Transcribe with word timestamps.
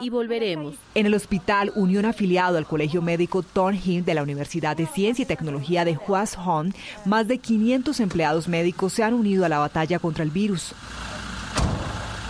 y 0.00 0.10
volveremos. 0.10 0.74
En 0.94 1.06
el 1.06 1.14
hospital 1.14 1.72
Unión 1.74 2.04
afiliado 2.04 2.58
al 2.58 2.66
Colegio 2.66 3.02
Médico 3.02 3.42
Thornhill 3.42 4.04
de 4.04 4.14
la 4.14 4.22
Universidad 4.22 4.76
de 4.76 4.86
Ciencia 4.86 5.22
y 5.22 5.26
Tecnología 5.26 5.84
de 5.84 5.96
Hong, 5.96 6.72
más 7.04 7.28
de 7.28 7.38
500 7.38 8.00
empleados 8.00 8.48
médicos 8.48 8.92
se 8.92 9.02
han 9.02 9.14
unido 9.14 9.44
a 9.44 9.48
la 9.48 9.58
batalla 9.58 9.98
contra 9.98 10.24
el 10.24 10.30
virus. 10.30 10.74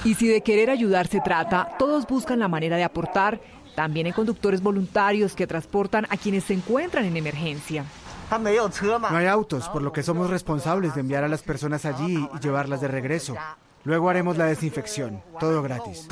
Y 0.05 0.15
si 0.15 0.29
de 0.29 0.43
querer 0.43 0.71
ayudar 0.71 1.09
se 1.09 1.21
trata, 1.21 1.77
todos 1.79 2.07
buscan 2.07 2.39
la 2.39 2.49
manera 2.49 2.77
de 2.77 2.85
aportar. 2.85 3.41
También 3.75 4.07
hay 4.07 4.13
conductores 4.13 4.63
voluntarios 4.63 5.35
que 5.35 5.47
transportan 5.47 6.07
a 6.11 6.17
quienes 6.17 6.45
se 6.45 6.55
encuentran 6.55 7.05
en 7.05 7.17
emergencia. 7.17 7.85
No 8.31 9.17
hay 9.17 9.27
autos, 9.27 9.69
por 9.69 9.83
lo 9.83 9.93
que 9.93 10.03
somos 10.03 10.31
responsables 10.31 10.95
de 10.95 11.01
enviar 11.01 11.25
a 11.25 11.29
las 11.29 11.43
personas 11.43 11.85
allí 11.85 12.29
y 12.35 12.39
llevarlas 12.41 12.81
de 12.81 12.89
regreso. 12.89 13.35
Luego 13.89 14.11
haremos 14.11 14.37
la 14.37 14.45
desinfección, 14.45 15.23
todo 15.41 15.63
gratis. 15.63 16.07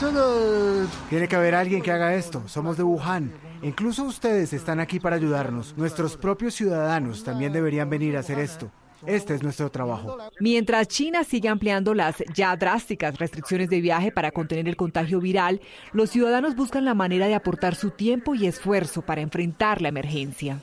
Tiene 1.11 1.29
que 1.29 1.37
haber 1.37 1.55
alguien 1.55 1.83
que 1.83 1.93
haga 1.93 2.15
esto. 2.15 2.43
Somos 2.49 2.79
de 2.79 2.83
Wuhan. 2.83 3.35
Incluso 3.61 4.05
ustedes 4.05 4.55
están 4.55 4.81
aquí 4.81 4.99
para 4.99 5.17
ayudarnos. 5.17 5.77
Nuestros 5.77 6.17
propios 6.17 6.55
ciudadanos 6.55 7.23
también 7.23 7.53
deberían 7.53 7.91
venir 7.91 8.17
a 8.17 8.21
hacer 8.21 8.39
esto. 8.39 8.71
Este 9.05 9.35
es 9.35 9.43
nuestro 9.43 9.71
trabajo. 9.71 10.17
Mientras 10.41 10.89
China 10.89 11.23
sigue 11.23 11.51
ampliando 11.51 11.93
las 11.93 12.25
ya 12.35 12.57
drásticas 12.57 13.19
restricciones 13.19 13.69
de 13.69 13.83
viaje 13.83 14.11
para 14.11 14.31
contener 14.31 14.69
el 14.69 14.77
contagio 14.77 15.21
viral, 15.21 15.61
los 15.93 16.09
ciudadanos 16.09 16.57
buscan 16.57 16.87
la 16.87 16.95
manera 16.95 17.27
de 17.27 17.35
aportar 17.35 17.75
su 17.75 17.91
tiempo 17.91 18.35
y 18.35 18.47
esfuerzo 18.47 19.03
para 19.03 19.21
enfrentar 19.21 19.83
la 19.83 19.89
emergencia. 19.91 20.63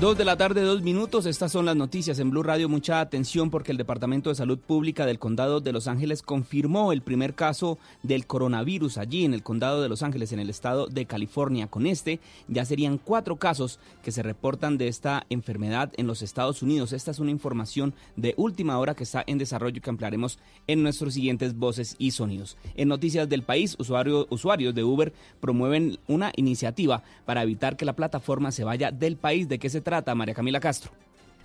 Dos 0.00 0.16
de 0.16 0.24
la 0.24 0.36
tarde, 0.36 0.60
dos 0.60 0.82
minutos. 0.82 1.26
Estas 1.26 1.50
son 1.50 1.66
las 1.66 1.74
noticias 1.74 2.20
en 2.20 2.30
Blue 2.30 2.44
Radio. 2.44 2.68
Mucha 2.68 3.00
atención 3.00 3.50
porque 3.50 3.72
el 3.72 3.78
Departamento 3.78 4.30
de 4.30 4.36
Salud 4.36 4.60
Pública 4.60 5.06
del 5.06 5.18
Condado 5.18 5.60
de 5.60 5.72
Los 5.72 5.88
Ángeles 5.88 6.22
confirmó 6.22 6.92
el 6.92 7.02
primer 7.02 7.34
caso 7.34 7.78
del 8.04 8.24
coronavirus 8.24 8.96
allí 8.96 9.24
en 9.24 9.34
el 9.34 9.42
Condado 9.42 9.82
de 9.82 9.88
Los 9.88 10.04
Ángeles, 10.04 10.30
en 10.30 10.38
el 10.38 10.50
estado 10.50 10.86
de 10.86 11.06
California. 11.06 11.66
Con 11.66 11.84
este 11.84 12.20
ya 12.46 12.64
serían 12.64 12.98
cuatro 12.98 13.38
casos 13.38 13.80
que 14.04 14.12
se 14.12 14.22
reportan 14.22 14.78
de 14.78 14.86
esta 14.86 15.26
enfermedad 15.30 15.90
en 15.96 16.06
los 16.06 16.22
Estados 16.22 16.62
Unidos. 16.62 16.92
Esta 16.92 17.10
es 17.10 17.18
una 17.18 17.32
información 17.32 17.92
de 18.14 18.34
última 18.36 18.78
hora 18.78 18.94
que 18.94 19.02
está 19.02 19.24
en 19.26 19.38
desarrollo 19.38 19.78
y 19.78 19.80
que 19.80 19.90
ampliaremos 19.90 20.38
en 20.68 20.84
nuestros 20.84 21.14
siguientes 21.14 21.56
voces 21.56 21.96
y 21.98 22.12
sonidos. 22.12 22.56
En 22.76 22.86
noticias 22.86 23.28
del 23.28 23.42
país, 23.42 23.74
usuarios 23.80 24.74
de 24.76 24.84
Uber 24.84 25.12
promueven 25.40 25.98
una 26.06 26.30
iniciativa 26.36 27.02
para 27.26 27.42
evitar 27.42 27.76
que 27.76 27.84
la 27.84 27.96
plataforma 27.96 28.52
se 28.52 28.62
vaya 28.62 28.92
del 28.92 29.16
país. 29.16 29.48
¿De 29.48 29.58
qué 29.58 29.68
se 29.68 29.87
trata, 29.88 30.14
María 30.14 30.34
Camila 30.34 30.60
Castro? 30.60 30.92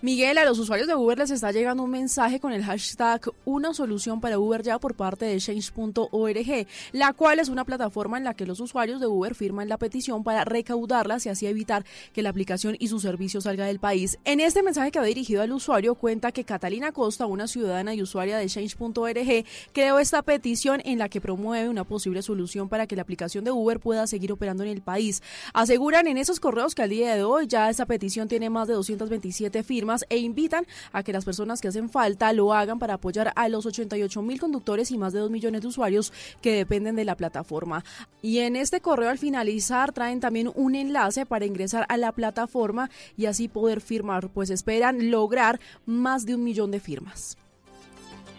Miguel, 0.03 0.37
a 0.37 0.43
los 0.43 0.59
usuarios 0.59 0.89
de 0.89 0.95
Uber 0.95 1.17
les 1.17 1.31
está 1.31 1.53
llegando 1.53 1.81
un 1.81 1.89
mensaje 1.89 2.41
con 2.41 2.51
el 2.51 2.61
hashtag 2.65 3.21
Una 3.45 3.73
solución 3.73 4.19
para 4.19 4.37
Uber 4.37 4.61
ya 4.61 4.77
por 4.77 4.95
parte 4.95 5.23
de 5.23 5.37
Change.org, 5.37 6.67
la 6.91 7.13
cual 7.13 7.39
es 7.39 7.47
una 7.47 7.63
plataforma 7.63 8.17
en 8.17 8.25
la 8.25 8.33
que 8.33 8.45
los 8.45 8.59
usuarios 8.59 8.99
de 8.99 9.07
Uber 9.07 9.33
firman 9.33 9.69
la 9.69 9.77
petición 9.77 10.25
para 10.25 10.43
recaudarlas 10.43 11.25
y 11.25 11.29
así 11.29 11.47
evitar 11.47 11.85
que 12.11 12.21
la 12.21 12.31
aplicación 12.31 12.75
y 12.79 12.89
su 12.89 12.99
servicio 12.99 13.39
salga 13.39 13.65
del 13.65 13.79
país. 13.79 14.19
En 14.25 14.41
este 14.41 14.61
mensaje 14.61 14.91
que 14.91 14.99
va 14.99 15.05
dirigido 15.05 15.41
al 15.41 15.53
usuario 15.53 15.95
cuenta 15.95 16.33
que 16.33 16.43
Catalina 16.43 16.91
Costa, 16.91 17.25
una 17.25 17.47
ciudadana 17.47 17.93
y 17.93 18.01
usuaria 18.01 18.37
de 18.37 18.47
Change.org, 18.47 19.45
creó 19.71 19.99
esta 19.99 20.21
petición 20.21 20.81
en 20.83 20.99
la 20.99 21.07
que 21.07 21.21
promueve 21.21 21.69
una 21.69 21.85
posible 21.85 22.21
solución 22.23 22.67
para 22.67 22.87
que 22.87 22.97
la 22.97 23.03
aplicación 23.03 23.45
de 23.45 23.51
Uber 23.51 23.79
pueda 23.79 24.05
seguir 24.05 24.33
operando 24.33 24.63
en 24.63 24.69
el 24.69 24.81
país. 24.81 25.23
Aseguran 25.53 26.07
en 26.07 26.17
esos 26.17 26.41
correos 26.41 26.75
que 26.75 26.81
al 26.81 26.89
día 26.89 27.15
de 27.15 27.23
hoy 27.23 27.47
ya 27.47 27.69
esta 27.69 27.85
petición 27.85 28.27
tiene 28.27 28.49
más 28.49 28.67
de 28.67 28.73
227 28.73 29.63
firmas 29.63 29.92
e 30.09 30.17
invitan 30.17 30.65
a 30.91 31.03
que 31.03 31.13
las 31.13 31.25
personas 31.25 31.61
que 31.61 31.67
hacen 31.67 31.89
falta 31.89 32.33
lo 32.33 32.53
hagan 32.53 32.79
para 32.79 32.95
apoyar 32.95 33.31
a 33.35 33.49
los 33.49 33.65
88 33.65 34.21
mil 34.21 34.39
conductores 34.39 34.91
y 34.91 34.97
más 34.97 35.13
de 35.13 35.19
2 35.19 35.29
millones 35.29 35.61
de 35.61 35.67
usuarios 35.67 36.11
que 36.41 36.55
dependen 36.55 36.95
de 36.95 37.05
la 37.05 37.15
plataforma. 37.15 37.83
Y 38.21 38.39
en 38.39 38.55
este 38.55 38.81
correo 38.81 39.09
al 39.09 39.17
finalizar 39.17 39.93
traen 39.93 40.19
también 40.19 40.51
un 40.55 40.75
enlace 40.75 41.25
para 41.25 41.45
ingresar 41.45 41.85
a 41.89 41.97
la 41.97 42.11
plataforma 42.11 42.89
y 43.17 43.27
así 43.27 43.47
poder 43.47 43.81
firmar, 43.81 44.29
pues 44.29 44.49
esperan 44.49 45.11
lograr 45.11 45.59
más 45.85 46.25
de 46.25 46.35
un 46.35 46.43
millón 46.43 46.71
de 46.71 46.79
firmas. 46.79 47.37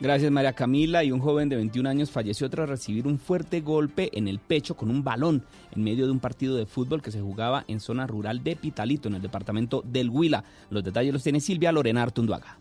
Gracias 0.01 0.31
María 0.33 0.53
Camila 0.53 1.05
y 1.05 1.13
un 1.13 1.21
joven 1.21 1.49
de 1.49 1.57
21 1.57 1.89
años 1.89 2.11
falleció 2.11 2.51
tras 2.51 2.69
recibir 2.69 3.07
un 3.07 3.19
fuerte 3.19 3.61
golpe 3.61 4.11
en 4.13 4.27
el 4.27 4.41
pecho 4.41 4.77
con 4.77 4.91
un 4.91 5.05
balón 5.05 5.45
en 5.75 5.85
medio 5.85 6.07
de 6.07 6.13
un 6.13 6.19
partido 6.19 6.57
de 6.57 6.67
fútbol 6.67 7.01
que 7.01 7.13
se 7.13 7.21
jugaba 7.21 7.65
en 7.69 7.79
zona 7.79 8.07
rural 8.07 8.43
de 8.43 8.57
Pitalito 8.57 9.09
en 9.09 9.15
el 9.15 9.23
departamento 9.23 9.83
del 9.87 10.11
Huila. 10.11 10.45
Los 10.69 10.83
detalles 10.83 11.13
los 11.13 11.23
tiene 11.23 11.41
Silvia 11.41 11.71
Lorena 11.71 12.03
Artunduaga. 12.03 12.59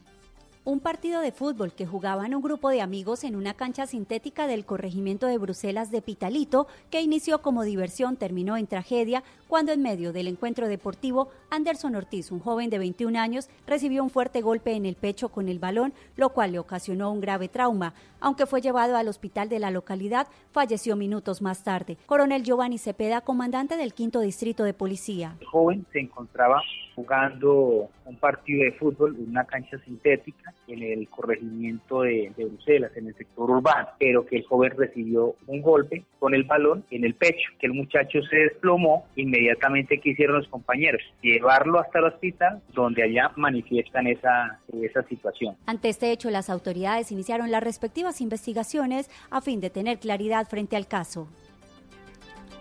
Un 0.65 0.79
partido 0.79 1.19
de 1.19 1.33
fútbol 1.33 1.73
que 1.73 1.85
jugaban 1.85 2.33
un 2.33 2.41
grupo 2.41 2.69
de 2.69 2.79
amigos 2.79 3.25
en 3.25 3.35
una 3.35 3.53
cancha 3.53 3.85
sintética 3.85 4.47
del 4.47 4.65
corregimiento 4.65 5.27
de 5.27 5.37
Bruselas 5.37 5.91
de 5.91 6.01
Pitalito, 6.01 6.67
que 6.89 7.01
inició 7.01 7.41
como 7.41 7.63
diversión, 7.63 8.15
terminó 8.15 8.55
en 8.55 8.67
tragedia 8.67 9.25
cuando 9.49 9.73
en 9.73 9.81
medio 9.81 10.13
del 10.13 10.29
encuentro 10.29 10.69
deportivo, 10.69 11.27
Anderson 11.49 11.95
Ortiz, 11.95 12.31
un 12.31 12.39
joven 12.39 12.69
de 12.69 12.79
21 12.79 13.19
años, 13.19 13.49
recibió 13.67 14.03
un 14.03 14.09
fuerte 14.09 14.41
golpe 14.41 14.71
en 14.71 14.85
el 14.85 14.95
pecho 14.95 15.27
con 15.27 15.49
el 15.49 15.59
balón, 15.59 15.93
lo 16.15 16.29
cual 16.29 16.53
le 16.53 16.59
ocasionó 16.59 17.11
un 17.11 17.19
grave 17.19 17.49
trauma. 17.49 17.93
Aunque 18.21 18.45
fue 18.45 18.61
llevado 18.61 18.95
al 18.95 19.09
hospital 19.09 19.49
de 19.49 19.59
la 19.59 19.69
localidad, 19.69 20.27
falleció 20.53 20.95
minutos 20.95 21.41
más 21.41 21.65
tarde. 21.65 21.97
Coronel 22.05 22.43
Giovanni 22.43 22.77
Cepeda, 22.77 23.19
comandante 23.19 23.75
del 23.75 23.93
quinto 23.93 24.21
distrito 24.21 24.63
de 24.63 24.73
policía. 24.73 25.35
El 25.41 25.47
joven 25.47 25.85
se 25.91 25.99
encontraba 25.99 26.61
jugando 26.95 27.89
un 28.05 28.15
partido 28.17 28.63
de 28.63 28.71
fútbol 28.73 29.15
en 29.17 29.29
una 29.29 29.45
cancha 29.45 29.77
sintética 29.79 30.53
en 30.67 30.83
el 30.83 31.09
corregimiento 31.09 32.01
de, 32.01 32.31
Bruselas, 32.37 32.91
en 32.95 33.07
el 33.07 33.15
sector 33.15 33.49
urbano, 33.49 33.89
pero 33.99 34.25
que 34.25 34.37
el 34.37 34.45
joven 34.45 34.73
recibió 34.77 35.35
un 35.47 35.61
golpe 35.61 36.03
con 36.19 36.33
el 36.33 36.43
balón 36.43 36.83
en 36.91 37.03
el 37.03 37.15
pecho, 37.15 37.49
que 37.59 37.67
el 37.67 37.73
muchacho 37.73 38.21
se 38.29 38.37
desplomó, 38.37 39.05
inmediatamente 39.15 39.99
que 39.99 40.11
hicieron 40.11 40.37
los 40.37 40.47
compañeros, 40.47 41.01
llevarlo 41.21 41.79
hasta 41.79 41.99
el 41.99 42.05
hospital, 42.05 42.61
donde 42.73 43.03
allá 43.03 43.31
manifiestan 43.35 44.07
esa, 44.07 44.59
esa 44.81 45.03
situación. 45.03 45.55
Ante 45.65 45.89
este 45.89 46.11
hecho, 46.11 46.29
las 46.29 46.49
autoridades 46.49 47.11
iniciaron 47.11 47.51
las 47.51 47.63
respectivas 47.63 48.21
investigaciones 48.21 49.09
a 49.29 49.41
fin 49.41 49.59
de 49.59 49.69
tener 49.69 49.99
claridad 49.99 50.47
frente 50.47 50.75
al 50.75 50.87
caso. 50.87 51.27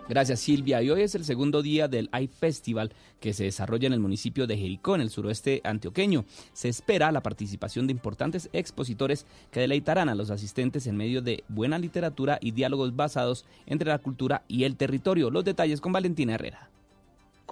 Gracias 0.08 0.40
Silvia. 0.40 0.82
Y 0.82 0.90
hoy 0.90 1.02
es 1.02 1.14
el 1.14 1.24
segundo 1.24 1.62
día 1.62 1.86
del 1.86 2.10
iFestival 2.18 2.92
que 3.20 3.32
se 3.32 3.44
desarrolla 3.44 3.86
en 3.86 3.92
el 3.92 4.00
municipio 4.00 4.46
de 4.46 4.58
Jericó, 4.58 4.94
en 4.94 5.00
el 5.00 5.10
suroeste 5.10 5.60
antioqueño. 5.64 6.24
Se 6.52 6.68
espera 6.68 7.12
la 7.12 7.22
participación 7.22 7.86
de 7.86 7.92
importantes 7.92 8.50
expositores 8.52 9.26
que 9.52 9.60
deleitarán 9.60 10.08
a 10.08 10.14
los 10.14 10.30
asistentes 10.30 10.86
en 10.86 10.96
medio 10.96 11.22
de 11.22 11.44
buena 11.48 11.78
literatura 11.78 12.38
y 12.40 12.50
diálogos 12.50 12.96
basados 12.96 13.46
entre 13.66 13.88
la 13.88 13.98
cultura 13.98 14.42
y 14.48 14.64
el 14.64 14.76
territorio. 14.76 15.30
Los 15.30 15.44
detalles 15.44 15.80
con 15.80 15.92
Valentina 15.92 16.34
Herrera. 16.34 16.68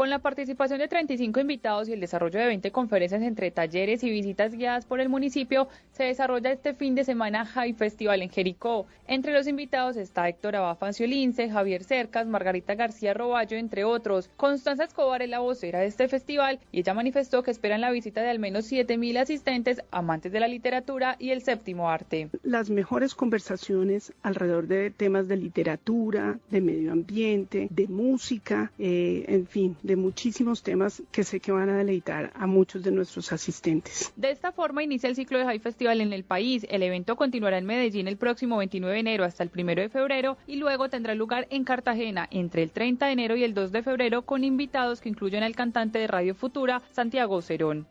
Con 0.00 0.08
la 0.08 0.20
participación 0.20 0.78
de 0.78 0.88
35 0.88 1.40
invitados 1.40 1.86
y 1.86 1.92
el 1.92 2.00
desarrollo 2.00 2.40
de 2.40 2.46
20 2.46 2.72
conferencias 2.72 3.20
entre 3.20 3.50
talleres 3.50 4.02
y 4.02 4.08
visitas 4.08 4.54
guiadas 4.54 4.86
por 4.86 4.98
el 4.98 5.10
municipio, 5.10 5.68
se 5.92 6.04
desarrolla 6.04 6.52
este 6.52 6.72
fin 6.72 6.94
de 6.94 7.04
semana 7.04 7.44
High 7.44 7.74
Festival 7.74 8.22
en 8.22 8.30
Jericó. 8.30 8.86
Entre 9.06 9.34
los 9.34 9.46
invitados 9.46 9.98
está 9.98 10.26
Héctor 10.26 10.56
Abafancio 10.56 11.06
Lince, 11.06 11.50
Javier 11.50 11.84
Cercas, 11.84 12.26
Margarita 12.26 12.76
García 12.76 13.12
Roballo, 13.12 13.58
entre 13.58 13.84
otros. 13.84 14.30
Constanza 14.38 14.84
Escobar 14.84 15.20
es 15.20 15.28
la 15.28 15.40
vocera 15.40 15.80
de 15.80 15.88
este 15.88 16.08
festival 16.08 16.60
y 16.72 16.80
ella 16.80 16.94
manifestó 16.94 17.42
que 17.42 17.50
esperan 17.50 17.82
la 17.82 17.90
visita 17.90 18.22
de 18.22 18.30
al 18.30 18.38
menos 18.38 18.72
7.000 18.72 19.18
asistentes 19.18 19.82
amantes 19.90 20.32
de 20.32 20.40
la 20.40 20.48
literatura 20.48 21.16
y 21.18 21.28
el 21.28 21.42
séptimo 21.42 21.90
arte. 21.90 22.30
Las 22.42 22.70
mejores 22.70 23.14
conversaciones 23.14 24.14
alrededor 24.22 24.66
de 24.66 24.90
temas 24.92 25.28
de 25.28 25.36
literatura, 25.36 26.38
de 26.48 26.62
medio 26.62 26.92
ambiente, 26.92 27.68
de 27.70 27.86
música, 27.86 28.72
eh, 28.78 29.26
en 29.28 29.46
fin, 29.46 29.76
de 29.90 29.96
muchísimos 29.96 30.62
temas 30.62 31.02
que 31.10 31.24
sé 31.24 31.40
que 31.40 31.50
van 31.50 31.68
a 31.68 31.78
deleitar 31.78 32.30
a 32.36 32.46
muchos 32.46 32.84
de 32.84 32.92
nuestros 32.92 33.32
asistentes. 33.32 34.12
De 34.14 34.30
esta 34.30 34.52
forma 34.52 34.84
inicia 34.84 35.08
el 35.08 35.16
ciclo 35.16 35.36
de 35.36 35.44
High 35.44 35.58
Festival 35.58 36.00
en 36.00 36.12
el 36.12 36.22
país. 36.22 36.64
El 36.70 36.84
evento 36.84 37.16
continuará 37.16 37.58
en 37.58 37.66
Medellín 37.66 38.06
el 38.06 38.16
próximo 38.16 38.58
29 38.58 38.94
de 38.94 39.00
enero 39.00 39.24
hasta 39.24 39.42
el 39.42 39.50
1 39.52 39.74
de 39.74 39.88
febrero 39.88 40.36
y 40.46 40.56
luego 40.56 40.88
tendrá 40.88 41.16
lugar 41.16 41.48
en 41.50 41.64
Cartagena 41.64 42.28
entre 42.30 42.62
el 42.62 42.70
30 42.70 43.06
de 43.06 43.12
enero 43.12 43.34
y 43.34 43.42
el 43.42 43.52
2 43.52 43.72
de 43.72 43.82
febrero 43.82 44.22
con 44.22 44.44
invitados 44.44 45.00
que 45.00 45.08
incluyen 45.08 45.42
al 45.42 45.56
cantante 45.56 45.98
de 45.98 46.06
Radio 46.06 46.36
Futura, 46.36 46.82
Santiago 46.92 47.42
Cerón. 47.42 47.88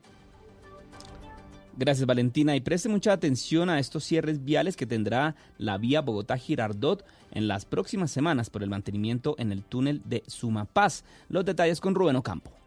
Gracias 1.79 2.05
Valentina 2.05 2.57
y 2.57 2.59
preste 2.59 2.89
mucha 2.89 3.13
atención 3.13 3.69
a 3.69 3.79
estos 3.79 4.03
cierres 4.03 4.43
viales 4.43 4.75
que 4.75 4.85
tendrá 4.85 5.37
la 5.57 5.77
vía 5.77 6.01
Bogotá-Girardot 6.01 7.05
en 7.31 7.47
las 7.47 7.63
próximas 7.63 8.11
semanas 8.11 8.49
por 8.49 8.63
el 8.63 8.69
mantenimiento 8.69 9.35
en 9.37 9.53
el 9.53 9.63
túnel 9.63 10.01
de 10.03 10.21
Sumapaz. 10.27 11.05
Los 11.29 11.45
detalles 11.45 11.79
con 11.79 11.95
Rubén 11.95 12.17
Ocampo. 12.17 12.58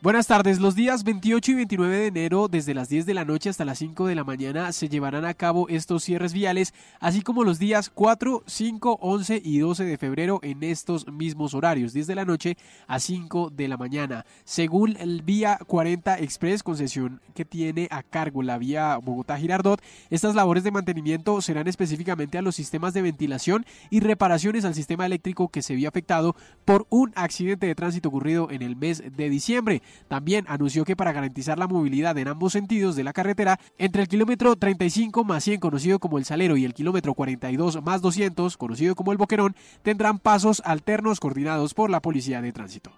Buenas 0.00 0.28
tardes. 0.28 0.60
Los 0.60 0.76
días 0.76 1.02
28 1.02 1.50
y 1.50 1.54
29 1.54 1.96
de 1.96 2.06
enero, 2.06 2.46
desde 2.46 2.72
las 2.72 2.88
10 2.88 3.04
de 3.04 3.14
la 3.14 3.24
noche 3.24 3.50
hasta 3.50 3.64
las 3.64 3.78
5 3.78 4.06
de 4.06 4.14
la 4.14 4.22
mañana, 4.22 4.70
se 4.70 4.88
llevarán 4.88 5.24
a 5.24 5.34
cabo 5.34 5.68
estos 5.68 6.04
cierres 6.04 6.32
viales, 6.32 6.72
así 7.00 7.20
como 7.20 7.42
los 7.42 7.58
días 7.58 7.90
4, 7.92 8.44
5, 8.46 8.98
11 9.02 9.42
y 9.44 9.58
12 9.58 9.84
de 9.84 9.98
febrero 9.98 10.38
en 10.44 10.62
estos 10.62 11.08
mismos 11.08 11.52
horarios, 11.52 11.94
10 11.94 12.06
de 12.06 12.14
la 12.14 12.24
noche 12.24 12.56
a 12.86 13.00
5 13.00 13.50
de 13.50 13.66
la 13.66 13.76
mañana. 13.76 14.24
Según 14.44 14.96
el 14.98 15.22
Vía 15.22 15.58
40 15.66 16.20
Express, 16.20 16.62
concesión 16.62 17.20
que 17.34 17.44
tiene 17.44 17.88
a 17.90 18.04
cargo 18.04 18.44
la 18.44 18.56
vía 18.56 18.96
Bogotá-Girardot, 18.98 19.82
estas 20.10 20.36
labores 20.36 20.62
de 20.62 20.70
mantenimiento 20.70 21.40
serán 21.40 21.66
específicamente 21.66 22.38
a 22.38 22.42
los 22.42 22.54
sistemas 22.54 22.94
de 22.94 23.02
ventilación 23.02 23.66
y 23.90 23.98
reparaciones 23.98 24.64
al 24.64 24.76
sistema 24.76 25.06
eléctrico 25.06 25.48
que 25.48 25.62
se 25.62 25.74
vio 25.74 25.88
afectado 25.88 26.36
por 26.64 26.86
un 26.88 27.12
accidente 27.16 27.66
de 27.66 27.74
tránsito 27.74 28.10
ocurrido 28.10 28.48
en 28.52 28.62
el 28.62 28.76
mes 28.76 29.02
de 29.16 29.28
diciembre. 29.28 29.82
También 30.08 30.44
anunció 30.48 30.84
que 30.84 30.96
para 30.96 31.12
garantizar 31.12 31.58
la 31.58 31.66
movilidad 31.66 32.16
en 32.18 32.28
ambos 32.28 32.52
sentidos 32.52 32.96
de 32.96 33.04
la 33.04 33.12
carretera, 33.12 33.58
entre 33.78 34.02
el 34.02 34.08
kilómetro 34.08 34.56
35 34.56 35.24
más 35.24 35.44
100 35.44 35.60
conocido 35.60 35.98
como 35.98 36.18
el 36.18 36.24
Salero 36.24 36.56
y 36.56 36.64
el 36.64 36.74
kilómetro 36.74 37.14
42 37.14 37.82
más 37.82 38.00
200 38.00 38.56
conocido 38.56 38.94
como 38.94 39.12
el 39.12 39.18
Boquerón, 39.18 39.54
tendrán 39.82 40.18
pasos 40.18 40.62
alternos 40.64 41.20
coordinados 41.20 41.74
por 41.74 41.90
la 41.90 42.00
Policía 42.00 42.40
de 42.42 42.52
Tránsito. 42.52 42.92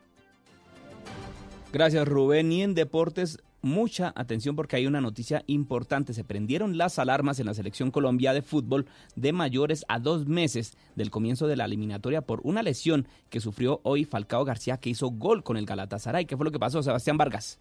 Gracias 1.72 2.06
Rubén. 2.06 2.50
Y 2.52 2.62
en 2.62 2.74
deportes, 2.74 3.38
mucha 3.62 4.12
atención 4.16 4.56
porque 4.56 4.76
hay 4.76 4.86
una 4.86 5.00
noticia 5.00 5.42
importante. 5.46 6.14
Se 6.14 6.24
prendieron 6.24 6.78
las 6.78 6.98
alarmas 6.98 7.38
en 7.40 7.46
la 7.46 7.54
selección 7.54 7.90
Colombia 7.90 8.32
de 8.32 8.42
fútbol 8.42 8.86
de 9.16 9.32
mayores 9.32 9.84
a 9.88 9.98
dos 9.98 10.26
meses 10.26 10.76
del 10.96 11.10
comienzo 11.10 11.46
de 11.46 11.56
la 11.56 11.64
eliminatoria 11.64 12.22
por 12.22 12.40
una 12.44 12.62
lesión 12.62 13.06
que 13.28 13.40
sufrió 13.40 13.80
hoy 13.82 14.04
Falcao 14.04 14.44
García 14.44 14.78
que 14.78 14.90
hizo 14.90 15.08
gol 15.08 15.42
con 15.42 15.56
el 15.56 15.66
Galatasaray. 15.66 16.26
¿Qué 16.26 16.36
fue 16.36 16.44
lo 16.44 16.52
que 16.52 16.58
pasó, 16.58 16.82
Sebastián 16.82 17.18
Vargas? 17.18 17.58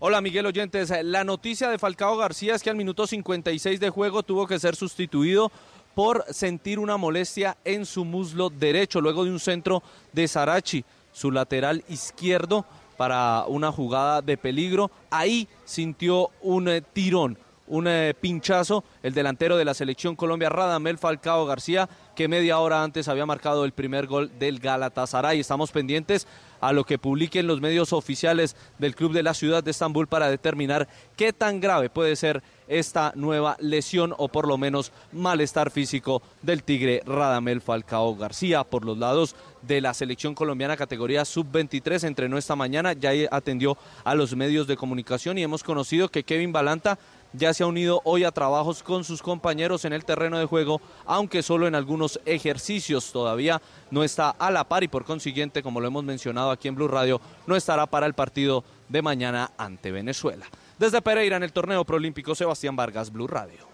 Hola 0.00 0.20
Miguel 0.20 0.46
Oyentes, 0.46 0.92
la 1.02 1.24
noticia 1.24 1.68
de 1.70 1.78
Falcao 1.78 2.16
García 2.16 2.54
es 2.54 2.62
que 2.62 2.70
al 2.70 2.76
minuto 2.76 3.08
56 3.08 3.80
de 3.80 3.90
juego 3.90 4.22
tuvo 4.22 4.46
que 4.46 4.60
ser 4.60 4.76
sustituido 4.76 5.50
por 5.96 6.24
sentir 6.30 6.78
una 6.78 6.96
molestia 6.96 7.56
en 7.64 7.84
su 7.84 8.04
muslo 8.04 8.48
derecho 8.48 9.00
luego 9.00 9.24
de 9.24 9.32
un 9.32 9.40
centro 9.40 9.82
de 10.12 10.28
Sarachi, 10.28 10.84
su 11.10 11.32
lateral 11.32 11.82
izquierdo 11.88 12.64
para 12.98 13.44
una 13.46 13.72
jugada 13.72 14.20
de 14.20 14.36
peligro. 14.36 14.90
Ahí 15.08 15.48
sintió 15.64 16.30
un 16.42 16.68
eh, 16.68 16.82
tirón, 16.82 17.38
un 17.68 17.86
eh, 17.86 18.12
pinchazo, 18.20 18.82
el 19.02 19.14
delantero 19.14 19.56
de 19.56 19.64
la 19.64 19.72
selección 19.72 20.16
Colombia, 20.16 20.48
Radamel 20.48 20.98
Falcao 20.98 21.46
García, 21.46 21.88
que 22.16 22.28
media 22.28 22.58
hora 22.58 22.82
antes 22.82 23.08
había 23.08 23.24
marcado 23.24 23.64
el 23.64 23.72
primer 23.72 24.06
gol 24.08 24.30
del 24.38 24.58
Galatasaray. 24.58 25.38
Estamos 25.38 25.70
pendientes 25.70 26.26
a 26.60 26.72
lo 26.72 26.84
que 26.84 26.98
publiquen 26.98 27.46
los 27.46 27.60
medios 27.60 27.92
oficiales 27.92 28.56
del 28.78 28.96
club 28.96 29.12
de 29.12 29.22
la 29.22 29.32
ciudad 29.32 29.62
de 29.62 29.70
Estambul 29.70 30.08
para 30.08 30.28
determinar 30.28 30.88
qué 31.16 31.32
tan 31.32 31.60
grave 31.60 31.90
puede 31.90 32.16
ser 32.16 32.42
esta 32.68 33.12
nueva 33.14 33.56
lesión 33.60 34.14
o 34.16 34.28
por 34.28 34.46
lo 34.46 34.58
menos 34.58 34.92
malestar 35.12 35.70
físico 35.70 36.22
del 36.42 36.62
Tigre 36.62 37.02
Radamel 37.04 37.60
Falcao 37.60 38.14
García. 38.16 38.64
Por 38.64 38.84
los 38.84 38.98
lados 38.98 39.34
de 39.62 39.80
la 39.80 39.94
selección 39.94 40.34
colombiana 40.34 40.76
categoría 40.76 41.24
sub-23 41.24 42.04
entrenó 42.06 42.38
esta 42.38 42.56
mañana, 42.56 42.92
ya 42.92 43.10
atendió 43.30 43.76
a 44.04 44.14
los 44.14 44.36
medios 44.36 44.66
de 44.66 44.76
comunicación 44.76 45.38
y 45.38 45.42
hemos 45.42 45.64
conocido 45.64 46.08
que 46.08 46.22
Kevin 46.22 46.52
Balanta 46.52 46.98
ya 47.32 47.52
se 47.52 47.62
ha 47.62 47.66
unido 47.66 48.00
hoy 48.04 48.24
a 48.24 48.32
trabajos 48.32 48.82
con 48.82 49.04
sus 49.04 49.22
compañeros 49.22 49.84
en 49.84 49.92
el 49.92 50.04
terreno 50.04 50.38
de 50.38 50.46
juego, 50.46 50.80
aunque 51.04 51.42
solo 51.42 51.66
en 51.66 51.74
algunos 51.74 52.20
ejercicios 52.24 53.12
todavía 53.12 53.60
no 53.90 54.02
está 54.02 54.30
a 54.30 54.50
la 54.50 54.64
par 54.64 54.84
y 54.84 54.88
por 54.88 55.04
consiguiente, 55.04 55.62
como 55.62 55.80
lo 55.80 55.88
hemos 55.88 56.04
mencionado 56.04 56.50
aquí 56.50 56.68
en 56.68 56.74
Blue 56.74 56.88
Radio, 56.88 57.20
no 57.46 57.56
estará 57.56 57.86
para 57.86 58.06
el 58.06 58.14
partido 58.14 58.64
de 58.88 59.02
mañana 59.02 59.50
ante 59.58 59.92
Venezuela. 59.92 60.46
Desde 60.78 61.02
Pereira 61.02 61.36
en 61.36 61.42
el 61.42 61.52
torneo 61.52 61.84
proolímpico 61.84 62.36
Sebastián 62.36 62.76
Vargas, 62.76 63.10
Blue 63.10 63.26
Radio. 63.26 63.66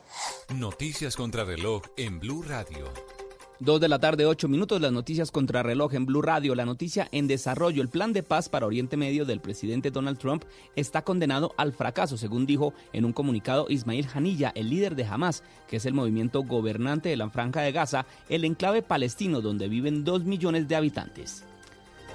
Noticias 0.54 1.16
contra 1.16 1.44
reloj 1.44 1.82
en 1.98 2.18
Blue 2.18 2.42
Radio. 2.42 2.86
Dos 3.60 3.78
de 3.78 3.88
la 3.88 3.98
tarde, 3.98 4.24
ocho 4.24 4.48
minutos, 4.48 4.80
las 4.80 4.90
noticias 4.90 5.30
contra 5.30 5.62
reloj 5.62 5.92
en 5.92 6.06
Blue 6.06 6.22
Radio. 6.22 6.54
La 6.54 6.64
noticia 6.64 7.06
en 7.12 7.26
desarrollo. 7.26 7.82
El 7.82 7.90
plan 7.90 8.14
de 8.14 8.22
paz 8.22 8.48
para 8.48 8.64
Oriente 8.64 8.96
Medio 8.96 9.26
del 9.26 9.40
presidente 9.40 9.90
Donald 9.90 10.16
Trump 10.18 10.44
está 10.76 11.02
condenado 11.02 11.52
al 11.58 11.74
fracaso, 11.74 12.16
según 12.16 12.46
dijo 12.46 12.72
en 12.94 13.04
un 13.04 13.12
comunicado 13.12 13.66
Ismail 13.68 14.08
Hanilla, 14.14 14.52
el 14.54 14.70
líder 14.70 14.96
de 14.96 15.04
Hamas, 15.04 15.42
que 15.68 15.76
es 15.76 15.84
el 15.84 15.92
movimiento 15.92 16.42
gobernante 16.42 17.10
de 17.10 17.18
la 17.18 17.28
Franja 17.28 17.60
de 17.60 17.72
Gaza, 17.72 18.06
el 18.30 18.46
enclave 18.46 18.80
palestino 18.80 19.42
donde 19.42 19.68
viven 19.68 20.04
dos 20.04 20.24
millones 20.24 20.68
de 20.68 20.76
habitantes. 20.76 21.44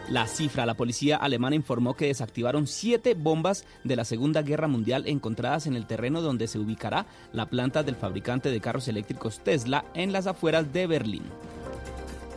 La 0.10 0.25
cifra, 0.25 0.66
la 0.66 0.74
policía 0.74 1.18
alemana 1.18 1.56
informó 1.56 1.94
que 1.94 2.08
desactivaron 2.08 2.66
siete 2.66 3.13
bombas 3.13 3.66
de 3.84 3.96
la 3.96 4.06
Segunda 4.06 4.42
Guerra 4.42 4.68
Mundial 4.68 5.04
encontradas 5.06 5.68
en 5.68 5.75
el 5.75 5.86
terreno 5.86 6.24
donde 6.24 6.48
se 6.48 6.58
ubicará 6.58 7.06
la 7.32 7.46
planta 7.46 7.84
del 7.84 7.96
fabricante 7.96 8.50
de 8.50 8.60
carros 8.60 8.88
eléctricos 8.88 9.39
Tesla 9.44 9.86
en 9.94 10.12
las 10.12 10.25
afueras 10.25 10.74
de 10.74 10.88
Berlín. 10.88 11.25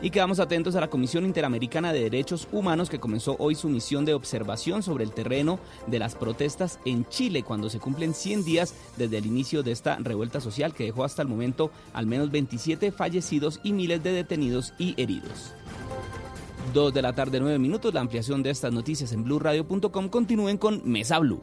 Y 0.03 0.11
quedamos 0.11 0.39
atentos 0.39 0.77
a 0.77 0.81
la 0.81 0.91
Comisión 0.91 1.25
Interamericana 1.25 1.95
de 1.95 2.03
Derechos 2.03 2.47
Humanos 2.53 2.91
que 2.91 3.01
comenzó 3.01 3.37
hoy 3.39 3.55
su 3.55 3.71
misión 3.71 4.05
de 4.05 4.13
observación 4.13 4.83
sobre 4.83 5.05
el 5.05 5.13
terreno 5.13 5.59
de 5.87 5.99
las 5.99 6.15
protestas 6.15 6.79
en 6.85 7.09
Chile 7.09 7.43
cuando 7.43 7.71
se 7.71 7.79
cumplen 7.79 8.13
100 8.13 8.45
días 8.45 8.75
desde 8.99 9.17
el 9.17 9.25
inicio 9.25 9.63
de 9.63 9.73
esta 9.73 9.97
revuelta 9.97 10.43
social 10.43 10.75
que 10.75 10.85
dejó 10.85 11.05
hasta 11.05 11.23
el 11.23 11.29
momento 11.29 11.71
al 11.95 12.05
menos 12.05 12.31
27 12.31 12.93
fallecidos 12.93 13.61
y 13.63 13.73
miles 13.73 14.03
de 14.03 14.13
detenidos 14.13 14.75
y 14.77 15.01
heridos. 15.01 15.55
2 16.73 16.95
de 16.95 17.03
la 17.03 17.13
tarde, 17.13 17.41
9 17.41 17.59
minutos. 17.59 17.93
La 17.95 18.01
ampliación 18.01 18.43
de 18.43 18.51
estas 18.51 18.73
noticias 18.73 19.13
en 19.13 19.25
blueradio.com. 19.25 20.09
Continúen 20.09 20.59
con 20.59 20.83
Mesa 20.85 21.19
Blue. 21.19 21.43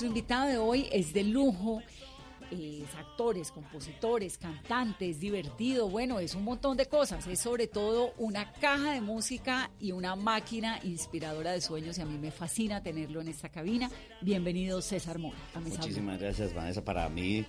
Nuestro 0.00 0.18
invitado 0.18 0.48
de 0.48 0.56
hoy 0.56 0.88
es 0.92 1.12
de 1.12 1.24
lujo. 1.24 1.82
Es 2.50 2.94
actores, 2.96 3.52
compositores, 3.52 4.38
cantantes, 4.38 5.20
divertido, 5.20 5.90
bueno, 5.90 6.20
es 6.20 6.34
un 6.34 6.42
montón 6.42 6.78
de 6.78 6.86
cosas. 6.86 7.26
Es 7.26 7.40
sobre 7.40 7.66
todo 7.66 8.14
una 8.16 8.50
caja 8.50 8.94
de 8.94 9.02
música 9.02 9.70
y 9.78 9.92
una 9.92 10.16
máquina 10.16 10.80
inspiradora 10.84 11.52
de 11.52 11.60
sueños 11.60 11.98
y 11.98 12.00
a 12.00 12.06
mí 12.06 12.16
me 12.16 12.30
fascina 12.30 12.82
tenerlo 12.82 13.20
en 13.20 13.28
esta 13.28 13.50
cabina. 13.50 13.90
Bienvenido 14.22 14.80
César 14.80 15.18
Mora. 15.18 15.36
Muchísimas 15.62 16.18
gracias, 16.18 16.54
Vanessa. 16.54 16.82
Para 16.82 17.06
mí, 17.10 17.44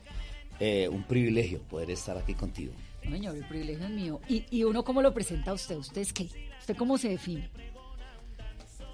eh, 0.60 0.90
un 0.90 1.04
privilegio 1.04 1.62
poder 1.62 1.90
estar 1.90 2.18
aquí 2.18 2.34
contigo. 2.34 2.74
No, 3.06 3.12
señor, 3.12 3.38
el 3.38 3.48
privilegio 3.48 3.86
es 3.86 3.92
mío. 3.92 4.20
¿Y, 4.28 4.44
¿Y 4.52 4.66
uno 4.66 4.84
cómo 4.84 5.02
lo 5.02 5.14
presenta 5.14 5.52
a 5.52 5.54
usted? 5.54 5.78
¿Usted 5.78 6.02
es 6.02 6.12
qué? 6.12 6.28
¿Usted 6.60 6.76
cómo 6.76 6.98
se 6.98 7.08
define? 7.08 7.50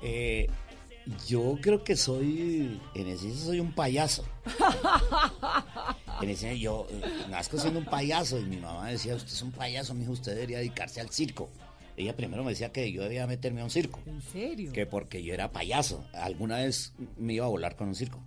Eh, 0.03 0.47
yo 1.27 1.57
creo 1.61 1.83
que 1.83 1.95
soy, 1.95 2.79
en 2.95 3.07
esencia, 3.07 3.45
soy 3.45 3.59
un 3.59 3.73
payaso. 3.73 4.23
En 6.21 6.29
esencia, 6.29 6.53
yo 6.53 6.87
eh, 6.89 7.01
nazco 7.29 7.57
siendo 7.57 7.79
un 7.79 7.85
payaso 7.85 8.39
y 8.39 8.45
mi 8.45 8.57
mamá 8.57 8.89
decía, 8.89 9.15
usted 9.15 9.31
es 9.31 9.41
un 9.41 9.51
payaso, 9.51 9.93
mijo, 9.93 10.11
usted 10.11 10.33
debería 10.33 10.57
dedicarse 10.57 10.99
al 10.99 11.09
circo. 11.09 11.49
Ella 11.95 12.15
primero 12.15 12.43
me 12.43 12.51
decía 12.51 12.71
que 12.71 12.91
yo 12.91 13.03
debía 13.03 13.25
meterme 13.27 13.61
a 13.61 13.63
un 13.63 13.69
circo, 13.69 13.99
¿En 14.05 14.21
serio? 14.21 14.71
que 14.71 14.85
porque 14.85 15.23
yo 15.23 15.33
era 15.33 15.51
payaso. 15.51 16.05
Alguna 16.13 16.57
vez 16.57 16.93
me 17.17 17.33
iba 17.33 17.45
a 17.45 17.49
volar 17.49 17.75
con 17.75 17.87
un 17.87 17.95
circo. 17.95 18.19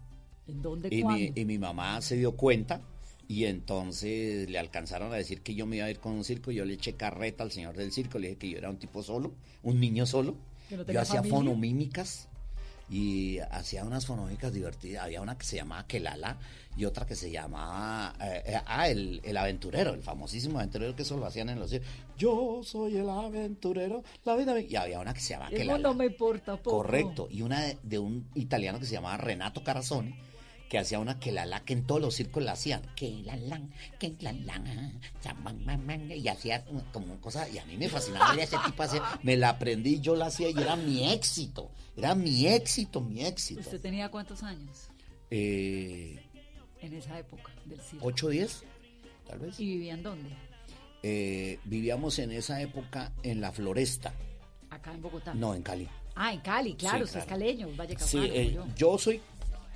¿En 0.48 0.62
dónde? 0.62 0.88
Y 0.90 1.04
mi, 1.04 1.32
y 1.34 1.44
mi 1.44 1.58
mamá 1.58 2.00
se 2.00 2.16
dio 2.16 2.32
cuenta 2.36 2.80
y 3.28 3.44
entonces 3.44 4.50
le 4.50 4.58
alcanzaron 4.58 5.12
a 5.12 5.16
decir 5.16 5.42
que 5.42 5.54
yo 5.54 5.66
me 5.66 5.76
iba 5.76 5.86
a 5.86 5.90
ir 5.90 6.00
con 6.00 6.12
un 6.12 6.24
circo. 6.24 6.50
Yo 6.50 6.64
le 6.64 6.74
eché 6.74 6.94
carreta 6.94 7.44
al 7.44 7.52
señor 7.52 7.76
del 7.76 7.92
circo, 7.92 8.18
le 8.18 8.28
dije 8.28 8.38
que 8.38 8.50
yo 8.50 8.58
era 8.58 8.70
un 8.70 8.78
tipo 8.78 9.02
solo, 9.04 9.32
un 9.62 9.78
niño 9.78 10.04
solo. 10.06 10.34
¿Que 10.68 10.76
no 10.76 10.84
Yo 10.86 11.00
hacía 11.00 11.16
familia? 11.20 11.38
fonomímicas 11.38 12.28
y 12.90 13.38
hacía 13.38 13.84
unas 13.84 14.04
fonomímicas 14.04 14.52
divertidas. 14.52 15.04
Había 15.04 15.20
una 15.20 15.38
que 15.38 15.44
se 15.44 15.56
llamaba 15.56 15.86
Kelala 15.86 16.36
y 16.76 16.84
otra 16.84 17.06
que 17.06 17.14
se 17.14 17.30
llamaba 17.30 18.14
eh, 18.20 18.42
eh, 18.46 18.60
ah, 18.66 18.88
el, 18.88 19.20
el 19.22 19.36
aventurero, 19.36 19.94
el 19.94 20.02
famosísimo 20.02 20.58
aventurero 20.58 20.96
que 20.96 21.02
eso 21.02 21.16
lo 21.16 21.26
hacían 21.26 21.48
en 21.50 21.60
los 21.60 21.70
circos. 21.70 21.88
Yo 22.18 22.62
soy 22.64 22.96
el 22.96 23.08
aventurero, 23.08 24.02
la 24.24 24.34
vida 24.34 24.52
me-". 24.54 24.62
Y 24.62 24.74
había 24.76 24.98
una 24.98 25.14
que 25.14 25.20
se 25.20 25.30
llamaba 25.34 25.50
Eso 25.50 25.58
Kelala. 25.58 25.78
no 25.78 25.94
me 25.94 26.06
importa 26.06 26.56
poco. 26.56 26.78
Correcto. 26.78 27.28
Y 27.30 27.42
una 27.42 27.60
de, 27.60 27.78
de 27.84 27.98
un 28.00 28.28
italiano 28.34 28.80
que 28.80 28.86
se 28.86 28.92
llamaba 28.94 29.16
Renato 29.18 29.62
Carazoni, 29.62 30.14
que 30.70 30.78
hacía 30.78 31.00
una 31.00 31.18
que 31.18 31.32
la 31.32 31.44
la 31.44 31.64
que 31.64 31.72
en 31.72 31.84
todos 31.84 32.00
los 32.00 32.14
circos 32.14 32.42
la 32.44 32.52
hacían. 32.52 32.80
Que 32.94 33.10
la 33.24 33.34
la, 33.36 33.60
que 33.98 34.14
la 34.20 34.32
la, 34.32 34.62
y 36.16 36.28
hacía 36.28 36.64
como 36.92 37.20
cosa, 37.20 37.48
y 37.48 37.58
a 37.58 37.64
mí 37.66 37.76
me 37.76 37.88
fascinaba 37.88 38.30
ver 38.30 38.40
a 38.40 38.44
ese 38.44 38.56
tipo 38.64 38.82
hacer, 38.82 39.02
me 39.24 39.36
la 39.36 39.50
aprendí, 39.50 40.00
yo 40.00 40.14
la 40.14 40.26
hacía 40.26 40.48
y 40.48 40.56
era 40.58 40.76
mi 40.76 41.12
éxito, 41.12 41.70
era 41.96 42.14
mi 42.14 42.46
éxito, 42.46 43.00
mi 43.00 43.24
éxito. 43.24 43.60
¿Usted 43.60 43.80
tenía 43.80 44.08
cuántos 44.10 44.42
años 44.44 44.88
Eh, 45.30 46.18
en 46.80 46.94
esa 46.94 47.18
época 47.18 47.52
del 47.66 47.80
circo? 47.80 48.06
8 48.06 48.26
o 48.26 48.30
10, 48.30 48.62
tal 49.28 49.38
vez. 49.40 49.58
¿Y 49.60 49.66
vivían 49.66 50.02
dónde? 50.02 50.30
Eh, 51.02 51.58
vivíamos 51.64 52.18
en 52.20 52.30
esa 52.30 52.60
época 52.62 53.12
en 53.22 53.40
la 53.40 53.50
Floresta, 53.52 54.12
Acá 54.70 54.92
en 54.94 55.02
Bogotá. 55.02 55.34
no 55.34 55.54
en 55.54 55.62
Cali. 55.62 55.88
Ah, 56.14 56.32
en 56.32 56.40
Cali, 56.40 56.74
claro, 56.74 56.98
Sí, 56.98 57.04
usted 57.04 57.20
es 57.20 57.24
claro. 57.26 57.40
caleño, 57.40 57.68
Valle 57.76 57.96
Sí, 57.98 58.18
eh, 58.18 58.52
yo. 58.54 58.66
yo 58.76 58.98
soy 58.98 59.20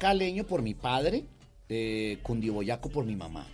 caleño 0.04 0.44
por 0.44 0.60
mi 0.60 0.74
padre, 0.74 1.24
eh, 1.70 2.18
cundiboyaco 2.22 2.90
por 2.90 3.06
mi 3.06 3.16
mamá. 3.16 3.46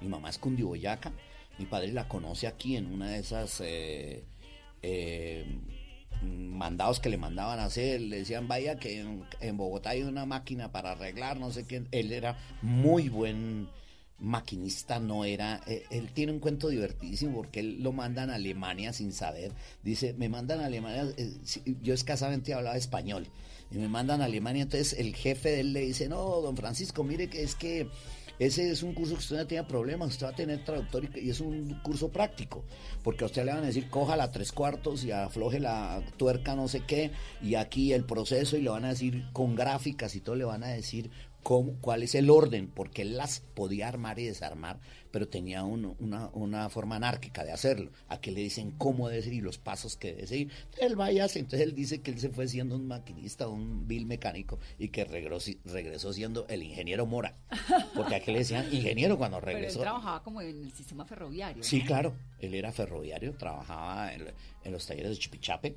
Mi 0.00 0.08
mamá 0.08 0.30
es 0.30 0.38
cundiboyaca, 0.38 1.12
mi 1.58 1.66
padre 1.66 1.92
la 1.92 2.08
conoce 2.08 2.46
aquí 2.46 2.76
en 2.76 2.86
una 2.86 3.10
de 3.10 3.18
esas 3.18 3.60
eh, 3.60 4.24
eh, 4.80 5.44
mandados 6.22 7.00
que 7.00 7.10
le 7.10 7.18
mandaban 7.18 7.58
a 7.58 7.66
hacer. 7.66 8.00
Le 8.00 8.20
decían, 8.20 8.48
vaya 8.48 8.78
que 8.78 8.98
en, 9.42 9.56
Bogotá 9.58 9.90
hay 9.90 10.04
una 10.04 10.24
máquina 10.24 10.72
para 10.72 10.92
arreglar, 10.92 11.38
no 11.38 11.50
sé 11.50 11.66
qué. 11.66 11.84
Él 11.90 12.12
era 12.12 12.38
muy 12.62 13.10
buen 13.10 13.68
maquinista 14.18 15.00
no 15.00 15.24
era, 15.24 15.60
eh, 15.66 15.84
él 15.90 16.10
tiene 16.12 16.32
un 16.32 16.38
cuento 16.38 16.68
divertidísimo 16.68 17.36
porque 17.36 17.60
él 17.60 17.82
lo 17.82 17.92
mandan 17.92 18.30
a 18.30 18.36
Alemania 18.36 18.92
sin 18.92 19.12
saber, 19.12 19.52
dice, 19.82 20.14
me 20.14 20.28
mandan 20.28 20.60
a 20.60 20.66
Alemania, 20.66 21.12
yo 21.82 21.92
escasamente 21.92 22.54
hablaba 22.54 22.76
español, 22.76 23.26
y 23.74 23.78
me 23.78 23.88
mandan 23.88 24.22
a 24.22 24.26
Alemania, 24.26 24.62
entonces 24.62 24.98
el 24.98 25.14
jefe 25.14 25.50
de 25.50 25.60
él 25.60 25.72
le 25.72 25.80
dice, 25.80 26.08
no, 26.08 26.40
don 26.40 26.56
Francisco, 26.56 27.02
mire 27.02 27.28
que 27.28 27.42
es 27.42 27.54
que 27.56 27.88
ese 28.38 28.70
es 28.70 28.82
un 28.82 28.94
curso 28.94 29.14
que 29.14 29.20
usted 29.20 29.36
no 29.36 29.46
tenía 29.46 29.66
problemas, 29.66 30.10
usted 30.10 30.26
va 30.26 30.30
a 30.30 30.36
tener 30.36 30.64
traductor 30.64 31.08
y, 31.16 31.30
es 31.30 31.40
un 31.40 31.80
curso 31.82 32.10
práctico, 32.10 32.64
porque 33.02 33.24
a 33.24 33.26
usted 33.26 33.44
le 33.44 33.52
van 33.52 33.64
a 33.64 33.66
decir, 33.66 33.88
coja 33.90 34.16
la 34.16 34.30
tres 34.30 34.52
cuartos 34.52 35.04
y 35.04 35.10
afloje 35.10 35.60
la 35.60 36.02
tuerca 36.16 36.54
no 36.54 36.68
sé 36.68 36.82
qué, 36.86 37.10
y 37.42 37.56
aquí 37.56 37.92
el 37.92 38.04
proceso 38.04 38.56
y 38.56 38.62
le 38.62 38.70
van 38.70 38.84
a 38.84 38.90
decir 38.90 39.24
con 39.32 39.54
gráficas 39.54 40.14
y 40.14 40.20
todo 40.20 40.36
le 40.36 40.44
van 40.44 40.62
a 40.62 40.68
decir 40.68 41.10
cómo, 41.44 41.74
cuál 41.80 42.02
es 42.02 42.16
el 42.16 42.28
orden, 42.30 42.66
porque 42.66 43.02
él 43.02 43.16
las 43.16 43.38
podía 43.54 43.86
armar 43.86 44.18
y 44.18 44.24
desarmar, 44.24 44.80
pero 45.12 45.28
tenía 45.28 45.62
un- 45.62 45.94
una, 46.00 46.28
una 46.32 46.68
forma 46.70 46.96
anárquica 46.96 47.44
de 47.44 47.52
hacerlo. 47.52 47.92
Aquí 48.08 48.32
le 48.32 48.40
dicen 48.40 48.72
cómo 48.72 49.08
debe 49.08 49.22
ser 49.22 49.34
y 49.34 49.40
los 49.40 49.58
pasos 49.58 49.96
que 49.96 50.08
debe 50.14 50.26
seguir. 50.26 50.50
Entonces 50.64 50.82
él 50.90 50.96
vaya, 50.96 51.26
entonces 51.26 51.60
él 51.60 51.74
dice 51.76 52.00
que 52.00 52.10
él 52.10 52.18
se 52.18 52.30
fue 52.30 52.48
siendo 52.48 52.74
un 52.74 52.88
maquinista, 52.88 53.46
un 53.46 53.86
vil 53.86 54.06
mecánico 54.06 54.58
y 54.78 54.88
que 54.88 55.04
regresó, 55.04 55.52
regresó 55.64 56.12
siendo 56.12 56.46
el 56.48 56.64
ingeniero 56.64 57.06
Mora, 57.06 57.36
porque 57.94 58.16
aquí 58.16 58.32
le 58.32 58.38
decían 58.40 58.66
ingeniero 58.74 59.16
cuando 59.16 59.38
Pero 59.38 59.50
él 59.52 59.56
regresó. 59.58 59.80
trabajaba 59.82 60.22
como 60.24 60.40
en 60.40 60.48
el 60.64 60.72
sistema 60.72 61.04
ferroviario. 61.04 61.62
Sí, 61.62 61.82
claro. 61.82 62.14
Él 62.40 62.54
era 62.54 62.72
ferroviario, 62.72 63.34
trabajaba 63.34 64.12
en, 64.12 64.24
en 64.64 64.72
los 64.72 64.84
talleres 64.86 65.10
de 65.10 65.18
Chipichape 65.18 65.76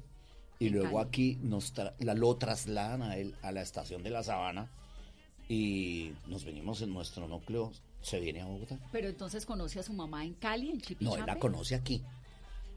y 0.59 0.69
luego 0.69 0.99
aquí 0.99 1.37
nos 1.43 1.75
tra- 1.75 1.93
la, 1.99 2.15
lo 2.15 2.35
trasladan 2.37 3.03
a 3.03 3.17
él 3.17 3.35
a 3.43 3.51
la 3.51 3.61
estación 3.61 4.01
de 4.01 4.09
La 4.09 4.23
Sabana 4.23 4.71
y 5.49 6.13
nos 6.27 6.43
venimos 6.43 6.81
en 6.81 6.93
nuestro 6.93 7.27
núcleo, 7.27 7.71
se 8.01 8.19
viene 8.19 8.41
a 8.41 8.45
Bogotá. 8.45 8.77
Pero 8.91 9.07
entonces 9.07 9.45
conoce 9.45 9.79
a 9.79 9.83
su 9.83 9.93
mamá 9.93 10.25
en 10.25 10.33
Cali, 10.33 10.69
en 10.69 10.81
Chipichape. 10.81 11.05
No, 11.05 11.15
él 11.15 11.25
la 11.25 11.39
conoce 11.39 11.75
aquí. 11.75 12.03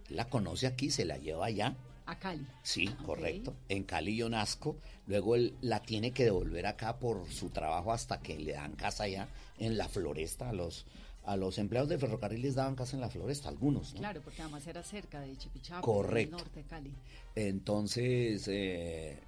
Él 0.09 0.17
la 0.17 0.29
conoce 0.29 0.67
aquí, 0.67 0.91
se 0.91 1.05
la 1.05 1.19
lleva 1.19 1.47
allá. 1.47 1.75
A 2.07 2.19
Cali. 2.19 2.47
Sí, 2.62 2.89
correcto. 3.05 3.55
En 3.69 3.85
Cali 3.85 4.17
yo 4.17 4.29
nazco. 4.29 4.77
Luego 5.07 5.37
él 5.37 5.55
la 5.61 5.81
tiene 5.83 6.12
que 6.12 6.25
devolver 6.25 6.67
acá 6.67 6.99
por 6.99 7.29
su 7.31 7.50
trabajo 7.50 7.93
hasta 7.93 8.21
que 8.21 8.39
le 8.39 8.53
dan 8.53 8.73
casa 8.73 9.05
allá 9.05 9.29
en 9.59 9.77
la 9.77 9.89
floresta 9.89 10.49
a 10.49 10.53
los, 10.53 10.87
a 11.25 11.37
los 11.37 11.59
empleados 11.59 11.89
de 11.89 11.99
ferrocarril 11.99 12.43
les 12.43 12.55
daban 12.55 12.75
casa 12.75 12.97
en 12.97 13.00
la 13.00 13.11
floresta, 13.11 13.49
algunos, 13.49 13.95
¿no? 13.95 14.00
Claro, 14.00 14.23
porque 14.23 14.43
además 14.43 14.67
era 14.67 14.83
cerca 14.83 15.21
de 15.21 15.37
Chipichapo, 15.37 15.83
Correcto. 15.83 16.39
norte 16.39 16.62
de 16.62 16.67
Cali. 16.67 16.95
Entonces, 17.35 18.49
eh, 18.49 19.21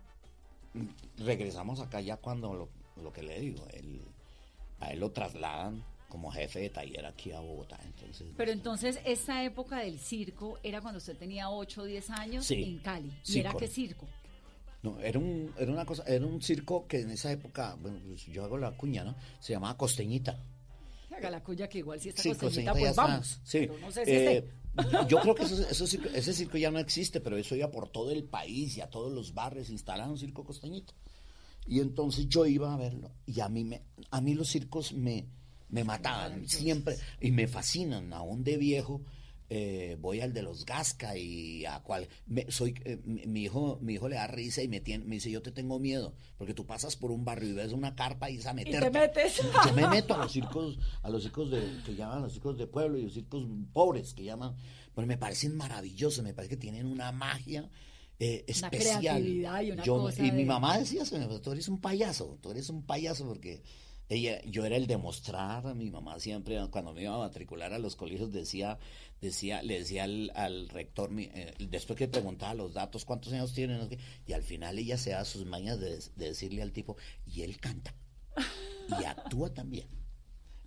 regresamos 1.19 1.81
acá 1.81 2.01
ya 2.01 2.17
cuando 2.17 2.55
lo, 2.55 2.69
lo 3.03 3.13
que 3.13 3.23
le 3.23 3.41
digo, 3.41 3.67
él, 3.73 4.03
a 4.81 4.93
él 4.93 5.01
lo 5.01 5.11
trasladan 5.13 5.85
como 6.09 6.31
jefe 6.31 6.61
de 6.61 6.71
taller 6.71 7.07
aquí 7.07 7.33
a 7.33 7.41
Bogotá. 7.41 7.79
Entonces, 7.85 8.29
Pero 8.37 8.53
entonces, 8.53 9.01
esta 9.05 9.43
época 9.45 9.79
del 9.79 9.99
circo 9.99 10.59
era 10.63 10.81
cuando 10.81 10.99
usted 10.99 11.17
tenía 11.17 11.49
8 11.51 11.83
o 11.83 11.85
10 11.85 12.11
años 12.11 12.45
Sí. 12.47 12.63
en 12.63 12.79
Cali. 12.81 13.09
¿Y 13.09 13.33
Sí, 13.33 13.41
era 13.41 13.53
qué 13.55 13.67
circo? 13.67 14.07
No, 14.83 14.99
era 15.01 15.19
un, 15.19 15.53
era 15.57 15.73
una 15.73 15.87
cosa, 15.87 16.03
era 16.07 16.27
un 16.27 16.43
circo 16.43 16.87
que 16.87 17.01
en 17.01 17.11
esa 17.11 17.31
época, 17.33 17.77
bueno, 17.81 17.99
pues 18.07 18.27
yo 18.27 18.45
hago 18.45 18.59
la 18.59 18.77
cuña, 18.77 19.05
¿no? 19.05 19.15
Se 19.41 19.53
llamaba 19.53 19.77
Costeñita. 19.79 20.43
Haga 21.17 21.31
la 21.31 21.43
cuya 21.43 21.69
que 21.69 21.79
igual 21.79 22.01
si 22.01 22.09
está 22.09 22.23
Sí, 22.23 22.31
costeñita, 22.31 22.73
Costeñita 22.73 22.73
ya 22.75 22.81
pues 22.81 22.91
está. 22.91 23.03
vamos. 23.07 23.41
Sí. 23.45 23.59
Pero 23.61 23.79
no 23.79 23.91
sé 23.93 24.05
si 24.05 24.11
Eh, 24.11 24.49
yo 25.09 25.21
creo 25.21 25.35
que 25.35 25.43
eso- 25.45 25.69
eso 25.69 25.85
ese 25.85 26.33
circo 26.33 26.59
ya 26.59 26.71
no 26.71 26.79
existe, 26.79 27.21
pero 27.21 27.37
eso 27.37 27.55
iba 27.55 27.71
por 27.71 27.89
todo 27.91 28.11
el 28.11 28.25
país 28.25 28.77
y 28.77 28.81
a 28.81 28.89
todos 28.91 29.13
los 29.13 29.33
barrios 29.35 29.71
instalaron 29.71 30.13
un 30.13 30.19
circo 30.19 30.43
costeñito. 30.45 30.95
Y 31.67 31.81
entonces 31.81 32.29
yo 32.29 32.45
iba 32.47 32.73
a 32.73 32.77
verlo 32.77 33.13
y 33.27 33.41
a 33.41 33.49
mí 33.49 33.65
me, 33.65 33.83
a 34.11 34.21
mí 34.21 34.35
los 34.35 34.49
circos 34.49 34.93
me, 34.93 35.27
me 35.69 35.85
mataban 35.85 36.49
siempre 36.49 36.97
y 37.21 37.31
me 37.31 37.47
fascinan. 37.47 38.13
Aún 38.13 38.43
de 38.45 38.57
viejo 38.57 39.01
eh, 39.55 39.97
voy 40.01 40.21
al 40.21 40.33
de 40.33 40.43
los 40.43 40.65
Gasca 40.65 41.17
y 41.17 41.65
a 41.67 41.81
cual 41.81 42.09
me- 42.27 42.51
soy 42.51 42.75
eh, 42.85 42.99
mi, 43.05 43.27
mi 43.27 43.43
hijo 43.43 43.79
mi 43.83 43.95
hijo 43.95 44.09
le 44.09 44.17
da 44.17 44.27
risa 44.27 44.63
y 44.63 44.69
me 44.69 44.81
tiene, 44.81 45.05
me 45.05 45.17
dice 45.17 45.31
yo 45.31 45.43
te 45.43 45.53
tengo 45.53 45.79
miedo 45.79 46.15
porque 46.39 46.55
tú 46.55 46.65
pasas 46.67 46.97
por 46.97 47.11
un 47.11 47.25
barrio 47.25 47.51
y 47.51 47.53
ves 47.53 47.73
una 47.73 47.95
carpa 47.95 48.31
y 48.31 48.39
es 48.39 48.47
a 48.47 48.53
Y 48.53 48.55
meterte. 48.55 48.91
te 48.91 48.99
metes. 48.99 49.43
Yo 49.67 49.73
me 49.75 49.87
meto 49.89 50.15
a 50.15 50.19
los 50.19 50.33
circos, 50.33 50.79
a 51.03 51.11
los 51.11 51.23
circos 51.23 51.51
de, 51.51 51.61
que 51.85 51.95
llaman 51.95 52.23
los 52.23 52.33
circos 52.33 52.57
de 52.59 52.67
pueblo 52.67 52.97
y 52.99 53.03
los 53.03 53.13
circos 53.15 53.47
pobres 53.75 54.15
que 54.15 54.25
llaman, 54.25 54.57
pero 54.95 55.07
me 55.07 55.17
parecen 55.19 55.55
maravillosos, 55.57 56.25
me 56.25 56.33
parece 56.35 56.57
que 56.57 56.61
tienen 56.61 56.87
una 56.87 57.13
magia 57.13 57.69
eh, 58.19 58.45
Una 58.47 58.69
especial. 58.69 59.01
creatividad 59.01 59.63
y 59.63 59.71
una 59.73 59.83
Yo- 59.85 59.99
cosa 59.99 60.25
y 60.25 60.31
mi 60.33 60.39
de- 60.39 60.45
mamá 60.47 60.79
decía, 60.79 61.05
"Señor, 61.05 61.41
tú 61.41 61.53
eres 61.53 61.69
un 61.69 61.81
payaso, 61.81 62.39
tú 62.41 62.51
eres 62.51 62.69
un 62.71 62.83
payaso 62.85 63.27
porque 63.27 63.63
ella, 64.09 64.43
yo 64.45 64.65
era 64.67 64.77
el 64.77 64.87
de 64.87 64.97
mostrar, 64.99 65.75
mi 65.75 65.91
mamá 65.91 66.21
siempre 66.21 66.59
cuando 66.71 66.93
me 66.93 67.03
iba 67.03 67.15
a 67.15 67.19
matricular 67.19 67.73
a 67.73 67.79
los 67.79 67.97
colegios 67.97 68.31
decía, 68.31 68.79
decía, 69.21 69.63
le 69.63 69.79
decía 69.79 70.05
al, 70.05 70.31
al 70.35 70.69
rector, 70.69 71.11
mi- 71.11 71.31
eh, 71.33 71.55
después 71.71 71.97
que 71.99 72.09
preguntaba 72.09 72.53
los 72.55 72.75
datos, 72.75 73.05
cuántos 73.05 73.33
años 73.33 73.53
tiene, 73.55 73.77
no 73.79 73.85
sé 73.85 73.91
qué, 73.97 73.99
y 74.27 74.33
al 74.35 74.43
final 74.43 74.79
ella 74.79 74.99
se 74.99 75.11
da 75.11 75.25
sus 75.25 75.47
mañas 75.47 75.81
de, 75.81 75.97
de 76.17 76.27
decirle 76.29 76.61
al 76.63 76.73
tipo, 76.73 76.97
y 77.27 77.43
él 77.43 77.59
canta 77.59 77.95
y 79.01 79.05
actúa 79.05 79.53
también. 79.55 79.89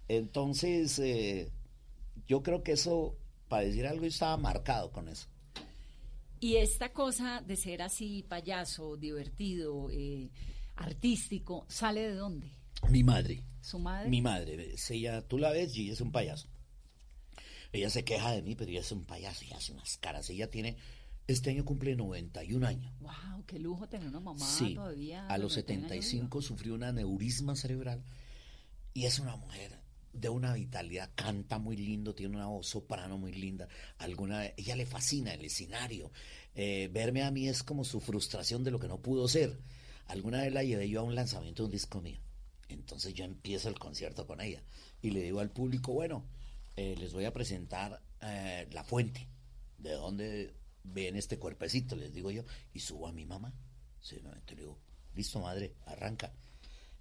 Entonces, 0.07 0.99
eh, 0.99 1.51
yo 2.27 2.43
creo 2.43 2.63
que 2.63 2.73
eso, 2.73 3.15
para 3.47 3.63
decir 3.63 3.85
algo, 3.87 4.05
estaba 4.05 4.37
marcado 4.37 4.91
con 4.91 5.07
eso. 5.09 5.27
Y 6.39 6.57
esta 6.57 6.91
cosa 6.93 7.41
de 7.41 7.55
ser 7.55 7.81
así 7.81 8.23
payaso, 8.27 8.97
divertido, 8.97 9.89
eh, 9.91 10.29
artístico, 10.75 11.65
¿sale 11.69 12.01
de 12.01 12.15
dónde? 12.15 12.51
Mi 12.89 13.03
madre. 13.03 13.43
¿Su 13.61 13.79
madre? 13.79 14.09
Mi 14.09 14.21
madre, 14.21 14.75
ella, 14.89 15.21
tú 15.27 15.37
la 15.39 15.49
ves 15.51 15.75
y 15.75 15.83
ella 15.85 15.93
es 15.93 16.01
un 16.01 16.11
payaso. 16.11 16.47
Ella 17.71 17.89
se 17.89 18.03
queja 18.05 18.31
de 18.31 18.41
mí, 18.41 18.55
pero 18.55 18.69
ella 18.71 18.81
es 18.81 18.91
un 18.91 19.05
payaso 19.05 19.43
y 19.43 19.51
hace 19.51 19.71
unas 19.73 19.97
caras. 19.97 20.29
Ella 20.29 20.49
tiene, 20.51 20.77
este 21.27 21.49
año 21.49 21.65
cumple 21.65 21.95
91 21.95 22.67
años. 22.67 22.93
Wow, 22.99 23.43
qué 23.47 23.57
lujo 23.57 23.87
tener 23.89 24.07
una 24.07 24.19
mamá 24.19 24.45
Sí, 24.45 24.75
todavía. 24.75 25.25
a 25.27 25.37
los 25.37 25.53
91 25.53 25.85
años 25.93 26.05
75 26.05 26.41
sufrió 26.41 26.75
un 26.75 26.83
aneurisma 26.83 27.55
cerebral 27.55 28.03
y 28.93 29.05
es 29.05 29.19
una 29.19 29.35
mujer 29.35 29.79
de 30.15 30.29
una 30.29 30.53
vitalidad, 30.53 31.11
canta 31.15 31.59
muy 31.59 31.75
lindo, 31.75 32.15
tiene 32.15 32.35
una 32.35 32.47
voz 32.47 32.67
soprano 32.67 33.17
muy 33.17 33.33
linda. 33.33 33.67
Alguna, 33.97 34.45
ella 34.57 34.75
le 34.75 34.85
fascina 34.85 35.33
el 35.33 35.43
escenario. 35.43 36.11
Eh, 36.55 36.89
verme 36.91 37.23
a 37.23 37.31
mí 37.31 37.47
es 37.47 37.63
como 37.63 37.83
su 37.83 37.99
frustración 37.99 38.63
de 38.63 38.71
lo 38.71 38.79
que 38.79 38.87
no 38.87 39.01
pudo 39.01 39.27
ser. 39.27 39.59
Alguna 40.07 40.41
vez 40.41 40.53
la 40.53 40.63
llevé 40.63 40.89
yo 40.89 41.01
a 41.01 41.03
un 41.03 41.15
lanzamiento 41.15 41.63
de 41.63 41.65
un 41.65 41.71
disco 41.71 42.01
mío. 42.01 42.19
Entonces 42.69 43.13
yo 43.13 43.25
empiezo 43.25 43.69
el 43.69 43.77
concierto 43.77 44.25
con 44.25 44.41
ella 44.41 44.63
y 45.01 45.11
le 45.11 45.21
digo 45.21 45.39
al 45.39 45.51
público, 45.51 45.93
bueno, 45.93 46.25
eh, 46.75 46.95
les 46.97 47.13
voy 47.13 47.25
a 47.25 47.33
presentar 47.33 48.01
eh, 48.21 48.67
la 48.71 48.83
fuente, 48.83 49.27
de 49.77 49.91
dónde 49.91 50.53
ven 50.83 51.15
este 51.15 51.37
cuerpecito, 51.37 51.95
les 51.95 52.13
digo 52.13 52.31
yo, 52.31 52.43
y 52.73 52.79
subo 52.79 53.07
a 53.07 53.11
mi 53.11 53.25
mamá. 53.25 53.53
Simplemente 54.01 54.55
le 54.55 54.61
digo, 54.61 54.79
listo 55.13 55.39
madre, 55.39 55.75
arranca. 55.85 56.33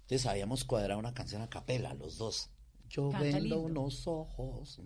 Entonces 0.01 0.25
habíamos 0.27 0.65
cuadrado 0.65 0.99
una 0.99 1.13
canción 1.13 1.41
a 1.41 1.49
capela, 1.49 1.93
los 1.93 2.17
dos. 2.17 2.49
Yo 2.89 3.09
Canta 3.09 3.25
vendo 3.25 3.39
lindo. 3.39 3.61
unos 3.61 4.07
ojos, 4.07 4.79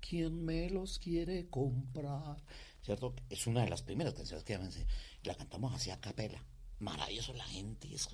¿quién 0.00 0.44
me 0.44 0.70
los 0.70 0.98
quiere 0.98 1.48
comprar? 1.48 2.42
¿Cierto? 2.82 3.14
Es 3.28 3.46
una 3.46 3.62
de 3.62 3.70
las 3.70 3.82
primeras 3.82 4.14
canciones 4.14 4.44
que 4.44 4.58
La 5.24 5.34
cantamos 5.34 5.74
así 5.74 5.90
a 5.90 6.00
capela. 6.00 6.44
Maravilloso, 6.78 7.34
la 7.34 7.44
gente 7.44 7.94
es 7.94 8.08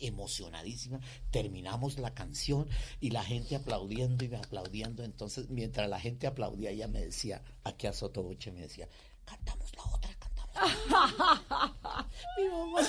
emocionadísima. 0.00 1.00
Terminamos 1.30 1.98
la 1.98 2.14
canción 2.14 2.68
y 3.00 3.10
la 3.10 3.22
gente 3.22 3.54
aplaudiendo 3.54 4.24
y 4.24 4.34
aplaudiendo. 4.34 5.04
Entonces, 5.04 5.48
mientras 5.50 5.88
la 5.88 6.00
gente 6.00 6.26
aplaudía, 6.26 6.70
ella 6.70 6.88
me 6.88 7.00
decía, 7.00 7.42
aquí 7.64 7.86
a 7.86 7.92
Sotobuche 7.92 8.50
me 8.50 8.62
decía, 8.62 8.88
cantamos 9.24 9.70
la 9.76 9.84
otra, 9.84 10.14
Mi 12.38 12.48
mamá. 12.48 12.80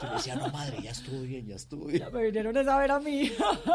Yo 0.00 0.08
le 0.08 0.14
decía, 0.16 0.34
no 0.36 0.48
madre, 0.50 0.82
ya 0.82 0.90
estuvo 0.90 1.22
bien, 1.22 1.46
ya 1.46 1.56
estuvo 1.56 1.86
bien. 1.86 2.00
Ya 2.00 2.10
me 2.10 2.24
vinieron 2.24 2.56
a 2.56 2.64
saber 2.64 2.90
a 2.90 3.00
mí. 3.00 3.30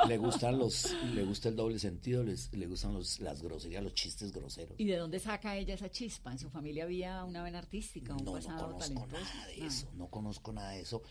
Le 0.07 0.17
gustan 0.17 0.57
los, 0.57 0.93
le 1.13 1.23
gusta 1.23 1.49
el 1.49 1.55
doble 1.55 1.79
sentido, 1.79 2.23
les- 2.23 2.51
le 2.53 2.67
gustan 2.67 2.93
los, 2.93 3.19
las 3.19 3.41
groserías, 3.41 3.83
los 3.83 3.93
chistes 3.93 4.31
groseros. 4.31 4.75
¿Y 4.79 4.85
de 4.85 4.97
dónde 4.97 5.19
saca 5.19 5.55
ella 5.55 5.73
esa 5.75 5.89
chispa? 5.89 6.31
¿En 6.31 6.39
su 6.39 6.49
familia 6.49 6.83
había 6.83 7.23
una 7.23 7.43
vena 7.43 7.59
artística, 7.59 8.13
un 8.13 8.23
No, 8.23 8.31
no 8.31 8.37
pasado 8.37 8.71
conozco 8.71 8.79
talentoso? 8.93 9.23
nada 9.35 9.47
de 9.47 9.65
eso, 9.65 9.87
no 9.95 10.07
conozco 10.07 10.53
nada 10.53 10.71
de 10.71 10.81
eso. 10.81 11.01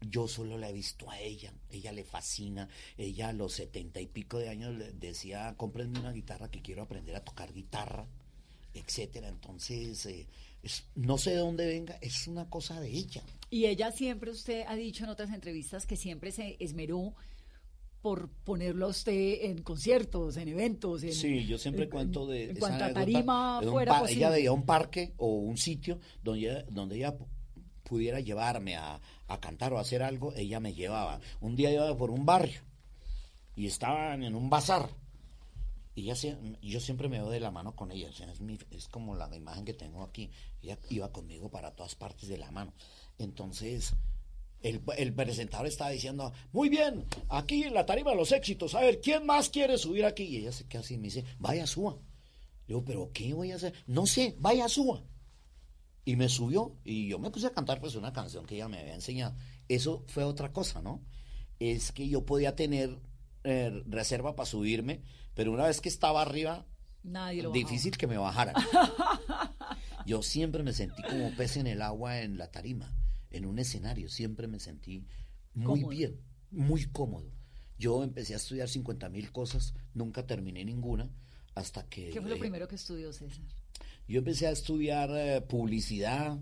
Yo 0.00 0.28
solo 0.28 0.58
la 0.58 0.68
he 0.68 0.72
visto 0.72 1.08
a 1.10 1.18
ella, 1.20 1.52
ella 1.70 1.92
le 1.92 2.04
fascina. 2.04 2.68
Ella 2.98 3.28
a 3.28 3.32
los 3.32 3.52
setenta 3.54 4.00
y 4.00 4.06
pico 4.06 4.38
de 4.38 4.48
años 4.50 4.74
le 4.74 4.92
decía, 4.92 5.54
cómprenme 5.56 5.98
una 6.00 6.12
guitarra 6.12 6.50
que 6.50 6.60
quiero 6.60 6.82
aprender 6.82 7.16
a 7.16 7.24
tocar 7.24 7.52
guitarra, 7.54 8.06
etcétera. 8.74 9.28
Entonces, 9.28 10.04
eh, 10.06 10.26
es- 10.64 10.84
no 10.94 11.18
sé 11.18 11.30
de 11.30 11.36
dónde 11.36 11.66
venga, 11.66 11.98
es 12.00 12.26
una 12.26 12.48
cosa 12.48 12.80
de 12.80 12.88
ella. 12.90 13.22
Y 13.50 13.66
ella 13.66 13.92
siempre, 13.92 14.30
usted 14.30 14.64
ha 14.66 14.74
dicho 14.74 15.04
en 15.04 15.10
otras 15.10 15.30
entrevistas 15.32 15.86
que 15.86 15.96
siempre 15.96 16.32
se 16.32 16.56
esmeró 16.58 17.14
por 18.02 18.28
ponerlo 18.28 18.86
a 18.86 18.88
usted 18.90 19.44
en 19.44 19.62
conciertos, 19.62 20.36
en 20.36 20.48
eventos. 20.48 21.02
En, 21.04 21.12
Sí, 21.14 21.46
yo 21.46 21.56
siempre 21.56 21.84
en- 21.84 21.90
cuento 21.90 22.26
de... 22.26 22.50
En 22.50 22.56
cuanto 22.56 22.84
a 22.84 22.92
tarima 22.92 23.60
de 23.60 23.66
un 23.68 23.72
fuera. 23.72 24.02
Ella 24.08 24.30
veía 24.30 24.52
un 24.52 24.66
parque 24.66 25.14
o 25.16 25.28
un 25.38 25.56
sitio 25.56 25.98
donde 26.22 26.40
ella, 26.50 26.64
donde 26.70 26.96
ella 26.96 27.16
pu- 27.16 27.26
pudiera 27.84 28.20
llevarme 28.20 28.76
a, 28.76 29.00
a 29.28 29.40
cantar 29.40 29.72
o 29.72 29.78
a 29.78 29.82
hacer 29.82 30.02
algo, 30.02 30.34
ella 30.34 30.60
me 30.60 30.74
llevaba. 30.74 31.20
Un 31.40 31.56
día 31.56 31.72
iba 31.72 31.96
por 31.96 32.10
un 32.10 32.26
barrio 32.26 32.60
y 33.56 33.66
estaban 33.66 34.22
en 34.22 34.34
un 34.34 34.50
bazar. 34.50 34.88
Y 35.94 36.10
ella 36.10 36.38
yo 36.60 36.80
siempre 36.80 37.08
me 37.08 37.18
veo 37.18 37.30
de 37.30 37.38
la 37.40 37.50
mano 37.52 37.76
con 37.76 37.92
ella, 37.92 38.08
o 38.08 38.30
es, 38.30 38.40
mi- 38.40 38.58
es 38.70 38.88
como 38.88 39.14
la 39.14 39.34
imagen 39.36 39.64
que 39.64 39.74
tengo 39.74 40.02
aquí. 40.02 40.30
Ella 40.62 40.78
iba 40.90 41.12
conmigo 41.12 41.50
para 41.50 41.70
todas 41.70 41.94
partes 41.94 42.28
de 42.28 42.36
la 42.38 42.50
mano. 42.50 42.72
Entonces, 43.18 43.94
el, 44.62 44.82
el 44.96 45.12
presentador 45.14 45.66
estaba 45.66 45.90
diciendo, 45.90 46.32
muy 46.52 46.68
bien, 46.68 47.04
aquí 47.28 47.62
en 47.62 47.74
la 47.74 47.86
tarima 47.86 48.10
de 48.10 48.16
los 48.16 48.32
éxitos, 48.32 48.74
a 48.74 48.80
ver, 48.80 49.00
¿quién 49.00 49.24
más 49.24 49.50
quiere 49.50 49.78
subir 49.78 50.04
aquí? 50.04 50.24
Y 50.24 50.36
ella 50.38 50.52
se 50.52 50.66
queda 50.66 50.80
así 50.80 50.94
y 50.94 50.98
me 50.98 51.04
dice, 51.04 51.24
vaya, 51.38 51.66
suba. 51.66 51.92
Le 51.92 52.68
digo, 52.74 52.84
¿pero 52.84 53.10
qué 53.12 53.32
voy 53.34 53.52
a 53.52 53.56
hacer? 53.56 53.74
No 53.86 54.06
sé, 54.06 54.34
vaya, 54.40 54.68
suba. 54.68 55.02
Y 56.06 56.16
me 56.16 56.28
subió 56.28 56.76
y 56.84 57.08
yo 57.08 57.18
me 57.18 57.30
puse 57.30 57.46
a 57.46 57.52
cantar 57.52 57.80
pues 57.80 57.94
una 57.94 58.12
canción 58.12 58.44
que 58.46 58.56
ella 58.56 58.68
me 58.68 58.78
había 58.80 58.94
enseñado. 58.94 59.34
Eso 59.68 60.02
fue 60.08 60.24
otra 60.24 60.52
cosa, 60.52 60.82
¿no? 60.82 61.00
Es 61.60 61.92
que 61.92 62.08
yo 62.08 62.26
podía 62.26 62.56
tener 62.56 62.98
eh, 63.44 63.82
reserva 63.86 64.34
para 64.36 64.46
subirme, 64.46 65.00
pero 65.34 65.52
una 65.52 65.66
vez 65.66 65.80
que 65.80 65.88
estaba 65.88 66.22
arriba, 66.22 66.66
Nadie 67.02 67.42
lo 67.42 67.50
bajaba. 67.50 67.68
difícil 67.70 67.96
que 67.96 68.06
me 68.06 68.16
bajaran. 68.16 68.54
Yo 70.06 70.22
siempre 70.22 70.62
me 70.62 70.72
sentí 70.72 71.02
como 71.02 71.30
pez 71.36 71.56
en 71.56 71.66
el 71.66 71.80
agua 71.82 72.20
en 72.20 72.36
la 72.38 72.50
tarima, 72.50 72.92
en 73.30 73.46
un 73.46 73.58
escenario, 73.58 74.08
siempre 74.08 74.46
me 74.46 74.60
sentí 74.60 75.06
muy 75.54 75.66
Cómodo. 75.80 75.88
bien, 75.88 76.20
muy 76.50 76.84
cómodo. 76.86 77.30
Yo 77.78 78.04
empecé 78.04 78.34
a 78.34 78.36
estudiar 78.36 78.68
50 78.68 79.08
mil 79.08 79.32
cosas, 79.32 79.74
nunca 79.94 80.26
terminé 80.26 80.64
ninguna, 80.64 81.10
hasta 81.54 81.84
que... 81.88 82.10
¿Qué 82.10 82.20
fue 82.20 82.28
lo 82.30 82.36
dejé- 82.36 82.40
primero 82.40 82.68
que 82.68 82.74
estudió 82.76 83.12
César? 83.12 83.44
yo 84.06 84.18
empecé 84.18 84.46
a 84.46 84.50
estudiar 84.50 85.08
eh, 85.14 85.40
publicidad 85.40 86.38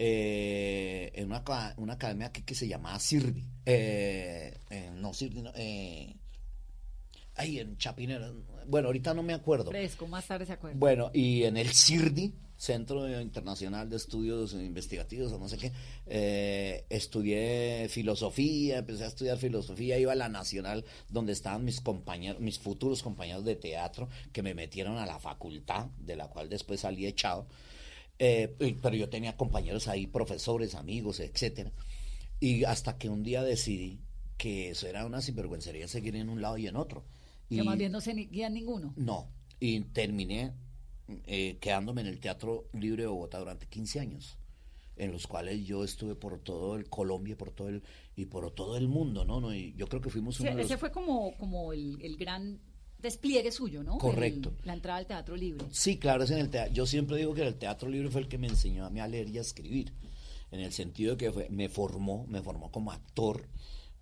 eh, 0.00 1.12
en 1.14 1.26
una, 1.26 1.44
una 1.76 1.92
academia 1.94 2.26
aquí 2.26 2.42
que 2.42 2.54
se 2.56 2.66
llamaba 2.66 2.98
Sirvi. 2.98 3.46
Eh, 3.64 4.58
eh, 4.70 4.90
no, 4.96 5.14
Sirvi, 5.14 5.42
no, 5.42 5.52
eh, 5.54 6.16
ahí 7.36 7.58
en 7.58 7.76
Chapinero. 7.76 8.34
Bueno, 8.66 8.88
ahorita 8.88 9.14
no 9.14 9.22
me 9.22 9.34
acuerdo. 9.34 9.70
Fresco, 9.70 10.06
más 10.06 10.26
tarde 10.26 10.46
se 10.46 10.52
acuerda. 10.52 10.78
Bueno, 10.78 11.10
y 11.12 11.44
en 11.44 11.56
el 11.56 11.68
CIRDI, 11.68 12.34
Centro 12.56 13.20
Internacional 13.20 13.90
de 13.90 13.96
Estudios 13.96 14.54
Investigativos 14.54 15.32
o 15.32 15.38
no 15.38 15.48
sé 15.48 15.58
qué. 15.58 15.72
Eh, 16.06 16.86
estudié 16.88 17.88
filosofía, 17.88 18.78
empecé 18.78 19.04
a 19.04 19.08
estudiar 19.08 19.38
filosofía, 19.38 19.98
iba 19.98 20.12
a 20.12 20.16
la 20.16 20.28
Nacional 20.28 20.84
donde 21.08 21.32
estaban 21.32 21.64
mis 21.64 21.80
compañeros, 21.80 22.40
mis 22.40 22.58
futuros 22.58 23.02
compañeros 23.02 23.44
de 23.44 23.56
teatro 23.56 24.08
que 24.32 24.42
me 24.42 24.54
metieron 24.54 24.96
a 24.98 25.06
la 25.06 25.18
facultad, 25.18 25.86
de 25.98 26.16
la 26.16 26.28
cual 26.28 26.48
después 26.48 26.80
salí 26.80 27.06
echado. 27.06 27.46
Eh, 28.18 28.54
pero 28.80 28.94
yo 28.94 29.08
tenía 29.08 29.36
compañeros 29.36 29.88
ahí, 29.88 30.06
profesores, 30.06 30.74
amigos, 30.74 31.20
etcétera. 31.20 31.72
Y 32.38 32.64
hasta 32.64 32.96
que 32.96 33.08
un 33.08 33.22
día 33.22 33.42
decidí 33.42 34.00
que 34.36 34.70
eso 34.70 34.86
era 34.86 35.06
una 35.06 35.20
sinvergüencería 35.20 35.88
seguir 35.88 36.16
en 36.16 36.28
un 36.28 36.40
lado 36.40 36.58
y 36.58 36.66
en 36.66 36.76
otro. 36.76 37.04
Y, 37.54 37.58
que 37.58 37.64
más 37.64 37.78
bien 37.78 37.92
no 37.92 38.00
se 38.00 38.12
guía 38.12 38.50
ninguno. 38.50 38.92
No, 38.96 39.28
y 39.60 39.80
terminé 39.80 40.52
eh, 41.26 41.58
quedándome 41.60 42.00
en 42.00 42.06
el 42.06 42.20
Teatro 42.20 42.68
Libre 42.72 43.02
de 43.02 43.08
Bogotá 43.08 43.38
durante 43.38 43.66
15 43.66 44.00
años, 44.00 44.38
en 44.96 45.12
los 45.12 45.26
cuales 45.26 45.64
yo 45.66 45.84
estuve 45.84 46.14
por 46.14 46.38
todo 46.38 46.76
el 46.76 46.88
Colombia 46.88 47.36
por 47.36 47.50
todo 47.50 47.68
el, 47.68 47.82
y 48.16 48.26
por 48.26 48.50
todo 48.52 48.76
el 48.76 48.88
mundo, 48.88 49.24
¿no? 49.24 49.40
no 49.40 49.54
y 49.54 49.74
yo 49.76 49.86
creo 49.86 50.00
que 50.00 50.10
fuimos 50.10 50.40
uno 50.40 50.50
Ese 50.50 50.78
fue 50.78 50.90
como, 50.90 51.36
como 51.36 51.72
el, 51.72 51.98
el 52.00 52.16
gran 52.16 52.58
despliegue 53.04 53.52
suyo, 53.52 53.84
¿no? 53.84 53.98
Correcto. 53.98 54.54
la 54.64 54.72
entrada 54.72 54.98
al 54.98 55.06
teatro 55.06 55.36
libre. 55.36 55.66
Sí, 55.70 55.98
claro, 55.98 56.24
es 56.24 56.30
en 56.30 56.38
el 56.38 56.48
teatro. 56.48 56.72
Yo 56.72 56.86
siempre 56.86 57.18
digo 57.18 57.34
que 57.34 57.46
el 57.46 57.54
teatro 57.56 57.88
libre 57.88 58.10
fue 58.10 58.22
el 58.22 58.28
que 58.28 58.38
me 58.38 58.46
enseñó 58.46 58.86
a 58.86 58.90
mí 58.90 58.98
a 59.00 59.06
leer 59.06 59.28
y 59.28 59.36
a 59.36 59.42
escribir, 59.42 59.92
en 60.50 60.60
el 60.60 60.72
sentido 60.72 61.12
de 61.12 61.18
que 61.18 61.30
fue, 61.30 61.48
me 61.50 61.68
formó, 61.68 62.26
me 62.28 62.42
formó 62.42 62.70
como 62.72 62.90
actor. 62.90 63.46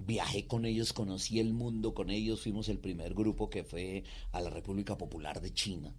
Viajé 0.04 0.46
con 0.46 0.64
ellos, 0.64 0.92
conocí 0.92 1.38
el 1.38 1.52
mundo 1.52 1.94
con 1.94 2.10
ellos, 2.10 2.42
fuimos 2.42 2.68
el 2.68 2.78
primer 2.78 3.14
grupo 3.14 3.48
que 3.48 3.64
fue 3.64 4.04
a 4.32 4.40
la 4.40 4.50
República 4.50 4.96
Popular 4.96 5.40
de 5.40 5.52
China. 5.54 5.94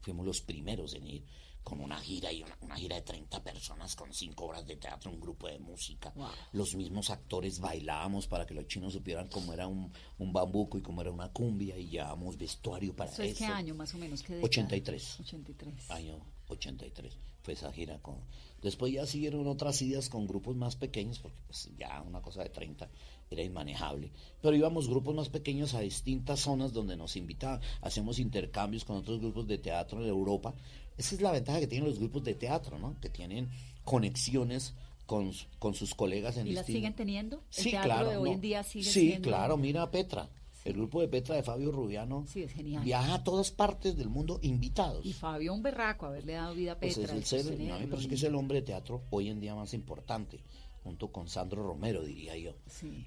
Fuimos 0.00 0.26
los 0.26 0.40
primeros 0.40 0.94
en 0.94 1.06
ir 1.06 1.24
con 1.64 1.80
una 1.80 1.98
gira 1.98 2.30
y 2.30 2.44
una, 2.60 2.76
gira 2.76 2.96
de 2.96 3.02
30 3.02 3.42
personas 3.42 3.96
con 3.96 4.12
cinco 4.12 4.44
obras 4.44 4.66
de 4.66 4.76
teatro, 4.76 5.10
un 5.10 5.18
grupo 5.18 5.48
de 5.48 5.58
música. 5.58 6.12
Los 6.52 6.74
mismos 6.74 7.08
actores 7.08 7.58
bailábamos 7.58 8.26
para 8.26 8.46
que 8.46 8.52
los 8.52 8.68
chinos 8.68 8.92
supieran 8.92 9.28
cómo 9.28 9.52
era 9.54 9.66
un, 9.66 9.90
un 10.18 10.32
bambuco 10.32 10.76
y 10.76 10.82
cómo 10.82 11.00
era 11.00 11.10
una 11.10 11.32
cumbia 11.32 11.76
y 11.78 11.88
llevábamos 11.88 12.36
vestuario 12.36 12.94
para 12.94 13.10
eso. 13.10 13.22
¿Eso 13.22 13.38
qué 13.38 13.46
año 13.46 13.74
más 13.74 13.94
o 13.94 13.98
menos? 13.98 14.22
¿Qué 14.22 14.40
83. 14.42 15.20
83. 15.20 15.90
Año 15.90 16.20
83. 16.48 17.16
Fue 17.42 17.54
esa 17.54 17.72
gira 17.72 17.98
con... 18.00 18.16
Después 18.62 18.92
ya 18.92 19.06
siguieron 19.06 19.46
otras 19.46 19.80
idas 19.82 20.08
con 20.08 20.26
grupos 20.26 20.56
más 20.56 20.76
pequeños 20.76 21.18
porque 21.18 21.38
pues 21.46 21.70
ya 21.76 22.02
una 22.02 22.20
cosa 22.22 22.42
de 22.42 22.50
30 22.50 22.88
era 23.34 23.42
inmanejable. 23.42 24.10
Pero 24.40 24.56
íbamos 24.56 24.88
grupos 24.88 25.14
más 25.14 25.28
pequeños 25.28 25.74
a 25.74 25.80
distintas 25.80 26.40
zonas 26.40 26.72
donde 26.72 26.96
nos 26.96 27.16
invitaban. 27.16 27.60
Hacemos 27.82 28.18
intercambios 28.18 28.84
con 28.84 28.96
otros 28.96 29.20
grupos 29.20 29.46
de 29.46 29.58
teatro 29.58 30.02
de 30.02 30.08
Europa. 30.08 30.54
Esa 30.96 31.14
es 31.14 31.20
la 31.20 31.32
ventaja 31.32 31.60
que 31.60 31.66
tienen 31.66 31.88
los 31.88 31.98
grupos 31.98 32.24
de 32.24 32.34
teatro, 32.34 32.78
¿no? 32.78 32.98
Que 33.00 33.10
tienen 33.10 33.50
conexiones 33.84 34.74
con, 35.06 35.32
con 35.58 35.74
sus 35.74 35.94
colegas 35.94 36.36
en 36.36 36.46
¿Y 36.46 36.52
las 36.52 36.66
siguen 36.66 36.94
teniendo? 36.94 37.42
¿El 37.56 37.62
sí, 37.64 37.70
teatro 37.70 37.90
claro. 37.90 38.10
De 38.10 38.16
hoy 38.16 38.30
en 38.30 38.40
día 38.40 38.62
sigue 38.62 38.90
sí, 38.90 39.18
claro. 39.20 39.56
Mira 39.56 39.90
Petra. 39.90 40.28
El 40.64 40.72
grupo 40.72 41.02
de 41.02 41.08
Petra 41.08 41.36
de 41.36 41.42
Fabio 41.42 41.70
Rubiano 41.70 42.24
sí, 42.26 42.46
viaja 42.82 43.16
a 43.16 43.22
todas 43.22 43.50
partes 43.50 43.98
del 43.98 44.08
mundo 44.08 44.38
invitados. 44.40 45.04
Y 45.04 45.12
Fabio 45.12 45.52
un 45.52 45.62
berraco, 45.62 46.06
haberle 46.06 46.32
dado 46.32 46.54
vida 46.54 46.72
a 46.72 46.78
Petra. 46.78 47.02
Pues 47.02 47.10
es 47.10 47.34
el 47.36 47.44
ser, 47.44 47.60
no, 47.60 47.78
me 47.78 47.86
parece 47.86 48.08
que 48.08 48.14
es 48.14 48.22
el 48.22 48.34
hombre 48.34 48.62
de 48.62 48.66
teatro 48.68 49.02
hoy 49.10 49.28
en 49.28 49.40
día 49.40 49.54
más 49.54 49.74
importante 49.74 50.40
junto 50.84 51.10
con 51.10 51.28
Sandro 51.28 51.66
Romero, 51.66 52.04
diría 52.04 52.36
yo. 52.36 52.54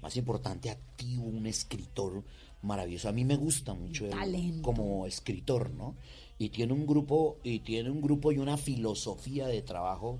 Más 0.02 0.16
importante, 0.16 0.68
activo, 0.68 1.24
un 1.24 1.46
escritor 1.46 2.24
maravilloso. 2.62 3.08
A 3.08 3.12
mí 3.12 3.24
me 3.24 3.36
gusta 3.36 3.72
mucho 3.72 4.06
él 4.06 4.60
como 4.62 5.06
escritor, 5.06 5.70
¿no? 5.70 5.96
Y 6.38 6.50
tiene 6.50 6.72
un 6.72 6.86
grupo, 6.86 7.38
y 7.44 7.60
tiene 7.60 7.90
un 7.90 8.02
grupo 8.02 8.32
y 8.32 8.38
una 8.38 8.56
filosofía 8.56 9.46
de 9.46 9.62
trabajo 9.62 10.18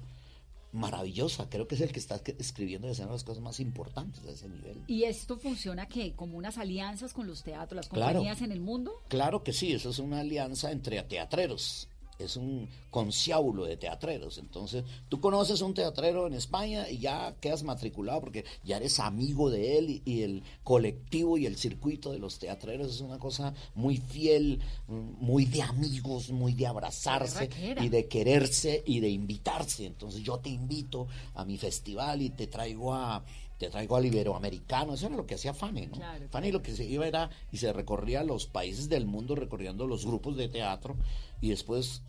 maravillosa. 0.72 1.48
Creo 1.50 1.66
que 1.66 1.74
es 1.74 1.80
el 1.80 1.90
que 1.90 1.98
está 1.98 2.20
escribiendo 2.38 2.86
de 2.86 3.06
las 3.06 3.24
cosas 3.24 3.42
más 3.42 3.58
importantes 3.58 4.24
a 4.24 4.30
ese 4.30 4.48
nivel. 4.48 4.82
¿Y 4.86 5.04
esto 5.04 5.36
funciona 5.36 5.86
qué? 5.86 6.14
¿Como 6.14 6.38
unas 6.38 6.58
alianzas 6.58 7.12
con 7.12 7.26
los 7.26 7.42
teatros, 7.42 7.76
las 7.76 7.88
compañías 7.88 8.40
en 8.42 8.52
el 8.52 8.60
mundo? 8.60 8.92
Claro 9.08 9.42
que 9.42 9.52
sí, 9.52 9.72
eso 9.72 9.90
es 9.90 9.98
una 9.98 10.20
alianza 10.20 10.70
entre 10.70 11.02
teatreros 11.02 11.88
es 12.18 12.36
un 12.36 12.68
conciábulo 12.90 13.64
de 13.64 13.76
teatreros. 13.76 14.38
Entonces, 14.38 14.84
tú 15.08 15.20
conoces 15.20 15.60
un 15.60 15.74
teatrero 15.74 16.26
en 16.26 16.34
España 16.34 16.88
y 16.88 16.98
ya 16.98 17.34
quedas 17.40 17.62
matriculado 17.62 18.20
porque 18.20 18.44
ya 18.64 18.76
eres 18.76 18.98
amigo 19.00 19.50
de 19.50 19.78
él 19.78 20.02
y, 20.04 20.22
el 20.22 20.42
colectivo 20.64 21.38
y 21.38 21.46
el 21.46 21.56
circuito 21.56 22.10
de 22.10 22.18
los 22.18 22.38
teatreros 22.38 22.94
es 22.94 23.00
una 23.00 23.18
cosa 23.18 23.54
muy 23.74 23.98
fiel, 23.98 24.60
muy 24.88 25.44
de 25.44 25.62
amigos, 25.62 26.30
muy 26.30 26.54
de 26.54 26.66
abrazarse 26.66 27.48
y 27.80 27.88
de 27.88 28.08
quererse 28.08 28.82
y 28.84 29.00
de 29.00 29.10
invitarse. 29.10 29.86
Entonces, 29.86 30.22
yo 30.22 30.38
te 30.38 30.50
invito 30.50 31.06
a 31.34 31.44
mi 31.44 31.56
festival 31.56 32.22
y 32.22 32.30
te 32.30 32.48
traigo 32.48 32.94
a 32.94 33.24
te 33.58 33.68
traigo 33.70 33.96
al 33.96 34.06
iberoamericano, 34.06 34.94
eso 34.94 35.06
era 35.06 35.16
lo 35.16 35.26
que 35.26 35.34
hacía 35.34 35.52
Fanny, 35.52 35.86
¿no? 35.86 35.98
Fanny 36.30 36.52
lo 36.52 36.62
que 36.62 36.74
se 36.74 36.84
iba 36.84 37.06
era 37.06 37.28
y 37.50 37.58
se 37.58 37.72
recorría 37.72 38.22
los 38.22 38.46
países 38.46 38.88
del 38.88 39.06
mundo 39.06 39.34
recorriendo 39.34 39.86
los 39.86 40.06
grupos 40.06 40.36
de 40.36 40.48
teatro 40.48 40.96
y 41.40 41.50
después 41.50 42.02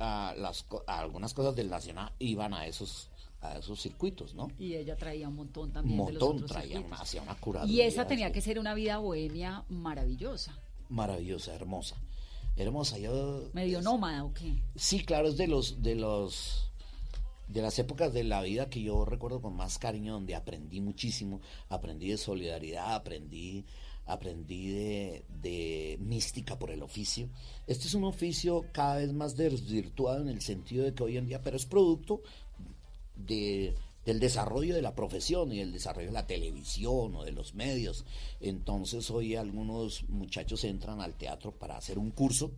a, 0.00 0.34
las, 0.36 0.66
algunas 0.86 1.34
cosas 1.34 1.54
del 1.54 1.70
Nacional 1.70 2.12
iban 2.18 2.52
a 2.52 2.66
esos 2.66 3.10
a 3.42 3.58
esos 3.58 3.80
circuitos, 3.80 4.34
¿no? 4.34 4.48
Y 4.58 4.74
ella 4.74 4.96
traía 4.96 5.28
un 5.28 5.36
montón 5.36 5.70
también. 5.70 6.00
Un 6.00 6.06
montón 6.06 6.46
traía, 6.46 6.80
una, 6.80 6.96
hacía 6.96 7.22
una 7.22 7.34
curaduría. 7.36 7.84
Y 7.84 7.86
esa 7.86 8.06
tenía 8.06 8.32
que 8.32 8.40
ser 8.40 8.58
una 8.58 8.74
vida 8.74 8.98
bohemia 8.98 9.64
maravillosa. 9.68 10.58
Maravillosa, 10.88 11.54
hermosa. 11.54 11.96
Hermosa, 12.56 12.98
yo... 12.98 13.50
¿Medio 13.52 13.82
nómada 13.82 14.24
o 14.24 14.32
qué? 14.32 14.62
Sí, 14.74 15.04
claro, 15.04 15.28
es 15.28 15.36
de 15.36 15.46
los, 15.46 15.82
de 15.82 15.94
los 15.94 16.65
de 17.48 17.62
las 17.62 17.78
épocas 17.78 18.12
de 18.12 18.24
la 18.24 18.42
vida 18.42 18.68
que 18.68 18.82
yo 18.82 19.04
recuerdo 19.04 19.40
con 19.40 19.54
más 19.54 19.78
cariño, 19.78 20.14
donde 20.14 20.34
aprendí 20.34 20.80
muchísimo, 20.80 21.40
aprendí 21.68 22.08
de 22.08 22.16
solidaridad, 22.16 22.94
aprendí, 22.94 23.64
aprendí 24.06 24.68
de, 24.68 25.98
mística 26.00 26.58
por 26.58 26.70
el 26.70 26.82
oficio. 26.82 27.28
Este 27.66 27.86
es 27.86 27.94
un 27.94 28.04
oficio 28.04 28.66
cada 28.72 28.96
vez 28.96 29.12
más 29.12 29.36
desvirtuado 29.36 30.22
en 30.22 30.28
el 30.28 30.40
sentido 30.40 30.84
de 30.84 30.94
que 30.94 31.02
hoy 31.02 31.16
en 31.16 31.26
día, 31.26 31.42
pero 31.42 31.56
es 31.56 31.66
producto 31.66 32.22
de, 33.14 33.74
del 34.04 34.20
desarrollo 34.20 34.74
de 34.74 34.82
la 34.82 34.94
profesión 34.94 35.52
y 35.52 35.60
el 35.60 35.72
desarrollo 35.72 36.08
de 36.08 36.14
la 36.14 36.26
televisión 36.26 37.14
o 37.14 37.24
de 37.24 37.32
los 37.32 37.54
medios. 37.54 38.04
Entonces 38.40 39.10
hoy 39.10 39.36
algunos 39.36 40.08
muchachos 40.08 40.64
entran 40.64 41.00
al 41.00 41.14
teatro 41.14 41.52
para 41.52 41.76
hacer 41.76 41.98
un 41.98 42.10
curso, 42.10 42.52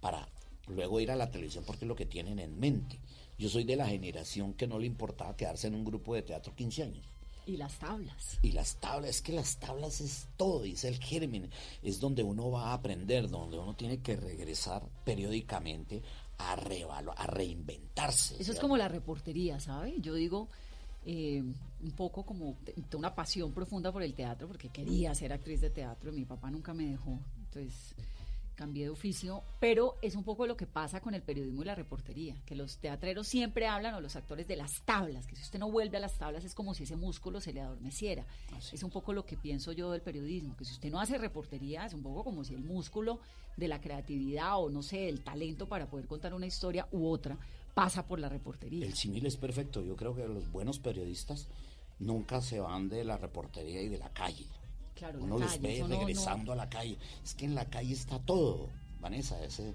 para 0.00 0.28
luego 0.68 1.00
ir 1.00 1.10
a 1.10 1.16
la 1.16 1.30
televisión 1.30 1.64
porque 1.66 1.84
es 1.84 1.88
lo 1.88 1.96
que 1.96 2.06
tienen 2.06 2.38
en 2.38 2.58
mente. 2.58 2.98
Yo 3.38 3.48
soy 3.48 3.64
de 3.64 3.76
la 3.76 3.86
generación 3.86 4.54
que 4.54 4.66
no 4.66 4.78
le 4.78 4.86
importaba 4.86 5.36
quedarse 5.36 5.66
en 5.66 5.74
un 5.74 5.84
grupo 5.84 6.14
de 6.14 6.22
teatro 6.22 6.54
15 6.54 6.82
años. 6.82 7.06
Y 7.46 7.56
las 7.58 7.78
tablas. 7.78 8.38
Y 8.40 8.52
las 8.52 8.76
tablas, 8.76 9.10
es 9.10 9.22
que 9.22 9.32
las 9.32 9.56
tablas 9.58 10.00
es 10.00 10.28
todo, 10.36 10.64
es 10.64 10.84
el 10.84 10.98
germen, 10.98 11.50
es 11.82 12.00
donde 12.00 12.22
uno 12.22 12.50
va 12.50 12.70
a 12.70 12.74
aprender, 12.74 13.28
donde 13.28 13.58
uno 13.58 13.74
tiene 13.74 13.98
que 13.98 14.16
regresar 14.16 14.82
periódicamente 15.04 16.02
a, 16.38 16.54
a 16.54 17.26
reinventarse. 17.26 18.36
Eso 18.40 18.52
es 18.52 18.58
como 18.58 18.78
la 18.78 18.88
reportería, 18.88 19.60
¿sabe? 19.60 19.94
Yo 20.00 20.14
digo, 20.14 20.48
eh, 21.04 21.42
un 21.82 21.90
poco 21.90 22.24
como 22.24 22.56
una 22.94 23.14
pasión 23.14 23.52
profunda 23.52 23.92
por 23.92 24.02
el 24.02 24.14
teatro, 24.14 24.48
porque 24.48 24.70
quería 24.70 25.14
ser 25.14 25.34
actriz 25.34 25.60
de 25.60 25.68
teatro, 25.68 26.12
mi 26.12 26.24
papá 26.24 26.50
nunca 26.50 26.72
me 26.72 26.86
dejó, 26.86 27.18
entonces 27.36 27.94
cambié 28.54 28.84
de 28.84 28.90
oficio, 28.90 29.42
pero 29.60 29.96
es 30.02 30.14
un 30.14 30.24
poco 30.24 30.46
lo 30.46 30.56
que 30.56 30.66
pasa 30.66 31.00
con 31.00 31.14
el 31.14 31.22
periodismo 31.22 31.62
y 31.62 31.66
la 31.66 31.74
reportería, 31.74 32.36
que 32.46 32.54
los 32.54 32.78
teatreros 32.78 33.26
siempre 33.26 33.66
hablan 33.66 33.94
o 33.94 34.00
los 34.00 34.16
actores 34.16 34.46
de 34.46 34.56
las 34.56 34.82
tablas, 34.82 35.26
que 35.26 35.36
si 35.36 35.42
usted 35.42 35.58
no 35.58 35.70
vuelve 35.70 35.96
a 35.96 36.00
las 36.00 36.18
tablas 36.18 36.44
es 36.44 36.54
como 36.54 36.74
si 36.74 36.84
ese 36.84 36.96
músculo 36.96 37.40
se 37.40 37.52
le 37.52 37.60
adormeciera. 37.60 38.26
Es 38.72 38.82
un 38.82 38.90
poco 38.90 39.12
lo 39.12 39.24
que 39.24 39.36
pienso 39.36 39.72
yo 39.72 39.90
del 39.90 40.02
periodismo, 40.02 40.56
que 40.56 40.64
si 40.64 40.72
usted 40.72 40.90
no 40.90 41.00
hace 41.00 41.18
reportería 41.18 41.86
es 41.86 41.94
un 41.94 42.02
poco 42.02 42.24
como 42.24 42.44
si 42.44 42.54
el 42.54 42.62
músculo 42.62 43.20
de 43.56 43.68
la 43.68 43.80
creatividad 43.80 44.58
o 44.58 44.70
no 44.70 44.82
sé, 44.82 45.08
el 45.08 45.22
talento 45.22 45.68
para 45.68 45.88
poder 45.88 46.06
contar 46.06 46.34
una 46.34 46.46
historia 46.46 46.88
u 46.92 47.08
otra 47.08 47.38
pasa 47.74 48.06
por 48.06 48.20
la 48.20 48.28
reportería. 48.28 48.86
El 48.86 48.94
símil 48.94 49.26
es 49.26 49.36
perfecto, 49.36 49.82
yo 49.82 49.96
creo 49.96 50.14
que 50.14 50.26
los 50.26 50.50
buenos 50.50 50.78
periodistas 50.78 51.48
nunca 51.98 52.40
se 52.40 52.60
van 52.60 52.88
de 52.88 53.04
la 53.04 53.16
reportería 53.16 53.82
y 53.82 53.88
de 53.88 53.98
la 53.98 54.10
calle 54.10 54.46
uno 55.20 55.38
los 55.38 55.60
ve 55.60 55.84
regresando 55.86 56.52
a 56.52 56.56
la 56.56 56.68
calle. 56.68 56.98
Es 57.22 57.34
que 57.34 57.44
en 57.44 57.54
la 57.54 57.66
calle 57.66 57.92
está 57.94 58.18
todo, 58.18 58.68
Vanessa. 59.00 59.42
Ese, 59.44 59.74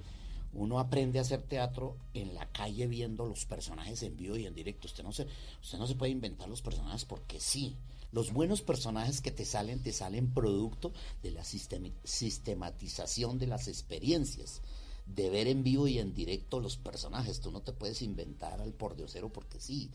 uno 0.54 0.80
aprende 0.80 1.20
a 1.20 1.22
hacer 1.22 1.44
teatro 1.44 1.98
en 2.14 2.34
la 2.34 2.48
calle 2.48 2.88
viendo 2.88 3.26
los 3.26 3.46
personajes 3.46 4.02
en 4.04 4.18
vivo 4.18 4.36
y 4.38 4.46
en 4.46 4.56
directo. 4.56 4.88
Usted 4.88 5.04
no 5.04 5.12
se, 5.12 5.28
usted 5.62 5.78
no 5.78 5.88
se 5.88 5.96
puede 5.96 6.12
inventar 6.12 6.50
los 6.50 6.62
personajes 6.62 7.06
porque 7.06 7.40
sí. 7.40 7.76
Los 8.12 8.34
buenos 8.34 8.64
personajes 8.64 9.22
que 9.22 9.30
te 9.30 9.46
salen, 9.46 9.84
te 9.84 9.92
salen 9.92 10.34
producto 10.34 10.92
de 11.22 11.30
la 11.30 11.44
sistematización 11.44 13.38
de 13.38 13.46
las 13.46 13.68
experiencias 13.68 14.64
de 15.06 15.30
ver 15.30 15.48
en 15.48 15.64
vivo 15.64 15.88
y 15.88 16.00
en 16.00 16.16
directo 16.16 16.60
los 16.60 16.78
personajes. 16.78 17.40
Tú 17.40 17.52
no 17.52 17.62
te 17.62 17.72
puedes 17.72 18.02
inventar 18.02 18.62
al 18.62 18.74
pordiosero 18.74 19.30
porque 19.30 19.60
sí, 19.60 19.92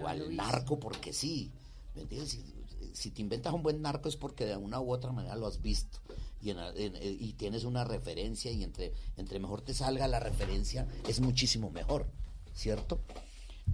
o 0.00 0.08
al 0.08 0.34
narco 0.34 0.80
porque 0.80 1.12
sí. 1.12 1.52
¿Me 1.94 2.02
entiendes? 2.02 2.38
Si 2.92 3.10
te 3.10 3.22
inventas 3.22 3.52
un 3.52 3.62
buen 3.62 3.82
narco 3.82 4.08
es 4.08 4.16
porque 4.16 4.44
de 4.44 4.56
una 4.56 4.80
u 4.80 4.92
otra 4.92 5.12
manera 5.12 5.36
lo 5.36 5.46
has 5.46 5.62
visto 5.62 6.00
y, 6.40 6.50
y 6.50 7.32
tienes 7.34 7.64
una 7.64 7.84
referencia 7.84 8.50
y 8.50 8.62
entre, 8.62 8.92
entre 9.16 9.38
mejor 9.38 9.62
te 9.62 9.74
salga 9.74 10.08
la 10.08 10.20
referencia 10.20 10.86
es 11.08 11.20
muchísimo 11.20 11.70
mejor. 11.70 12.06
¿cierto? 12.54 13.00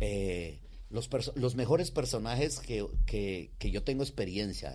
Eh, 0.01 0.61
los, 0.90 1.09
los 1.37 1.55
mejores 1.55 1.90
personajes 1.90 2.61
que, 2.61 2.87
que, 3.07 3.51
que 3.59 3.71
yo 3.71 3.83
tengo 3.83 4.03
experiencia 4.03 4.73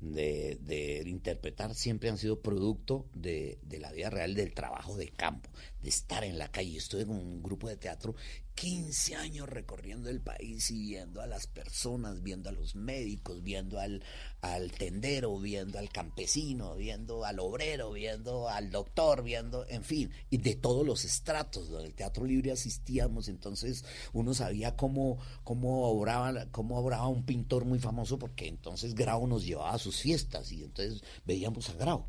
de, 0.00 0.58
de, 0.60 1.02
interpretar 1.06 1.74
siempre 1.74 2.08
han 2.08 2.18
sido 2.18 2.40
producto 2.40 3.06
de, 3.14 3.58
de, 3.62 3.78
la 3.78 3.92
vida 3.92 4.10
real, 4.10 4.34
del 4.34 4.54
trabajo 4.54 4.96
de 4.96 5.08
campo, 5.08 5.50
de 5.82 5.88
estar 5.88 6.24
en 6.24 6.38
la 6.38 6.50
calle. 6.50 6.76
Estuve 6.76 7.02
en 7.02 7.10
un 7.10 7.42
grupo 7.42 7.68
de 7.68 7.76
teatro 7.76 8.14
15 8.54 9.16
años 9.16 9.48
recorriendo 9.48 10.08
el 10.08 10.20
país 10.20 10.70
y 10.70 10.80
viendo 10.80 11.20
a 11.20 11.26
las 11.26 11.46
personas, 11.46 12.22
viendo 12.22 12.48
a 12.48 12.52
los 12.52 12.76
médicos, 12.76 13.42
viendo 13.42 13.80
al, 13.80 14.02
al 14.42 14.70
tendero, 14.70 15.38
viendo 15.38 15.78
al 15.78 15.90
campesino, 15.90 16.76
viendo 16.76 17.24
al 17.24 17.40
obrero, 17.40 17.92
viendo 17.92 18.48
al 18.48 18.70
doctor, 18.70 19.22
viendo, 19.22 19.66
en 19.68 19.82
fin, 19.82 20.10
y 20.30 20.38
de 20.38 20.54
todos 20.54 20.86
los 20.86 21.04
estratos 21.04 21.68
donde 21.68 21.88
el 21.88 21.94
Teatro 21.94 22.24
Libre 22.24 22.52
asistíamos, 22.52 23.28
entonces 23.28 23.84
uno 24.12 24.34
sabía 24.34 24.76
cómo, 24.76 25.18
cómo, 25.42 25.88
obraba, 25.88 26.46
cómo 26.52 26.78
obraba 26.78 27.08
un 27.08 27.24
pintor 27.24 27.64
muy 27.64 27.80
famoso, 27.80 28.18
porque 28.18 28.46
entonces 28.46 28.94
Grau 28.94 29.26
nos 29.26 29.44
llevaba 29.44 29.74
a 29.74 29.78
sus 29.78 30.00
fiestas 30.00 30.52
y 30.52 30.64
entonces 30.64 31.02
veíamos 31.24 31.68
a 31.70 31.74
Grau. 31.74 32.06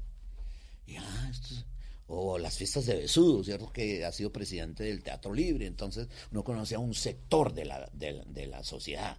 Y 0.86 0.98
ah, 0.98 1.28
esto 1.32 1.56
o 2.08 2.38
las 2.38 2.58
fiestas 2.58 2.86
de 2.86 2.96
Besudo, 2.96 3.44
¿cierto? 3.44 3.72
Que 3.72 4.06
ha 4.06 4.12
sido 4.12 4.32
presidente 4.32 4.84
del 4.84 5.02
Teatro 5.02 5.34
Libre, 5.34 5.65
entonces 5.65 6.08
uno 6.32 6.44
conocía 6.44 6.80
un 6.80 6.94
sector 6.94 7.54
de 7.54 7.65
la, 7.65 7.89
de, 7.94 8.48
la 8.48 8.63
sociedad. 8.63 9.18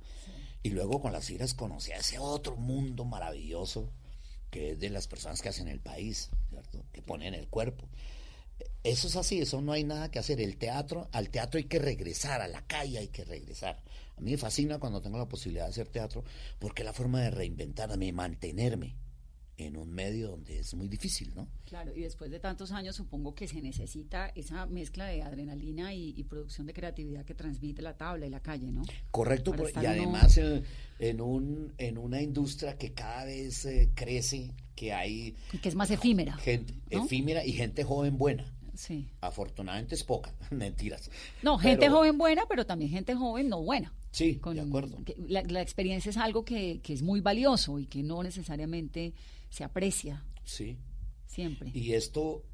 Y 0.62 0.70
luego 0.70 1.00
con 1.00 1.12
las 1.12 1.26
giras 1.26 1.54
conocía 1.54 1.96
ese 1.96 2.18
otro 2.18 2.56
mundo 2.56 3.04
maravilloso 3.04 3.90
que 4.50 4.72
es 4.72 4.80
de 4.80 4.90
las 4.90 5.08
personas 5.08 5.42
que 5.42 5.48
hacen 5.48 5.68
el 5.68 5.80
país, 5.80 6.30
¿cierto? 6.50 6.84
Que 6.92 7.02
ponen 7.02 7.34
el 7.34 7.48
cuerpo. 7.48 7.88
Eso 8.82 9.08
es 9.08 9.16
así, 9.16 9.40
eso 9.40 9.60
no 9.60 9.72
hay 9.72 9.84
nada 9.84 10.10
que 10.10 10.20
hacer. 10.20 10.40
El 10.40 10.56
teatro, 10.56 11.08
al 11.12 11.28
teatro 11.30 11.58
hay 11.58 11.64
que 11.64 11.80
regresar, 11.80 12.40
a 12.40 12.48
la 12.48 12.66
calle 12.66 12.98
hay 12.98 13.08
que 13.08 13.24
regresar. 13.24 13.82
A 14.16 14.20
mí 14.20 14.30
me 14.30 14.38
fascina 14.38 14.78
cuando 14.78 15.02
tengo 15.02 15.18
la 15.18 15.28
posibilidad 15.28 15.64
de 15.64 15.70
hacer 15.70 15.88
teatro 15.88 16.24
porque 16.58 16.82
es 16.82 16.86
la 16.86 16.92
forma 16.92 17.20
de 17.20 17.30
reinventarme, 17.30 18.12
mantenerme 18.12 18.96
en 19.58 19.76
un 19.76 19.90
medio 19.90 20.30
donde 20.30 20.58
es 20.58 20.74
muy 20.74 20.88
difícil, 20.88 21.32
¿no? 21.34 21.48
Claro, 21.64 21.94
y 21.94 22.00
después 22.00 22.30
de 22.30 22.38
tantos 22.38 22.72
años 22.72 22.96
supongo 22.96 23.34
que 23.34 23.48
se 23.48 23.62
necesita 23.62 24.28
esa 24.34 24.66
mezcla 24.66 25.06
de 25.06 25.22
adrenalina 25.22 25.94
y, 25.94 26.22
producción 26.24 26.66
de 26.66 26.72
creatividad 26.72 27.24
que 27.24 27.34
transmite 27.34 27.82
la 27.82 27.96
tabla 27.96 28.26
y 28.26 28.30
la 28.30 28.40
calle, 28.40 28.70
¿no? 28.70 28.82
Correcto, 29.10 29.54
y 29.80 29.86
además 29.86 30.36
eh, 30.38 30.62
en, 30.98 31.20
un, 31.20 31.72
en 31.78 31.98
una 31.98 32.20
industria 32.20 32.76
que 32.76 32.92
cada 32.92 33.24
vez 33.24 33.64
eh, 33.64 33.90
crece, 33.94 34.52
que 34.74 34.92
hay... 34.92 35.34
que 35.62 35.68
es 35.68 35.74
más 35.74 35.90
efímera. 35.90 36.36
Gente 36.36 36.74
efímera 36.90 37.44
y 37.44 37.52
gente 37.52 37.84
joven 37.84 38.18
buena. 38.18 38.52
Sí. 38.74 39.08
Afortunadamente 39.20 39.94
es 39.94 40.04
poca, 40.04 40.34
mentiras. 40.50 41.10
No, 41.42 41.58
gente 41.58 41.88
joven 41.88 42.18
buena, 42.18 42.42
pero 42.48 42.66
también 42.66 42.90
gente 42.90 43.14
joven 43.14 43.48
no 43.48 43.62
buena. 43.62 43.92
Sí, 44.10 44.40
de 44.52 44.60
acuerdo. 44.60 44.98
La, 45.28 45.42
la, 45.42 45.60
experiencia 45.60 46.08
es 46.08 46.16
algo 46.16 46.42
que, 46.42 46.80
que 46.82 46.94
es 46.94 47.02
muy 47.02 47.20
valioso 47.20 47.78
y 47.78 47.84
que 47.84 48.02
no 48.02 48.22
necesariamente 48.22 49.12
se 49.56 49.64
aprecia. 49.64 50.22
Sí. 50.44 50.76
Siempre. 51.26 51.70
Y 51.72 51.94
esto, 51.94 52.44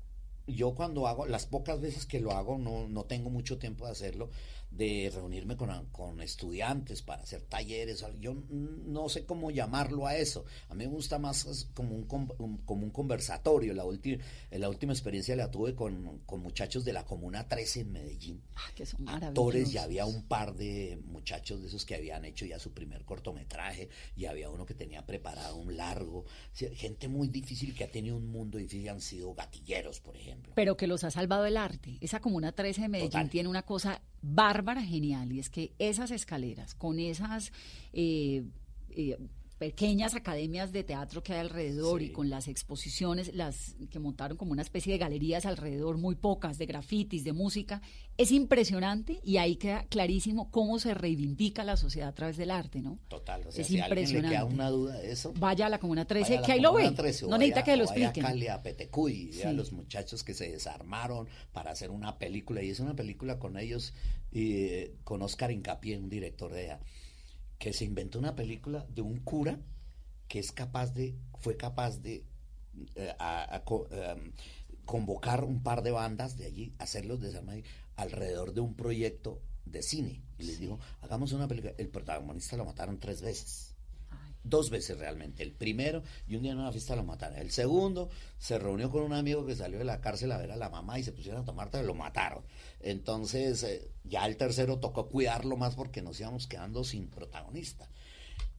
yo 0.46 0.76
cuando 0.76 1.08
hago, 1.08 1.26
las 1.26 1.46
pocas 1.46 1.80
veces 1.80 2.06
que 2.06 2.20
lo 2.20 2.30
hago, 2.30 2.58
no, 2.58 2.86
no 2.86 3.02
tengo 3.06 3.28
mucho 3.28 3.58
tiempo 3.58 3.86
de 3.86 3.90
hacerlo, 3.90 4.30
de 4.76 5.10
reunirme 5.14 5.56
con, 5.56 5.86
con, 5.86 6.20
estudiantes 6.22 7.02
para 7.02 7.22
hacer 7.22 7.42
talleres. 7.42 8.04
Yo 8.20 8.34
no 8.48 9.08
sé 9.08 9.26
cómo 9.26 9.50
llamarlo 9.50 10.06
a 10.06 10.16
eso. 10.16 10.44
A 10.70 10.74
mí 10.74 10.86
me 10.86 10.92
gusta 10.92 11.18
más 11.18 11.68
como 11.74 11.94
un, 11.94 12.04
como 12.04 12.84
un 12.84 12.90
conversatorio. 12.90 13.74
La, 13.74 13.84
última 13.84 14.22
la 14.50 14.68
última 14.68 14.92
experiencia 14.92 15.36
la 15.36 15.50
tuve 15.50 15.74
con, 15.74 16.20
con, 16.24 16.40
muchachos 16.40 16.84
de 16.84 16.92
la 16.92 17.04
Comuna 17.04 17.46
13 17.46 17.80
en 17.80 17.92
Medellín. 17.92 18.42
Ah, 18.56 18.70
que 18.74 18.86
son 18.86 19.08
Actores, 19.08 19.72
y 19.74 19.78
había 19.78 20.06
un 20.06 20.22
par 20.22 20.54
de 20.54 20.98
muchachos 21.04 21.60
de 21.60 21.68
esos 21.68 21.84
que 21.84 21.94
habían 21.94 22.24
hecho 22.24 22.46
ya 22.46 22.58
su 22.58 22.72
primer 22.72 23.04
cortometraje 23.04 23.90
y 24.16 24.24
había 24.24 24.48
uno 24.48 24.64
que 24.64 24.74
tenía 24.74 25.04
preparado 25.04 25.56
un 25.56 25.76
largo. 25.76 26.24
Gente 26.54 27.08
muy 27.08 27.28
difícil 27.28 27.74
que 27.74 27.84
ha 27.84 27.90
tenido 27.90 28.16
un 28.16 28.28
mundo 28.28 28.56
difícil, 28.56 28.88
han 28.88 29.00
sido 29.00 29.34
gatilleros, 29.34 30.00
por 30.00 30.16
ejemplo. 30.16 30.52
Pero 30.54 30.76
que 30.76 30.86
los 30.86 31.04
ha 31.04 31.10
salvado 31.10 31.44
el 31.44 31.58
arte. 31.58 31.98
Esa 32.00 32.20
Comuna 32.20 32.52
13 32.52 32.82
de 32.82 32.88
Medellín 32.88 33.28
tiene 33.28 33.48
una 33.48 33.62
cosa 33.62 34.00
bárbara, 34.22 34.82
genial, 34.82 35.32
y 35.32 35.40
es 35.40 35.50
que 35.50 35.72
esas 35.78 36.10
escaleras, 36.10 36.74
con 36.74 36.98
esas 36.98 37.52
eh, 37.92 38.44
eh, 38.90 39.18
pequeñas 39.62 40.16
academias 40.16 40.72
de 40.72 40.82
teatro 40.82 41.22
que 41.22 41.34
hay 41.34 41.38
alrededor 41.38 42.02
y 42.02 42.10
con 42.10 42.28
las 42.28 42.48
exposiciones, 42.48 43.32
las 43.32 43.76
que 43.92 44.00
montaron 44.00 44.36
como 44.36 44.50
una 44.50 44.62
especie 44.62 44.92
de 44.92 44.98
galerías 44.98 45.46
alrededor, 45.46 45.98
muy 45.98 46.16
pocas, 46.16 46.58
de 46.58 46.66
grafitis, 46.66 47.22
de 47.22 47.32
música, 47.32 47.80
es 48.16 48.32
impresionante 48.32 49.20
y 49.22 49.36
ahí 49.36 49.54
queda 49.54 49.84
clarísimo 49.84 50.50
cómo 50.50 50.80
se 50.80 50.94
reivindica 50.94 51.62
la 51.62 51.76
sociedad 51.76 52.08
a 52.08 52.12
través 52.12 52.36
del 52.36 52.50
arte, 52.50 52.82
¿no? 52.82 52.98
Total, 53.06 53.46
o 53.46 53.52
sea, 53.52 53.62
es 53.62 53.68
si 53.68 53.78
impresionante. 53.78 54.30
le 54.30 54.34
queda 54.34 54.44
una 54.46 54.68
duda 54.68 54.98
de 54.98 55.12
eso, 55.12 55.32
vaya 55.38 55.66
a 55.66 55.68
la 55.68 55.78
Comuna 55.78 56.06
13, 56.06 56.40
que 56.44 56.50
ahí 56.50 56.60
lo 56.60 56.72
ve, 56.72 56.90
no 57.28 57.38
necesita 57.38 57.62
que 57.62 57.76
lo 57.76 57.84
expliquen. 57.84 58.24
Vaya 58.24 58.30
a 58.30 58.32
Cali, 58.32 58.48
a 58.48 58.62
Petecuy, 58.64 59.30
a 59.44 59.52
los 59.52 59.70
muchachos 59.70 60.24
que 60.24 60.34
se 60.34 60.50
desarmaron 60.50 61.28
para 61.52 61.70
hacer 61.70 61.92
una 61.92 62.18
película, 62.18 62.64
y 62.64 62.70
es 62.70 62.80
una 62.80 62.96
película 62.96 63.38
con 63.38 63.56
ellos, 63.56 63.94
y, 64.32 64.88
con 65.04 65.22
Oscar 65.22 65.52
Incapié, 65.52 65.98
un 65.98 66.08
director 66.08 66.52
de 66.52 66.72
que 67.62 67.72
se 67.72 67.84
inventó 67.84 68.18
una 68.18 68.34
película 68.34 68.84
de 68.92 69.02
un 69.02 69.20
cura 69.20 69.56
que 70.26 70.40
es 70.40 70.50
capaz 70.50 70.92
de, 70.94 71.16
fue 71.38 71.56
capaz 71.56 72.02
de 72.02 72.24
eh, 72.96 73.14
em, 73.92 74.32
convocar 74.84 75.44
un 75.44 75.62
par 75.62 75.84
de 75.84 75.92
bandas 75.92 76.36
de 76.36 76.46
allí, 76.46 76.74
hacerlos 76.80 77.20
desarmar 77.20 77.62
alrededor 77.94 78.52
de 78.52 78.62
un 78.62 78.74
proyecto 78.74 79.40
de 79.64 79.80
cine. 79.80 80.24
Y 80.38 80.42
les 80.42 80.58
dijo, 80.58 80.80
hagamos 81.02 81.30
una 81.30 81.46
película. 81.46 81.72
El 81.78 81.88
protagonista 81.88 82.56
lo 82.56 82.64
mataron 82.64 82.98
tres 82.98 83.22
veces. 83.22 83.71
Dos 84.44 84.70
veces 84.70 84.98
realmente. 84.98 85.42
El 85.42 85.52
primero, 85.52 86.02
y 86.26 86.36
un 86.36 86.42
día 86.42 86.52
en 86.52 86.58
una 86.58 86.72
fiesta 86.72 86.96
lo 86.96 87.04
mataron. 87.04 87.38
El 87.38 87.50
segundo, 87.50 88.10
se 88.38 88.58
reunió 88.58 88.90
con 88.90 89.02
un 89.02 89.12
amigo 89.12 89.46
que 89.46 89.54
salió 89.54 89.78
de 89.78 89.84
la 89.84 90.00
cárcel 90.00 90.32
a 90.32 90.38
ver 90.38 90.50
a 90.50 90.56
la 90.56 90.68
mamá 90.68 90.98
y 90.98 91.04
se 91.04 91.12
pusieron 91.12 91.42
a 91.42 91.44
tomar 91.44 91.70
y 91.72 91.86
lo 91.86 91.94
mataron. 91.94 92.44
Entonces, 92.80 93.62
eh, 93.62 93.90
ya 94.04 94.26
el 94.26 94.36
tercero 94.36 94.80
tocó 94.80 95.08
cuidarlo 95.08 95.56
más 95.56 95.74
porque 95.74 96.02
nos 96.02 96.18
íbamos 96.18 96.46
quedando 96.46 96.82
sin 96.82 97.08
protagonista. 97.08 97.88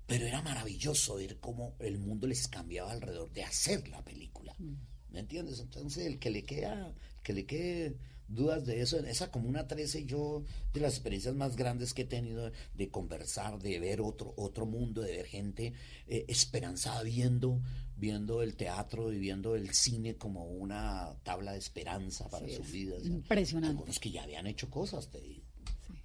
Pero 0.05 0.25
era 0.25 0.41
maravilloso 0.41 1.15
ver 1.15 1.39
cómo 1.39 1.75
el 1.79 1.97
mundo 1.97 2.27
les 2.27 2.47
cambiaba 2.47 2.91
alrededor 2.91 3.31
de 3.31 3.43
hacer 3.43 3.87
la 3.89 4.03
película. 4.03 4.55
Mm. 4.59 4.73
¿Me 5.11 5.19
entiendes? 5.19 5.59
Entonces, 5.59 6.05
el 6.05 6.19
que 6.19 6.29
le 6.29 6.43
queda, 6.43 6.93
que 7.21 7.33
le 7.33 7.45
quede 7.45 7.97
dudas 8.27 8.65
de 8.65 8.81
eso, 8.81 8.97
en 8.97 9.05
esa 9.05 9.31
Comuna 9.31 9.67
13 9.67 10.05
yo, 10.05 10.43
de 10.73 10.81
las 10.81 10.93
experiencias 10.93 11.35
más 11.35 11.55
grandes 11.55 11.93
que 11.93 12.03
he 12.03 12.05
tenido 12.05 12.51
de 12.73 12.89
conversar, 12.89 13.59
de 13.59 13.79
ver 13.79 14.01
otro, 14.01 14.33
otro 14.37 14.65
mundo, 14.65 15.01
de 15.01 15.17
ver 15.17 15.25
gente 15.25 15.73
eh, 16.07 16.25
esperanzada 16.27 17.03
viendo, 17.03 17.61
viendo 17.95 18.41
el 18.41 18.55
teatro 18.55 19.11
y 19.11 19.19
viendo 19.19 19.55
el 19.55 19.73
cine 19.73 20.15
como 20.15 20.45
una 20.45 21.15
tabla 21.23 21.53
de 21.53 21.59
esperanza 21.59 22.29
para 22.29 22.47
sus 22.49 22.71
vidas. 22.71 23.05
Impresionante. 23.05 23.71
Algunos 23.71 23.99
que 23.99 24.11
ya 24.11 24.23
habían 24.23 24.47
hecho 24.47 24.69
cosas, 24.69 25.09
te 25.09 25.41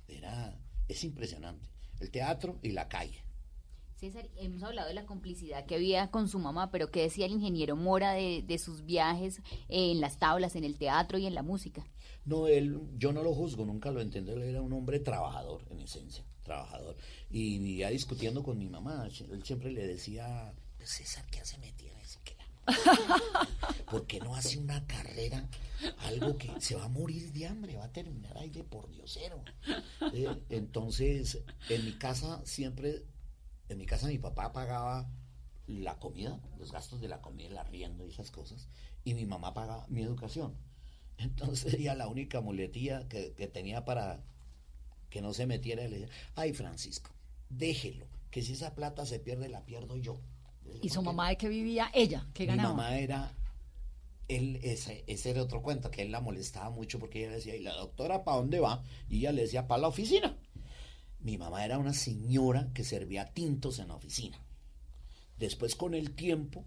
Era, 0.07 0.59
es 0.87 1.05
impresionante. 1.05 1.69
El 2.01 2.11
teatro 2.11 2.59
y 2.63 2.71
la 2.71 2.89
calle. 2.89 3.28
César, 3.99 4.29
hemos 4.37 4.63
hablado 4.63 4.87
de 4.87 4.95
la 4.95 5.07
complicidad 5.07 5.67
que 5.67 5.75
había 5.75 6.11
con 6.13 6.29
su 6.29 6.39
mamá, 6.39 6.71
pero 6.71 6.91
¿qué 6.91 7.03
decía 7.03 7.27
el 7.27 7.33
ingeniero 7.33 7.75
Mora 7.75 8.13
de, 8.13 8.45
de 8.47 8.59
sus 8.59 8.85
viajes 8.85 9.41
en 9.69 10.01
las 10.01 10.19
tablas, 10.19 10.55
en 10.55 10.63
el 10.63 10.79
teatro 10.79 11.19
y 11.19 11.27
en 11.27 11.35
la 11.35 11.43
música? 11.43 11.85
No, 12.25 12.47
él, 12.47 12.81
yo 12.97 13.13
no 13.13 13.25
lo 13.25 13.35
juzgo, 13.35 13.65
nunca 13.65 13.91
lo 13.91 14.01
entendí, 14.01 14.31
él 14.31 14.43
era 14.43 14.63
un 14.63 14.73
hombre 14.73 15.01
trabajador, 15.01 15.65
en 15.71 15.81
esencia, 15.81 16.25
trabajador. 16.45 16.97
Y 17.29 17.79
ya 17.79 17.91
discutiendo 17.91 18.45
con 18.45 18.57
mi 18.57 18.69
mamá, 18.69 19.09
él 19.33 19.43
siempre 19.43 19.73
le 19.73 19.85
decía, 19.85 20.53
César, 20.79 21.25
¿qué 21.31 21.41
hace 21.41 21.59
metida 21.59 21.91
en 21.91 21.99
ese 21.99 22.19
¿Por 23.91 24.07
qué 24.07 24.21
no 24.21 24.35
hace 24.35 24.59
una 24.59 24.87
carrera? 24.87 25.49
Algo 26.01 26.37
que 26.37 26.51
se 26.61 26.75
va 26.75 26.85
a 26.85 26.89
morir 26.89 27.33
de 27.33 27.47
hambre, 27.47 27.77
va 27.77 27.85
a 27.85 27.93
terminar 27.93 28.37
ahí 28.37 28.51
de 28.51 28.65
por 28.65 28.91
diosero. 28.91 29.43
Eh, 30.13 30.29
entonces, 30.51 31.39
en 31.69 31.85
mi 31.85 31.93
casa 31.93 32.43
siempre, 32.45 33.05
en 33.69 33.79
mi 33.79 33.87
casa 33.87 34.07
mi 34.07 34.19
papá 34.19 34.53
pagaba 34.53 35.09
la 35.67 35.99
comida, 35.99 36.41
los 36.59 36.73
gastos 36.73 37.01
de 37.01 37.09
la 37.09 37.21
comida, 37.21 37.49
el 37.49 37.59
arriendo 37.59 38.07
y 38.07 38.11
esas 38.11 38.31
cosas, 38.31 38.69
y 39.05 39.15
mi 39.15 39.27
mamá 39.27 39.55
pagaba 39.55 39.87
mi 39.89 40.03
educación. 40.03 40.55
Entonces 41.19 41.75
ella 41.75 41.95
la 41.95 42.09
única 42.09 42.41
muletía 42.41 43.07
que, 43.09 43.31
tenía 43.53 43.85
para 43.85 44.21
que 45.11 45.21
no 45.21 45.33
se 45.35 45.47
metiera, 45.47 45.83
le 45.87 46.01
decía, 46.01 46.15
ay 46.35 46.53
Francisco, 46.53 47.11
déjelo, 47.51 48.07
que 48.31 48.43
si 48.43 48.53
esa 48.53 48.75
plata 48.75 49.07
se 49.07 49.19
pierde, 49.19 49.49
la 49.49 49.65
pierdo 49.65 49.97
yo. 49.97 50.21
¿Y 50.83 50.91
su 50.91 51.03
mamá 51.03 51.31
de 51.31 51.37
qué 51.37 51.49
vivía? 51.49 51.91
Ella, 51.95 52.27
¿qué 52.35 52.45
ganaba? 52.45 52.71
Mi 52.71 52.77
mamá 52.77 52.99
era, 52.99 53.33
él, 54.29 54.61
ese, 54.63 55.03
ese 55.07 55.31
era 55.31 55.43
otro 55.43 55.63
cuento, 55.63 55.91
que 55.91 56.03
él 56.03 56.13
la 56.13 56.21
molestaba 56.21 56.71
mucho 56.71 56.99
porque 56.99 57.25
ella 57.25 57.33
decía, 57.33 57.57
¿y 57.57 57.63
la 57.63 57.75
doctora 57.75 58.25
para 58.25 58.37
dónde 58.37 58.61
va? 58.61 58.85
Y 59.09 59.19
ella 59.19 59.33
le 59.33 59.43
decía, 59.43 59.67
para 59.67 59.83
la 59.83 59.89
oficina. 59.89 60.37
Mi 61.21 61.37
mamá 61.37 61.65
era 61.65 61.79
una 61.79 61.95
señora 61.95 62.71
que 62.73 62.85
servía 62.85 63.33
tintos 63.33 63.79
en 63.79 63.89
la 63.89 63.97
oficina. 63.97 64.39
Después 65.39 65.75
con 65.75 65.95
el 65.95 66.15
tiempo 66.15 66.65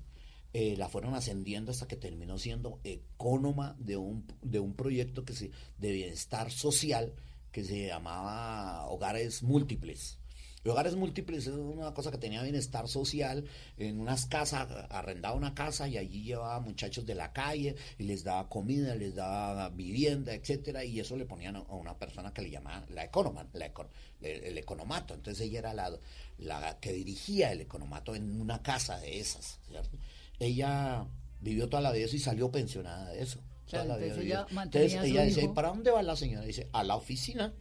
eh, 0.54 0.76
la 0.78 0.90
fueron 0.90 1.14
ascendiendo 1.14 1.72
hasta 1.72 1.88
que 1.88 1.96
terminó 1.96 2.38
siendo 2.38 2.80
ecónoma 2.84 3.76
de 3.80 3.98
un, 3.98 4.26
de 4.42 4.60
un 4.60 4.74
proyecto 4.74 5.24
que 5.24 5.34
se, 5.34 5.52
de 5.78 5.92
bienestar 5.92 6.52
social 6.52 7.14
que 7.52 7.64
se 7.64 7.88
llamaba 7.88 8.88
Hogares 8.88 9.44
Múltiples. 9.44 10.18
Y 10.64 10.70
Hogares 10.70 10.96
Múltiples 10.96 11.48
es 11.48 11.54
una 11.56 11.94
cosa 11.94 12.12
que 12.12 12.18
tenía 12.18 12.44
bienestar 12.44 12.88
social. 12.88 13.44
En 13.78 14.00
unas 14.00 14.26
casas, 14.28 14.68
arrendaba 14.90 15.36
una 15.36 15.56
casa 15.56 15.88
y 15.88 15.98
allí 15.98 16.24
llevaba 16.24 16.60
muchachos 16.60 17.06
de 17.06 17.16
la 17.16 17.34
calle 17.34 17.76
y 17.98 18.04
les 18.04 18.24
daba 18.24 18.48
comida, 18.48 18.94
les 18.96 19.16
daba 19.16 19.70
vivienda, 19.70 20.34
etcétera. 20.34 20.84
Y 20.86 21.00
eso 21.00 21.16
le 21.16 21.26
ponían 21.26 21.56
a 21.56 21.62
una 21.62 21.98
persona 21.98 22.34
que 22.34 22.44
le 22.44 22.52
llamaban 22.52 22.86
la 22.90 23.06
economan, 23.06 23.50
la 23.54 23.74
econ- 23.74 23.88
el, 24.22 24.44
el 24.44 24.58
economato. 24.58 25.14
Entonces 25.16 25.48
ella 25.48 25.60
era 25.60 25.74
la, 25.74 25.92
la 26.38 26.80
que 26.80 26.94
dirigía 26.94 27.52
el 27.52 27.62
economato 27.62 28.14
en 28.16 28.40
una 28.40 28.62
casa 28.62 29.00
de 29.00 29.20
esas, 29.20 29.60
¿cierto? 29.68 29.98
Ella 30.40 31.06
vivió 31.40 31.70
toda 31.70 31.82
la 31.82 31.92
vida 31.92 32.06
eso 32.06 32.16
y 32.16 32.20
salió 32.20 32.52
pensionada 32.52 33.10
de 33.12 33.22
eso. 33.22 33.40
Claro, 33.68 33.94
entonces 33.96 34.18
ella 34.26 34.46
Entonces 34.64 34.94
ella 35.12 35.24
dice, 35.24 35.42
hijo. 35.42 35.52
¿y 35.52 35.56
para 35.56 35.70
dónde 35.70 35.92
va 35.92 36.04
la 36.04 36.16
señora? 36.16 36.46
Dice, 36.46 36.68
a 36.74 36.84
la 36.84 36.96
oficina. 36.96 37.54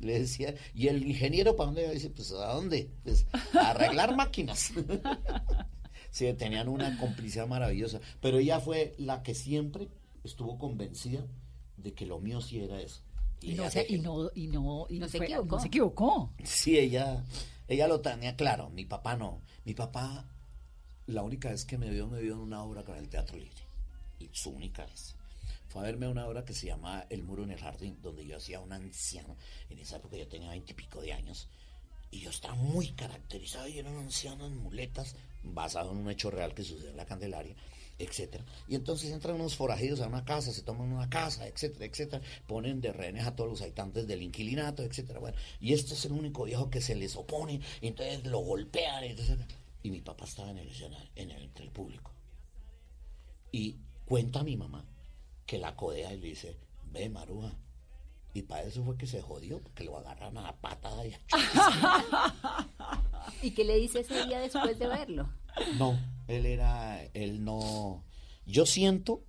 Le 0.00 0.20
decía, 0.20 0.54
¿y 0.74 0.88
el 0.88 1.06
ingeniero 1.06 1.56
para 1.56 1.66
dónde? 1.66 1.90
Dice, 1.92 2.10
pues 2.10 2.30
¿a 2.32 2.52
dónde? 2.54 2.90
Pues 3.02 3.26
a 3.54 3.70
arreglar 3.70 4.14
máquinas. 4.16 4.72
sí, 6.10 6.32
tenían 6.34 6.68
una 6.68 6.98
complicidad 6.98 7.46
maravillosa. 7.46 8.00
Pero 8.20 8.38
ella 8.38 8.60
fue 8.60 8.94
la 8.98 9.22
que 9.22 9.34
siempre 9.34 9.88
estuvo 10.24 10.58
convencida 10.58 11.24
de 11.76 11.92
que 11.94 12.06
lo 12.06 12.18
mío 12.18 12.40
sí 12.40 12.60
era 12.60 12.80
eso. 12.80 13.00
Y 13.40 13.54
no, 13.54 13.64
se, 13.70 13.84
se- 13.86 13.92
y 13.92 13.98
no, 13.98 14.30
y 14.34 14.46
no, 14.48 14.86
y 14.88 14.98
No 14.98 15.08
se 15.08 15.18
fue- 15.18 15.26
equivocó. 15.26 15.56
no 15.56 15.60
se 15.62 15.68
equivocó. 15.68 16.32
Sí, 16.42 16.78
ella, 16.78 17.24
ella 17.68 17.86
lo 17.86 18.00
tenía 18.00 18.34
claro. 18.36 18.70
Mi 18.70 18.84
papá 18.86 19.16
no. 19.16 19.42
Mi 19.64 19.74
papá, 19.74 20.26
la 21.06 21.22
única 21.22 21.50
vez 21.50 21.64
que 21.64 21.76
me 21.78 21.90
vio, 21.90 22.06
me 22.08 22.20
vio 22.20 22.34
en 22.34 22.40
una 22.40 22.62
obra 22.62 22.82
con 22.84 22.96
el 22.96 23.08
Teatro 23.08 23.36
Libre. 23.36 23.60
Y 24.18 24.30
su 24.32 24.50
única 24.50 24.84
vez. 24.86 25.14
Fue 25.76 25.82
a 25.82 25.92
verme 25.92 26.08
una 26.08 26.26
obra 26.26 26.42
que 26.42 26.54
se 26.54 26.68
llama 26.68 27.04
El 27.10 27.22
Muro 27.22 27.44
en 27.44 27.50
el 27.50 27.60
Jardín, 27.60 27.98
donde 28.00 28.26
yo 28.26 28.38
hacía 28.38 28.60
un 28.60 28.72
anciano. 28.72 29.36
En 29.68 29.78
esa 29.78 29.96
época 29.96 30.16
yo 30.16 30.26
tenía 30.26 30.48
veintipico 30.48 31.02
de 31.02 31.12
años. 31.12 31.50
Y 32.10 32.20
yo 32.20 32.30
estaba 32.30 32.54
muy 32.54 32.92
caracterizado 32.92 33.68
y 33.68 33.78
era 33.78 33.90
un 33.90 33.98
anciano 33.98 34.46
en 34.46 34.56
muletas, 34.56 35.16
basado 35.42 35.92
en 35.92 35.98
un 35.98 36.10
hecho 36.10 36.30
real 36.30 36.54
que 36.54 36.62
sucedió 36.62 36.88
en 36.88 36.96
la 36.96 37.04
Candelaria, 37.04 37.54
etcétera. 37.98 38.42
Y 38.66 38.74
entonces 38.74 39.10
entran 39.10 39.34
unos 39.34 39.54
forajidos 39.54 40.00
a 40.00 40.06
una 40.06 40.24
casa, 40.24 40.50
se 40.50 40.62
toman 40.62 40.90
una 40.90 41.10
casa, 41.10 41.46
etcétera, 41.46 41.84
etcétera, 41.84 42.22
ponen 42.46 42.80
de 42.80 42.94
rehenes 42.94 43.26
a 43.26 43.36
todos 43.36 43.50
los 43.50 43.60
habitantes 43.60 44.06
del 44.06 44.22
inquilinato, 44.22 44.82
etcétera. 44.82 45.20
Bueno, 45.20 45.36
y 45.60 45.74
este 45.74 45.92
es 45.92 46.06
el 46.06 46.12
único 46.12 46.44
viejo 46.44 46.70
que 46.70 46.80
se 46.80 46.94
les 46.94 47.16
opone, 47.16 47.60
y 47.82 47.88
entonces 47.88 48.24
lo 48.24 48.38
golpean. 48.38 49.04
Y 49.82 49.90
mi 49.90 50.00
papá 50.00 50.24
estaba 50.24 50.52
en 50.52 50.56
el 50.56 50.70
en 51.16 51.30
el, 51.32 51.42
entre 51.42 51.66
el 51.66 51.70
público. 51.70 52.14
Y 53.52 53.76
cuenta 54.06 54.42
mi 54.42 54.56
mamá 54.56 54.86
que 55.46 55.58
la 55.58 55.76
codea 55.76 56.12
y 56.12 56.18
le 56.18 56.28
dice, 56.28 56.56
ve 56.92 57.08
Maruja. 57.08 57.56
Y 58.34 58.42
para 58.42 58.64
eso 58.64 58.84
fue 58.84 58.98
que 58.98 59.06
se 59.06 59.22
jodió, 59.22 59.62
porque 59.62 59.84
lo 59.84 59.96
agarran 59.96 60.36
a 60.36 60.42
la 60.42 60.60
patada 60.60 61.06
y 61.06 61.14
a 61.14 61.20
¿Y 63.42 63.52
qué 63.52 63.64
le 63.64 63.76
dice 63.76 64.00
ese 64.00 64.26
día 64.26 64.40
después 64.40 64.78
de 64.78 64.86
verlo? 64.86 65.30
No, 65.78 65.98
él 66.28 66.44
era, 66.44 67.02
él 67.14 67.44
no. 67.44 68.04
Yo 68.44 68.66
siento 68.66 69.24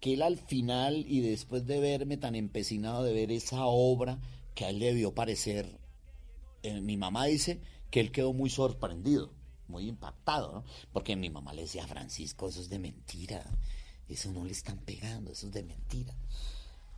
que 0.00 0.14
él 0.14 0.22
al 0.22 0.38
final 0.38 1.04
y 1.06 1.20
después 1.20 1.66
de 1.66 1.80
verme 1.80 2.16
tan 2.16 2.34
empecinado 2.34 3.02
de 3.02 3.12
ver 3.12 3.30
esa 3.30 3.66
obra 3.66 4.18
que 4.54 4.64
a 4.64 4.70
él 4.70 4.78
le 4.78 4.86
debió 4.86 5.14
parecer, 5.14 5.78
eh, 6.62 6.80
mi 6.80 6.96
mamá 6.96 7.26
dice 7.26 7.60
que 7.90 8.00
él 8.00 8.10
quedó 8.10 8.32
muy 8.32 8.50
sorprendido, 8.50 9.32
muy 9.68 9.88
impactado, 9.88 10.52
¿no? 10.52 10.64
Porque 10.92 11.16
mi 11.16 11.30
mamá 11.30 11.52
le 11.52 11.62
decía 11.62 11.84
a 11.84 11.88
Francisco, 11.88 12.48
eso 12.48 12.60
es 12.60 12.68
de 12.68 12.78
mentira, 12.78 13.44
eso 14.08 14.32
no 14.32 14.44
le 14.44 14.52
están 14.52 14.78
pegando, 14.78 15.32
eso 15.32 15.46
es 15.46 15.52
de 15.52 15.62
mentira. 15.62 16.14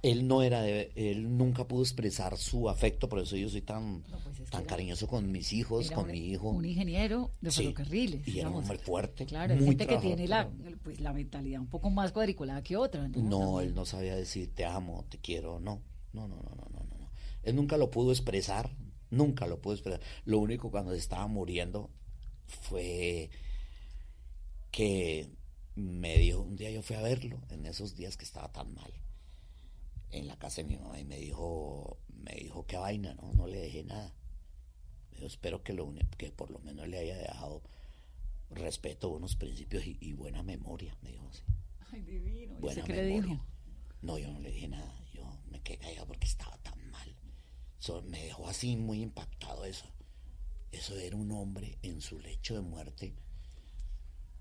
Él 0.03 0.29
no 0.29 0.43
era 0.43 0.61
de, 0.61 0.93
él 0.95 1.37
nunca 1.37 1.67
pudo 1.67 1.83
expresar 1.83 2.37
su 2.37 2.69
afecto, 2.69 3.09
por 3.09 3.19
eso 3.19 3.35
yo 3.37 3.49
soy 3.49 3.63
tan, 3.63 4.05
tan 4.51 4.65
cariñoso 4.65 5.09
con 5.09 5.33
mis 5.33 5.53
hijos, 5.53 5.91
con 5.91 6.05
un- 6.05 6.11
mi 6.13 6.19
hijo. 6.29 6.51
Un 6.51 6.65
ingeniero 6.65 7.33
de 7.41 7.51
Sí, 7.51 7.63
ferrocarriles. 7.63 8.29
Y 8.29 8.39
era 8.39 8.51
un 8.51 8.57
hombre 8.57 8.79
fuerte. 8.79 9.27
Claro, 9.27 9.57
muy 9.57 9.65
gente 9.69 9.87
que 9.89 9.97
tiene 9.97 10.29
la, 10.29 10.49
pues, 10.85 11.01
la 11.01 11.13
mentalidad 11.13 11.61
un 11.61 11.67
poco 11.67 11.91
más 11.91 12.13
cuadriculada 12.13 12.63
que 12.63 12.77
otra. 12.77 13.09
¿no? 13.09 13.21
No, 13.23 13.61
él 13.61 13.75
no 13.75 13.85
sabía 13.85 14.15
decir 14.15 14.55
te 14.55 14.65
amo, 14.65 15.05
te 15.09 15.19
quiero. 15.19 15.59
No, 15.59 15.81
no, 16.13 16.29
no, 16.29 16.37
no, 16.37 16.55
no, 16.55 16.69
no. 16.71 16.99
no. 16.99 17.11
Él 17.43 17.57
nunca 17.57 17.77
lo 17.77 17.91
pudo 17.91 18.13
expresar, 18.13 18.71
nunca 19.11 19.47
lo 19.49 19.61
pudo 19.61 19.75
expresar. 19.75 20.01
Lo 20.25 20.39
único 20.39 20.71
cuando 20.71 20.93
se 20.93 20.99
estaba 20.99 21.27
muriendo 21.27 21.91
fue 22.47 23.31
que 24.71 25.31
me 25.77 26.17
dijo, 26.19 26.41
un 26.41 26.57
día 26.57 26.71
yo 26.71 26.83
fui 26.83 26.97
a 26.97 27.03
verlo, 27.03 27.41
en 27.51 27.67
esos 27.67 27.95
días 27.97 28.17
que 28.17 28.25
estaba 28.25 28.51
tan 28.53 28.75
mal, 28.75 28.93
en 30.11 30.27
la 30.27 30.39
casa 30.39 30.63
de 30.63 30.69
mi 30.69 30.77
mamá, 30.77 30.99
y 30.99 31.05
me 31.05 31.19
dijo, 31.19 31.99
me 32.09 32.35
dijo, 32.35 32.67
qué 32.67 32.77
vaina, 32.77 33.15
no, 33.15 33.33
no 33.35 33.47
le 33.47 33.59
dejé 33.61 33.85
nada. 33.85 34.13
Dijo, 35.13 35.27
espero 35.27 35.63
que, 35.63 35.73
lo, 35.73 35.93
que 36.17 36.31
por 36.31 36.51
lo 36.51 36.59
menos 36.61 36.89
le 36.89 36.99
haya 36.99 37.17
dejado 37.17 37.63
respeto, 38.51 39.11
unos 39.11 39.37
principios 39.37 39.87
y, 39.87 39.97
y 40.01 40.13
buena 40.15 40.43
memoria, 40.43 40.97
me 41.03 41.11
dijo 41.11 41.29
así. 41.29 41.43
Ay, 41.93 42.01
divino. 42.03 42.55
¿Y 42.59 42.61
Buena 42.61 42.81
usted 42.83 42.95
qué 42.95 43.03
le 43.03 43.09
memoria. 43.09 43.33
dijo? 43.35 43.47
No, 44.03 44.19
yo 44.19 44.31
no 44.31 44.41
le 44.41 44.51
dije 44.51 44.69
nada. 44.69 45.05
Yo 45.13 45.25
me 45.51 45.61
quedé 45.63 45.79
callado 45.79 46.07
porque 46.07 46.27
estaba 46.27 46.57
tan 46.59 46.91
mal. 46.91 47.17
So, 47.79 48.03
me 48.03 48.25
dejó 48.25 48.49
así 48.49 48.77
muy 48.77 49.03
impactado 49.03 49.65
eso. 49.65 49.87
Eso 50.73 50.97
era 50.99 51.17
un 51.17 51.31
hombre 51.33 51.79
en 51.83 52.01
su 52.01 52.19
lecho 52.19 52.55
de 52.55 52.61
muerte 52.61 53.15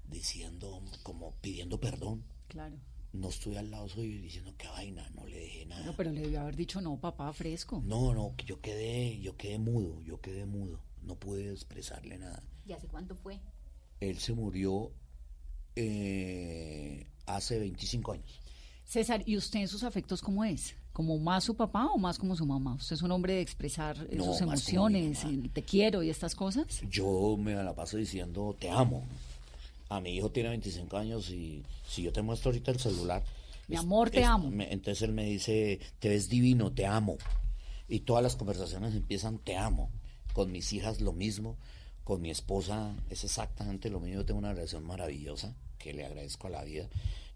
diciendo, 0.10 0.82
como 1.04 1.36
pidiendo 1.42 1.80
perdón. 1.80 2.24
Claro. 2.48 2.78
No 3.14 3.30
estoy 3.30 3.56
al 3.56 3.72
lado 3.72 3.88
suyo 3.88 4.22
diciendo 4.22 4.54
qué 4.58 4.68
vaina, 4.68 5.10
no 5.16 5.26
le 5.26 5.40
dejé 5.40 5.66
nada. 5.66 5.86
No, 5.86 5.96
pero 5.96 6.12
le 6.12 6.22
debió 6.22 6.42
haber 6.42 6.56
dicho 6.56 6.82
no, 6.82 7.00
papá, 7.00 7.32
fresco. 7.32 7.82
No, 7.86 8.14
no, 8.14 8.34
que 8.36 8.46
yo 8.46 8.60
quedé, 8.60 9.20
yo 9.22 9.38
quedé 9.38 9.58
mudo, 9.58 10.02
yo 10.02 10.20
quedé 10.20 10.46
mudo. 10.46 10.82
No 11.02 11.16
pude 11.16 11.52
expresarle 11.52 12.18
nada. 12.18 12.44
¿Y 12.66 12.74
hace 12.74 12.88
cuánto 12.88 13.16
fue? 13.16 13.40
Él 14.02 14.20
se 14.20 14.34
murió 14.34 14.92
eh, 15.76 17.08
hace 17.26 17.60
25 17.60 18.12
años. 18.12 18.40
César, 18.86 19.24
¿y 19.26 19.38
usted 19.38 19.62
en 19.62 19.68
sus 19.68 19.84
afectos 19.84 20.22
cómo 20.22 20.44
es? 20.44 20.76
¿Como 20.94 21.18
más 21.18 21.44
su 21.44 21.56
papá 21.56 21.88
o 21.88 21.98
más 21.98 22.18
como 22.18 22.36
su 22.36 22.46
mamá? 22.46 22.76
¿Usted 22.76 22.96
es 22.96 23.02
un 23.02 23.12
hombre 23.12 23.34
de 23.34 23.42
expresar 23.42 23.98
eh, 24.10 24.16
No, 24.16 24.26
sus 24.26 24.42
emociones, 24.42 25.26
te 25.52 25.64
quiero 25.64 26.04
y 26.04 26.10
estas 26.10 26.36
cosas? 26.36 26.82
Yo 26.90 27.36
me 27.38 27.54
la 27.56 27.76
paso 27.76 27.98
diciendo 27.98 28.56
te 28.58 28.70
amo. 28.70 29.04
A 29.90 30.00
mi 30.02 30.12
hijo 30.16 30.32
tiene 30.32 30.50
25 30.50 30.98
años 30.98 31.30
y 31.30 31.64
si 31.88 32.04
yo 32.04 32.12
te 32.12 32.22
muestro 32.22 32.50
ahorita 32.50 32.72
el 32.72 32.80
celular. 32.80 33.24
Mi 33.68 33.76
amor, 33.78 34.10
te 34.10 34.24
amo. 34.24 34.50
me- 34.52 34.72
entonces 34.72 35.02
él 35.04 35.12
me 35.14 35.26
dice, 35.26 35.80
te 36.00 36.10
ves 36.10 36.30
divino, 36.30 36.72
te 36.74 36.86
amo. 36.86 37.18
Y 37.88 38.00
todas 38.02 38.24
las 38.24 38.36
conversaciones 38.36 38.94
empiezan, 38.96 39.38
te 39.40 39.58
amo. 39.58 39.92
Con 40.34 40.52
mis 40.52 40.74
hijas 40.74 41.02
lo 41.02 41.14
mismo, 41.14 41.58
con 42.04 42.22
mi 42.22 42.30
esposa 42.30 42.96
es 43.10 43.24
exactamente 43.24 43.90
lo 43.90 44.00
mismo. 44.00 44.16
Yo 44.20 44.26
tengo 44.26 44.40
una 44.40 44.54
relación 44.54 44.84
maravillosa 44.84 45.56
que 45.78 45.94
le 45.94 46.06
agradezco 46.06 46.48
a 46.48 46.52
la 46.52 46.64
vida. 46.64 46.88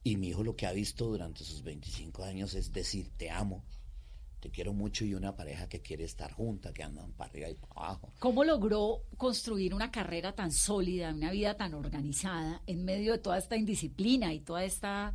Y 0.04 0.18
mi 0.18 0.30
hijo 0.30 0.44
lo 0.44 0.56
que 0.56 0.66
ha 0.66 0.72
visto 0.72 1.06
durante 1.06 1.44
sus 1.44 1.64
25 1.64 2.24
años 2.24 2.54
es 2.56 2.72
decir, 2.74 3.10
te 3.18 3.30
amo, 3.30 3.64
te 4.40 4.50
quiero 4.50 4.74
mucho 4.74 5.06
y 5.06 5.14
una 5.14 5.36
pareja 5.36 5.68
que 5.68 5.82
quiere 5.82 6.04
estar 6.04 6.32
junta, 6.32 6.74
que 6.74 6.84
andan 6.84 7.12
para 7.12 7.30
arriba 7.30 7.50
y 7.50 7.56
para 7.56 7.74
abajo. 7.74 8.10
¿Cómo 8.20 8.44
logró 8.44 9.04
construir 9.18 9.74
una 9.74 9.92
carrera 9.92 10.34
tan 10.34 10.52
sólida, 10.52 11.14
una 11.14 11.32
vida 11.32 11.56
tan 11.56 11.74
organizada 11.74 12.62
en 12.66 12.86
medio 12.86 13.14
de 13.14 13.20
toda 13.20 13.38
esta 13.38 13.58
indisciplina 13.58 14.34
y 14.34 14.40
toda 14.40 14.64
esta 14.64 15.14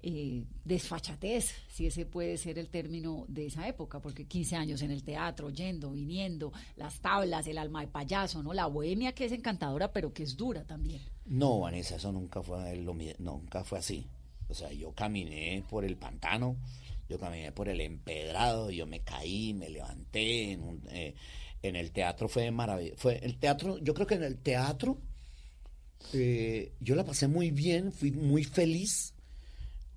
eh, 0.00 0.44
desfachatez, 0.64 1.54
si 1.68 1.86
ese 1.86 2.06
puede 2.06 2.36
ser 2.36 2.58
el 2.58 2.68
término 2.68 3.24
de 3.28 3.46
esa 3.46 3.66
época? 3.66 4.00
Porque 4.00 4.26
15 4.26 4.56
años 4.56 4.82
en 4.82 4.90
el 4.90 5.02
teatro, 5.02 5.50
yendo, 5.50 5.90
viniendo, 5.90 6.52
las 6.76 7.00
tablas, 7.00 7.46
el 7.46 7.58
alma 7.58 7.80
de 7.80 7.88
payaso, 7.88 8.42
¿no? 8.42 8.52
La 8.52 8.66
bohemia 8.66 9.12
que 9.12 9.24
es 9.24 9.32
encantadora, 9.32 9.92
pero 9.92 10.12
que 10.12 10.22
es 10.22 10.36
dura 10.36 10.64
también. 10.64 11.02
No, 11.24 11.60
Vanessa, 11.60 11.96
eso 11.96 12.12
nunca 12.12 12.42
fue 12.42 12.76
lo 12.76 12.94
nunca 13.18 13.64
fue 13.64 13.78
así. 13.78 14.06
O 14.48 14.54
sea, 14.54 14.72
yo 14.72 14.92
caminé 14.92 15.62
por 15.68 15.84
el 15.84 15.96
pantano, 15.96 16.56
yo 17.08 17.18
caminé 17.18 17.52
por 17.52 17.68
el 17.68 17.80
empedrado, 17.80 18.70
yo 18.70 18.86
me 18.86 19.00
caí, 19.00 19.54
me 19.54 19.68
levanté 19.70 20.52
en, 20.52 20.62
un- 20.62 20.82
eh, 20.90 21.14
el 21.62 21.90
teatro 21.92 22.28
fue 22.28 22.50
maravilloso. 22.50 22.96
Fue 22.98 23.18
el 23.24 23.38
teatro, 23.38 23.78
yo 23.78 23.94
creo 23.94 24.06
que 24.06 24.14
en 24.16 24.24
el 24.24 24.38
teatro 24.38 24.98
eh, 26.12 26.72
yo 26.80 26.94
la 26.94 27.04
pasé 27.04 27.28
muy 27.28 27.50
bien, 27.50 27.92
fui 27.92 28.10
muy 28.12 28.44
feliz. 28.44 29.14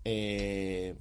eh, 0.06 0.96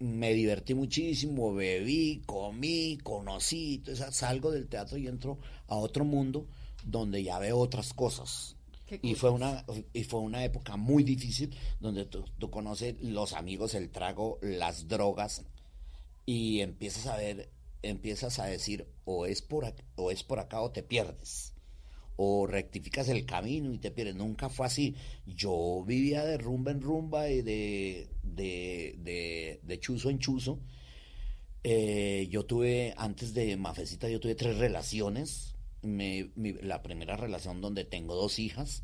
me 0.00 0.32
divertí 0.34 0.74
muchísimo, 0.74 1.54
bebí, 1.54 2.22
comí, 2.26 2.98
conocí, 3.02 3.76
entonces 3.76 4.14
salgo 4.14 4.50
del 4.50 4.68
teatro 4.68 4.98
y 4.98 5.06
entro 5.06 5.38
a 5.68 5.76
otro 5.76 6.04
mundo 6.04 6.46
donde 6.84 7.22
ya 7.22 7.38
veo 7.38 7.58
otras 7.58 7.92
cosas. 7.94 8.56
¿Qué 8.86 8.98
Y 9.02 9.14
fue 9.14 9.30
una 9.30 9.64
y 9.92 10.04
fue 10.04 10.20
una 10.20 10.44
época 10.44 10.76
muy 10.76 11.02
difícil 11.04 11.54
donde 11.80 12.04
tú, 12.06 12.24
tú 12.38 12.50
conoces 12.50 13.00
los 13.00 13.32
amigos, 13.32 13.74
el 13.74 13.90
trago, 13.90 14.38
las 14.42 14.88
drogas 14.88 15.44
y 16.26 16.60
empiezas 16.60 17.06
a 17.08 17.16
ver, 17.16 17.50
empiezas 17.82 18.38
a 18.38 18.46
decir 18.46 18.88
o 19.04 19.26
es 19.26 19.42
por 19.42 19.64
ac- 19.66 19.84
o 19.96 20.10
es 20.10 20.24
por 20.24 20.40
acá 20.40 20.60
o 20.62 20.72
te 20.72 20.82
pierdes 20.82 21.54
o 22.16 22.46
rectificas 22.46 23.08
el 23.08 23.26
camino 23.26 23.72
y 23.74 23.78
te 23.78 23.90
pierdes. 23.92 24.16
Nunca 24.16 24.48
fue 24.50 24.66
así. 24.66 24.96
Yo 25.26 25.84
vivía 25.86 26.24
de 26.24 26.38
rumba 26.38 26.70
en 26.72 26.80
rumba 26.82 27.30
y 27.30 27.42
de, 27.42 28.08
de, 28.22 28.96
de, 28.98 29.60
de 29.64 29.80
chuzo 29.80 30.10
en 30.10 30.18
chuzo 30.20 30.60
Eh, 31.64 32.26
yo 32.30 32.44
tuve, 32.44 32.92
antes 32.96 33.34
de 33.34 33.56
Mafecita, 33.56 34.08
yo 34.08 34.18
tuve 34.20 34.34
tres 34.34 34.56
relaciones. 34.58 35.51
Me- 35.82 36.30
mi- 36.36 36.52
la 36.54 36.82
primera 36.82 37.16
relación 37.16 37.60
donde 37.60 37.84
tengo 37.84 38.14
dos 38.14 38.38
hijas 38.38 38.82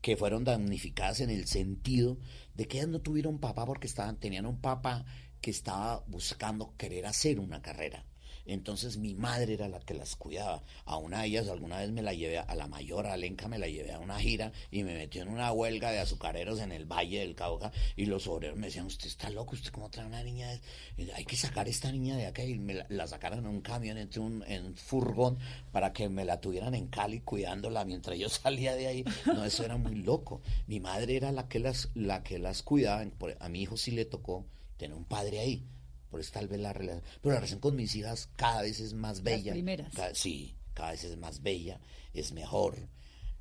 que 0.00 0.16
fueron 0.16 0.44
damnificadas 0.44 1.20
en 1.20 1.30
el 1.30 1.46
sentido 1.46 2.18
de 2.54 2.66
que 2.66 2.78
ellas 2.78 2.88
no 2.88 3.00
tuvieron 3.00 3.38
papá 3.38 3.64
porque 3.66 3.86
estaban, 3.86 4.18
tenían 4.18 4.46
un 4.46 4.60
papá 4.60 5.04
que 5.40 5.50
estaba 5.50 6.04
buscando 6.06 6.74
querer 6.76 7.06
hacer 7.06 7.40
una 7.40 7.62
carrera. 7.62 8.04
Entonces 8.46 8.96
mi 8.96 9.14
madre 9.14 9.54
era 9.54 9.68
la 9.68 9.80
que 9.80 9.94
las 9.94 10.16
cuidaba. 10.16 10.62
A 10.84 10.96
una 10.96 11.20
de 11.22 11.28
ellas 11.28 11.48
alguna 11.48 11.78
vez 11.78 11.90
me 11.90 12.02
la 12.02 12.12
llevé, 12.14 12.38
a 12.38 12.54
la 12.54 12.66
mayor, 12.66 13.06
a 13.06 13.16
Lenca, 13.16 13.48
me 13.48 13.58
la 13.58 13.68
llevé 13.68 13.92
a 13.92 13.98
una 13.98 14.18
gira 14.18 14.52
y 14.70 14.82
me 14.82 14.94
metió 14.94 15.22
en 15.22 15.28
una 15.28 15.52
huelga 15.52 15.90
de 15.90 16.00
azucareros 16.00 16.60
en 16.60 16.72
el 16.72 16.86
Valle 16.86 17.20
del 17.20 17.34
Cauca 17.34 17.72
y 17.96 18.06
los 18.06 18.26
obreros 18.26 18.56
me 18.58 18.66
decían, 18.66 18.86
usted 18.86 19.06
está 19.06 19.30
loco, 19.30 19.54
usted 19.54 19.70
cómo 19.70 19.90
trae 19.90 20.06
una 20.06 20.22
niña, 20.22 20.48
de- 20.96 21.12
hay 21.14 21.24
que 21.24 21.36
sacar 21.36 21.68
esta 21.68 21.90
niña 21.92 22.16
de 22.16 22.26
acá 22.26 22.44
y 22.44 22.58
me 22.58 22.74
la, 22.74 22.86
la 22.88 23.06
sacaron 23.06 23.40
en 23.40 23.46
un 23.46 23.60
camión, 23.60 23.98
entre 23.98 24.20
un, 24.20 24.42
en 24.46 24.64
un 24.66 24.74
furgón 24.76 25.38
para 25.70 25.92
que 25.92 26.08
me 26.08 26.24
la 26.24 26.40
tuvieran 26.40 26.74
en 26.74 26.88
Cali 26.88 27.20
cuidándola 27.20 27.84
mientras 27.84 28.18
yo 28.18 28.28
salía 28.28 28.74
de 28.74 28.86
ahí. 28.88 29.04
No, 29.26 29.44
eso 29.44 29.64
era 29.64 29.76
muy 29.76 29.94
loco. 29.96 30.40
Mi 30.66 30.80
madre 30.80 31.16
era 31.16 31.32
la 31.32 31.48
que 31.48 31.58
las, 31.58 31.90
la 31.94 32.22
que 32.22 32.38
las 32.38 32.62
cuidaba. 32.62 33.04
A 33.40 33.48
mi 33.48 33.62
hijo 33.62 33.76
sí 33.76 33.90
le 33.92 34.04
tocó 34.04 34.46
tener 34.76 34.96
un 34.96 35.04
padre 35.04 35.40
ahí. 35.40 35.64
Por 36.12 36.20
eso 36.20 36.30
tal 36.32 36.46
vez 36.46 36.60
la 36.60 36.72
relación. 36.72 37.02
Pero 37.20 37.32
la 37.32 37.40
relación 37.40 37.58
con 37.58 37.74
mis 37.74 37.96
hijas 37.96 38.28
cada 38.36 38.62
vez 38.62 38.78
es 38.78 38.92
más 38.94 39.22
bella. 39.22 39.52
primeras. 39.52 39.92
Cada- 39.94 40.14
sí, 40.14 40.54
cada 40.74 40.92
vez 40.92 41.02
es 41.02 41.16
más 41.16 41.42
bella, 41.42 41.80
es 42.14 42.30
mejor. 42.32 42.76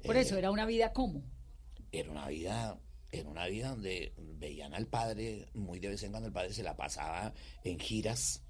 Por 0.04 0.16
Eh, 0.18 0.22
eso, 0.22 0.38
era 0.38 0.50
una 0.50 0.66
vida 0.66 0.92
como. 0.94 1.22
era 1.92 2.10
una 2.10 2.28
vida 2.30 2.80
era 3.12 3.30
una 3.30 3.46
vida 3.48 3.72
donde 3.72 4.14
veían 4.38 4.74
al 4.74 4.88
padre 4.88 5.50
muy 5.54 5.80
de 5.80 5.90
vez 5.90 6.02
en 6.04 6.12
cuando 6.12 6.28
el 6.28 6.34
padre 6.34 6.54
se 6.54 6.64
la 6.64 6.78
pasaba 6.78 7.34
en 7.66 7.78
giras 7.78 8.42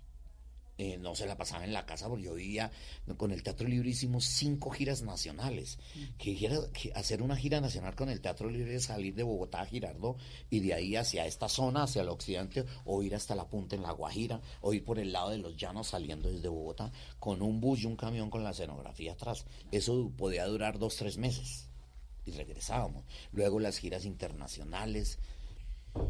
eh, 0.83 0.97
no 0.97 1.13
se 1.13 1.27
la 1.27 1.37
pasaba 1.37 1.63
en 1.63 1.73
la 1.73 1.85
casa 1.85 2.07
porque 2.09 2.23
yo 2.23 2.33
vivía 2.33 2.71
con 3.17 3.31
el 3.31 3.43
Teatro 3.43 3.67
Libre 3.67 3.89
hicimos 3.91 4.25
cinco 4.25 4.71
giras 4.71 5.03
nacionales 5.03 5.77
que, 6.17 6.33
gira- 6.35 6.71
que 6.73 6.91
hacer 6.95 7.21
una 7.21 7.35
gira 7.35 7.61
nacional 7.61 7.95
con 7.95 8.09
el 8.09 8.19
Teatro 8.19 8.49
Libre 8.49 8.73
es 8.75 8.85
salir 8.85 9.13
de 9.13 9.21
Bogotá 9.21 9.61
a 9.61 9.65
Girardot 9.67 10.17
y 10.49 10.59
de 10.61 10.73
ahí 10.73 10.95
hacia 10.95 11.27
esta 11.27 11.47
zona 11.49 11.83
hacia 11.83 12.01
el 12.01 12.09
occidente 12.09 12.65
o 12.85 13.03
ir 13.03 13.13
hasta 13.13 13.35
la 13.35 13.47
punta 13.47 13.75
en 13.75 13.83
La 13.83 13.91
Guajira 13.91 14.41
o 14.61 14.73
ir 14.73 14.83
por 14.83 14.97
el 14.97 15.11
lado 15.11 15.29
de 15.29 15.37
los 15.37 15.55
llanos 15.55 15.89
saliendo 15.89 16.29
desde 16.31 16.47
Bogotá 16.47 16.91
con 17.19 17.41
un 17.43 17.61
bus 17.61 17.81
y 17.83 17.85
un 17.85 17.95
camión 17.95 18.29
con 18.31 18.43
la 18.43 18.49
escenografía 18.49 19.11
atrás 19.13 19.45
eso 19.71 20.11
podía 20.17 20.45
durar 20.47 20.79
dos 20.79 20.95
tres 20.95 21.17
meses 21.17 21.67
y 22.25 22.31
regresábamos. 22.31 23.03
Luego 23.33 23.59
las 23.59 23.77
giras 23.77 24.05
internacionales. 24.05 25.19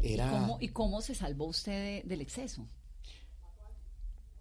Era. 0.02 0.30
¿Cómo, 0.30 0.58
¿Y 0.60 0.68
cómo 0.68 1.00
se 1.00 1.14
salvó 1.14 1.46
usted 1.46 2.02
de- 2.02 2.08
del 2.08 2.20
exceso? 2.20 2.66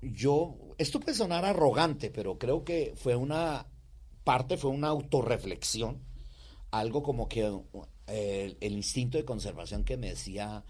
Yo. 0.01 0.57
Esto 0.77 0.99
puede 0.99 1.17
sonar 1.17 1.45
arrogante, 1.45 2.09
pero 2.09 2.37
creo 2.37 2.63
que 2.63 2.93
fue 2.95 3.15
una. 3.15 3.67
Parte 4.23 4.57
fue 4.57 4.71
una 4.71 4.89
autorreflexión. 4.89 6.01
Algo 6.71 7.01
como 7.01 7.27
que 7.27 7.51
eh, 8.07 8.57
el 8.59 8.73
instinto 8.73 9.17
de 9.17 9.25
conservación 9.25 9.83
que 9.83 9.97
me 9.97 10.09
decía: 10.09 10.63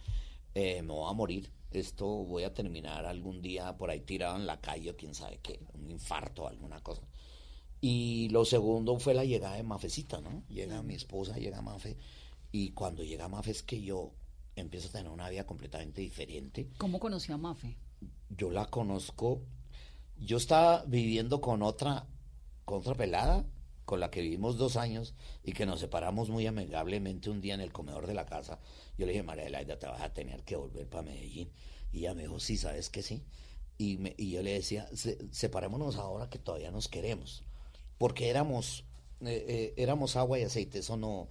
eh, 0.53 0.81
me 0.81 0.93
voy 0.93 1.09
a 1.09 1.13
morir. 1.13 1.51
Esto 1.71 2.05
voy 2.05 2.43
a 2.43 2.53
terminar 2.53 3.05
algún 3.05 3.41
día 3.41 3.77
por 3.77 3.89
ahí 3.89 4.01
tirado 4.01 4.35
en 4.35 4.45
la 4.45 4.59
calle 4.59 4.91
o 4.91 4.97
quién 4.97 5.15
sabe 5.15 5.39
qué, 5.41 5.61
un 5.73 5.89
infarto 5.89 6.43
o 6.43 6.47
alguna 6.47 6.81
cosa. 6.83 7.01
Y 7.79 8.27
lo 8.29 8.43
segundo 8.43 8.99
fue 8.99 9.13
la 9.13 9.23
llegada 9.23 9.55
de 9.55 9.63
Mafecita, 9.63 10.19
¿no? 10.19 10.43
Llega 10.49 10.83
mi 10.83 10.95
esposa, 10.95 11.37
llega 11.37 11.61
Mafe, 11.61 11.97
y 12.51 12.71
cuando 12.71 13.03
llega 13.03 13.29
Mafe 13.29 13.51
es 13.51 13.63
que 13.63 13.81
yo 13.81 14.11
empiezo 14.55 14.89
a 14.89 14.91
tener 14.91 15.09
una 15.09 15.29
vida 15.29 15.45
completamente 15.45 16.01
diferente. 16.01 16.69
¿Cómo 16.77 16.99
conoció 16.99 17.35
a 17.35 17.37
Mafe? 17.37 17.77
Yo 18.37 18.49
la 18.49 18.65
conozco, 18.67 19.41
yo 20.17 20.37
estaba 20.37 20.83
viviendo 20.85 21.41
con 21.41 21.61
otra, 21.63 22.07
con 22.65 22.79
otra 22.79 22.95
pelada, 22.95 23.45
con 23.85 23.99
la 23.99 24.09
que 24.11 24.21
vivimos 24.21 24.57
dos 24.57 24.77
años 24.77 25.15
y 25.43 25.53
que 25.53 25.65
nos 25.65 25.79
separamos 25.81 26.29
muy 26.29 26.47
amigablemente 26.47 27.29
un 27.29 27.41
día 27.41 27.55
en 27.55 27.61
el 27.61 27.73
comedor 27.73 28.07
de 28.07 28.13
la 28.13 28.25
casa. 28.25 28.59
Yo 28.97 29.05
le 29.05 29.11
dije, 29.13 29.23
María 29.23 29.47
Elaida, 29.47 29.77
te 29.79 29.87
vas 29.87 30.01
a 30.01 30.13
tener 30.13 30.43
que 30.43 30.55
volver 30.55 30.87
para 30.87 31.03
Medellín. 31.03 31.51
Y 31.91 31.99
ella 31.99 32.13
me 32.13 32.23
dijo, 32.23 32.39
sí, 32.39 32.57
¿sabes 32.57 32.89
que 32.89 33.01
sí? 33.03 33.23
Y, 33.77 33.97
me- 33.97 34.15
y 34.17 34.31
yo 34.31 34.43
le 34.43 34.53
decía, 34.53 34.87
"Se- 34.95 35.17
separémonos 35.31 35.97
ahora 35.97 36.29
que 36.29 36.39
todavía 36.39 36.71
nos 36.71 36.87
queremos. 36.87 37.43
Porque 37.97 38.29
éramos, 38.29 38.85
eh, 39.21 39.45
eh, 39.47 39.73
éramos 39.77 40.15
agua 40.15 40.39
y 40.39 40.43
aceite, 40.43 40.79
eso 40.79 40.97
no... 40.97 41.27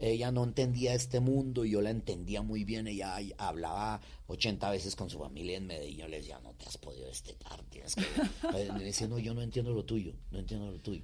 Ella 0.00 0.32
no 0.32 0.44
entendía 0.44 0.94
este 0.94 1.20
mundo 1.20 1.64
y 1.64 1.72
yo 1.72 1.82
la 1.82 1.90
entendía 1.90 2.40
muy 2.40 2.64
bien. 2.64 2.86
Ella 2.86 3.18
hablaba 3.36 4.00
80 4.28 4.70
veces 4.70 4.96
con 4.96 5.10
su 5.10 5.18
familia 5.18 5.58
en 5.58 5.66
Medellín. 5.66 5.98
Yo 5.98 6.08
le 6.08 6.16
decía, 6.18 6.40
no 6.42 6.54
te 6.54 6.66
has 6.66 6.78
podido 6.78 7.06
destetar, 7.06 7.62
tienes 7.64 7.94
que... 7.94 8.04
Me 8.72 8.84
decía, 8.84 9.08
no, 9.08 9.18
yo 9.18 9.34
no 9.34 9.42
entiendo 9.42 9.72
lo 9.72 9.84
tuyo, 9.84 10.14
no 10.30 10.38
entiendo 10.38 10.70
lo 10.70 10.78
tuyo. 10.78 11.02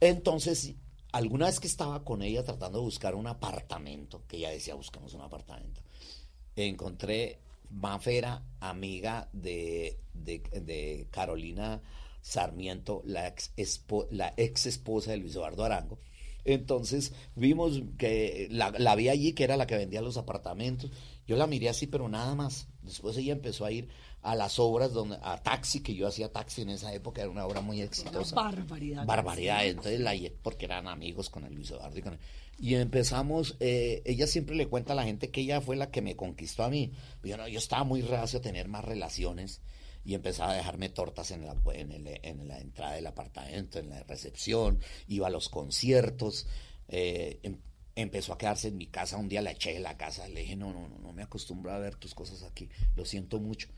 Entonces, 0.00 0.72
alguna 1.12 1.46
vez 1.46 1.60
que 1.60 1.66
estaba 1.66 2.02
con 2.02 2.22
ella 2.22 2.42
tratando 2.42 2.78
de 2.78 2.84
buscar 2.84 3.14
un 3.14 3.26
apartamento, 3.26 4.24
que 4.26 4.38
ella 4.38 4.50
decía, 4.50 4.74
buscamos 4.74 5.12
un 5.12 5.20
apartamento, 5.20 5.82
encontré 6.56 7.38
Mafera, 7.68 8.42
amiga 8.60 9.28
de, 9.32 10.00
de, 10.12 10.38
de 10.38 11.06
Carolina 11.10 11.80
Sarmiento, 12.22 13.02
la 13.04 13.28
ex, 13.28 13.52
la 14.10 14.34
ex 14.36 14.66
esposa 14.66 15.12
de 15.12 15.18
Luis 15.18 15.34
Eduardo 15.34 15.64
Arango. 15.64 15.98
Entonces 16.44 17.12
vimos 17.34 17.82
que 17.98 18.48
la, 18.50 18.70
la 18.70 18.94
vi 18.94 19.08
allí, 19.08 19.32
que 19.32 19.44
era 19.44 19.56
la 19.56 19.66
que 19.66 19.76
vendía 19.76 20.02
los 20.02 20.16
apartamentos. 20.16 20.90
Yo 21.26 21.36
la 21.36 21.46
miré 21.46 21.68
así, 21.68 21.86
pero 21.86 22.08
nada 22.08 22.34
más. 22.34 22.68
Después 22.82 23.16
ella 23.16 23.32
empezó 23.32 23.64
a 23.64 23.72
ir 23.72 23.88
a 24.22 24.34
las 24.34 24.58
obras, 24.58 24.92
donde, 24.92 25.16
a 25.22 25.42
taxi, 25.42 25.80
que 25.80 25.94
yo 25.94 26.06
hacía 26.06 26.30
taxi 26.30 26.62
en 26.62 26.70
esa 26.70 26.92
época, 26.92 27.22
era 27.22 27.30
una 27.30 27.46
obra 27.46 27.60
muy 27.60 27.80
exitosa. 27.80 28.34
barbaridad. 28.34 29.06
Barbaridad. 29.06 29.66
Entonces 29.66 30.00
la 30.00 30.14
porque 30.42 30.66
eran 30.66 30.88
amigos 30.88 31.30
con 31.30 31.44
el 31.44 31.54
Luis 31.54 31.70
Eduardo 31.70 31.98
y 31.98 32.02
con 32.02 32.12
él. 32.14 32.18
Y 32.58 32.74
empezamos, 32.74 33.56
eh, 33.60 34.02
ella 34.04 34.26
siempre 34.26 34.54
le 34.54 34.66
cuenta 34.66 34.92
a 34.92 34.96
la 34.96 35.04
gente 35.04 35.30
que 35.30 35.40
ella 35.40 35.62
fue 35.62 35.76
la 35.76 35.90
que 35.90 36.02
me 36.02 36.16
conquistó 36.16 36.62
a 36.62 36.68
mí. 36.68 36.92
Yo, 37.24 37.38
no, 37.38 37.48
yo 37.48 37.58
estaba 37.58 37.84
muy 37.84 38.02
reacio 38.02 38.38
a 38.38 38.42
tener 38.42 38.68
más 38.68 38.84
relaciones 38.84 39.62
y 40.04 40.14
empezaba 40.14 40.52
a 40.52 40.56
dejarme 40.56 40.88
tortas 40.88 41.30
en 41.30 41.44
la, 41.46 41.56
en, 41.74 41.92
el- 41.92 42.20
en 42.22 42.48
la 42.48 42.58
entrada 42.60 42.94
del 42.94 43.06
apartamento, 43.06 43.78
en 43.78 43.90
la 43.90 44.02
recepción, 44.04 44.78
iba 45.08 45.26
a 45.26 45.30
los 45.30 45.48
conciertos, 45.48 46.46
eh, 46.88 47.38
em- 47.42 47.58
empezó 47.96 48.32
a 48.32 48.38
quedarse 48.38 48.68
en 48.68 48.76
mi 48.78 48.86
casa, 48.86 49.16
un 49.18 49.28
día 49.28 49.42
la 49.42 49.50
eché 49.50 49.74
de 49.74 49.80
la 49.80 49.96
casa, 49.98 50.26
le 50.28 50.40
dije, 50.40 50.56
no, 50.56 50.72
no, 50.72 50.88
no, 50.88 50.98
no 50.98 51.12
me 51.12 51.22
acostumbro 51.22 51.72
a 51.72 51.78
ver 51.78 51.96
tus 51.96 52.14
cosas 52.14 52.42
aquí, 52.44 52.68
lo 52.96 53.04
siento 53.04 53.38
mucho. 53.40 53.68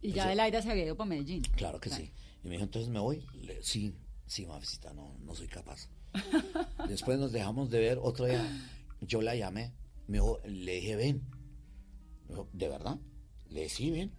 Y 0.00 0.12
ya 0.12 0.28
del 0.28 0.38
aire 0.40 0.60
se 0.62 0.70
había 0.70 0.84
ido 0.84 0.96
para 0.96 1.08
Medellín. 1.08 1.42
Claro 1.56 1.80
que 1.80 1.88
sí. 1.90 2.12
Y 2.42 2.46
me 2.48 2.52
dijo, 2.52 2.64
entonces 2.64 2.90
me 2.90 3.00
voy. 3.00 3.24
Le- 3.34 3.62
sí, 3.62 3.94
sí, 4.26 4.44
Mafisita, 4.46 4.92
no, 4.92 5.16
no 5.20 5.34
soy 5.34 5.48
capaz. 5.48 5.88
Después 6.88 7.18
nos 7.18 7.32
dejamos 7.32 7.70
de 7.70 7.78
ver. 7.80 7.98
Otro 8.02 8.26
día 8.26 8.46
yo 9.00 9.22
la 9.22 9.34
llamé. 9.34 9.72
Me 10.06 10.18
dijo, 10.18 10.40
le 10.46 10.74
dije, 10.74 10.94
ven. 10.96 11.22
Me 12.24 12.34
dijo, 12.34 12.48
¿de 12.52 12.68
verdad? 12.68 12.98
Le 13.48 13.62
dije, 13.62 13.74
sí, 13.74 13.90
ven. 13.90 14.12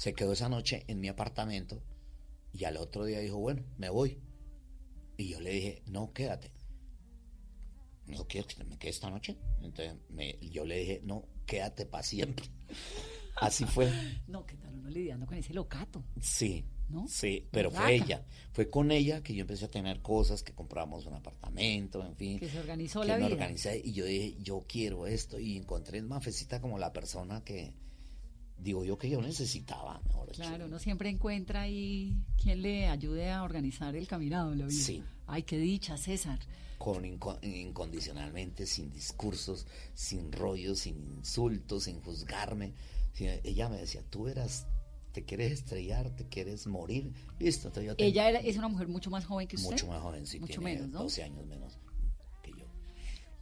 Se 0.00 0.14
quedó 0.14 0.32
esa 0.32 0.48
noche 0.48 0.82
en 0.88 0.98
mi 0.98 1.08
apartamento 1.08 1.82
y 2.54 2.64
al 2.64 2.78
otro 2.78 3.04
día 3.04 3.18
dijo, 3.20 3.36
bueno, 3.36 3.62
me 3.76 3.90
voy. 3.90 4.18
Y 5.18 5.28
yo 5.28 5.40
le 5.42 5.50
dije, 5.50 5.82
no, 5.84 6.14
quédate. 6.14 6.50
No 8.06 8.26
quiero 8.26 8.48
que 8.48 8.64
me 8.64 8.78
quede 8.78 8.92
esta 8.92 9.10
noche. 9.10 9.36
Entonces 9.60 9.96
me- 10.08 10.38
yo 10.40 10.64
le 10.64 10.78
dije, 10.78 11.00
no, 11.04 11.26
quédate 11.44 11.84
para 11.84 12.02
siempre. 12.02 12.46
Así 13.42 13.66
fue. 13.66 13.92
No, 14.26 14.46
¿qué 14.46 14.56
tal 14.56 14.72
uno 14.74 14.88
lidiando 14.88 15.26
con 15.26 15.36
ese 15.36 15.52
locato? 15.52 16.02
Sí, 16.18 16.64
¿No? 16.88 17.06
sí, 17.06 17.46
pero 17.50 17.70
fue 17.70 17.96
ella. 17.96 18.24
Fue 18.54 18.70
con 18.70 18.90
ella 18.92 19.22
que 19.22 19.34
yo 19.34 19.42
empecé 19.42 19.66
a 19.66 19.70
tener 19.70 20.00
cosas, 20.00 20.42
que 20.42 20.54
compramos 20.54 21.04
un 21.04 21.12
apartamento, 21.12 22.02
en 22.02 22.16
fin. 22.16 22.38
Que 22.38 22.48
se 22.48 22.58
organizó 22.58 23.02
que 23.02 23.08
la 23.08 23.18
me 23.18 23.24
vida. 23.26 23.34
organicé 23.34 23.82
y 23.84 23.92
yo 23.92 24.06
dije, 24.06 24.36
yo 24.40 24.64
quiero 24.66 25.06
esto. 25.06 25.38
Y 25.38 25.58
encontré 25.58 25.98
en 25.98 26.08
Mafecita 26.08 26.58
como 26.62 26.78
la 26.78 26.90
persona 26.90 27.44
que, 27.44 27.76
digo 28.62 28.84
yo, 28.84 28.98
que 28.98 29.08
yo 29.10 29.20
necesitaba, 29.22 30.00
mejor. 30.06 30.28
Claro, 30.32 30.66
uno 30.66 30.78
siempre 30.78 31.08
encuentra 31.08 31.62
ahí 31.62 32.14
quien 32.40 32.62
le 32.62 32.86
ayude 32.88 33.30
a 33.30 33.42
organizar 33.42 33.96
el 33.96 34.06
caminado 34.06 34.52
en 34.52 34.58
la 34.60 34.66
vida. 34.66 34.82
Sí. 34.82 35.02
Ay, 35.26 35.42
qué 35.44 35.58
dicha, 35.58 35.96
César. 35.96 36.38
Con 36.78 37.04
inco- 37.04 37.38
incondicionalmente, 37.42 38.66
sin 38.66 38.90
discursos, 38.92 39.66
sin 39.94 40.32
rollos, 40.32 40.80
sin 40.80 40.96
insultos, 41.18 41.84
sin 41.84 42.00
juzgarme. 42.00 42.72
Ella 43.18 43.68
me 43.68 43.76
decía, 43.78 44.02
tú 44.08 44.24
verás, 44.24 44.66
te 45.12 45.24
quieres 45.24 45.52
estrellar, 45.52 46.10
te 46.16 46.24
quieres 46.26 46.66
morir. 46.66 47.12
Listo, 47.38 47.68
entonces 47.68 47.88
yo 47.88 47.96
te- 47.96 48.06
Ella 48.06 48.28
era, 48.28 48.38
es 48.38 48.56
una 48.56 48.68
mujer 48.68 48.88
mucho 48.88 49.10
más 49.10 49.24
joven 49.26 49.46
que 49.48 49.56
usted. 49.56 49.70
Mucho 49.72 49.86
más 49.88 50.00
joven, 50.00 50.26
sí, 50.26 50.38
Mucho 50.40 50.60
tiene 50.60 50.74
menos, 50.76 50.88
¿no? 50.90 51.02
12 51.02 51.22
años 51.22 51.46
menos. 51.46 51.78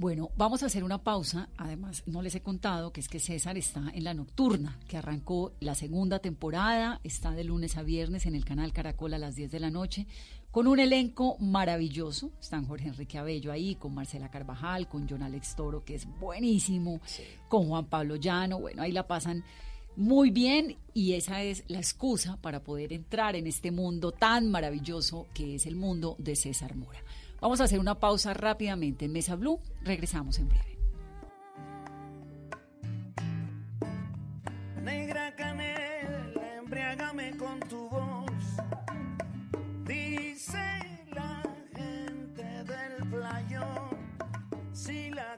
Bueno, 0.01 0.31
vamos 0.37 0.63
a 0.63 0.67
hacer 0.67 0.85
una 0.85 1.03
pausa. 1.03 1.49
Además, 1.57 2.05
no 2.07 2.23
les 2.23 2.33
he 2.37 2.41
contado 2.41 2.93
que 2.93 3.01
es 3.01 3.09
que 3.09 3.19
César 3.19 3.59
está 3.59 3.91
en 3.93 4.05
la 4.05 4.15
nocturna, 4.15 4.79
que 4.87 4.97
arrancó 4.97 5.55
la 5.59 5.75
segunda 5.75 6.21
temporada, 6.21 7.01
está 7.03 7.33
de 7.33 7.43
lunes 7.43 7.77
a 7.77 7.83
viernes 7.83 8.25
en 8.27 8.37
el 8.37 8.45
canal 8.45 8.73
Caracol 8.73 9.15
a 9.15 9.19
las 9.19 9.35
10 9.35 9.51
de 9.51 9.59
la 9.59 9.71
noche, 9.71 10.07
con 10.53 10.69
un 10.69 10.79
elenco 10.79 11.37
maravilloso. 11.41 12.31
Están 12.41 12.65
Jorge 12.67 12.87
Enrique 12.87 13.19
Abello 13.19 13.51
ahí, 13.51 13.75
con 13.75 13.93
Marcela 13.93 14.31
Carvajal, 14.31 14.89
con 14.89 15.09
John 15.09 15.25
Alex 15.25 15.57
Toro, 15.57 15.85
que 15.85 15.97
es 15.97 16.07
buenísimo, 16.21 17.01
con 17.49 17.67
Juan 17.67 17.87
Pablo 17.87 18.15
Llano. 18.15 18.61
Bueno, 18.61 18.83
ahí 18.83 18.93
la 18.93 19.09
pasan 19.09 19.43
muy 19.97 20.31
bien 20.31 20.77
y 20.95 21.15
esa 21.15 21.43
es 21.43 21.65
la 21.67 21.79
excusa 21.79 22.37
para 22.37 22.63
poder 22.63 22.93
entrar 22.93 23.35
en 23.35 23.49
este 23.49 23.73
mundo 23.73 24.13
tan 24.13 24.49
maravilloso 24.49 25.27
que 25.35 25.57
es 25.57 25.67
el 25.67 25.75
mundo 25.75 26.15
de 26.21 26.37
César 26.37 26.77
Mora. 26.77 27.03
Vamos 27.41 27.61
a 27.61 27.65
hacer 27.65 27.79
una 27.79 27.99
pausa 27.99 28.35
rápidamente 28.35 29.05
en 29.05 29.13
Mesa 29.13 29.37
Blue, 29.37 29.61
regresamos 29.83 30.39
en 30.39 30.49
breve. 30.49 30.79
Negra 34.83 35.35
canela, 35.37 36.57
embriágame 36.57 37.37
con 37.37 37.61
tu 37.61 37.89
voz. 37.89 38.33
Dice 39.85 41.07
la 41.15 41.43
gente 41.75 42.43
del 42.65 43.09
playón, 43.09 44.17
si 44.73 45.11
la 45.11 45.38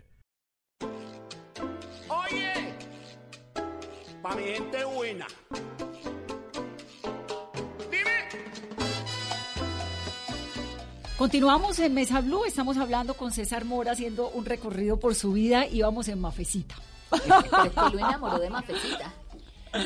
Continuamos 11.21 11.77
en 11.77 11.93
Mesa 11.93 12.19
Blue, 12.19 12.45
estamos 12.45 12.77
hablando 12.77 13.13
con 13.13 13.31
César 13.31 13.63
Mora 13.63 13.91
haciendo 13.91 14.29
un 14.29 14.43
recorrido 14.43 14.99
por 14.99 15.13
su 15.13 15.33
vida 15.33 15.67
y 15.67 15.83
vamos 15.83 16.07
en 16.07 16.19
Mafecita. 16.19 16.73
Pero 17.11 17.39
es 17.63 17.71
que 17.71 17.95
lo 17.95 17.99
enamoró 17.99 18.39
de 18.39 18.49
Mafecita. 18.49 19.13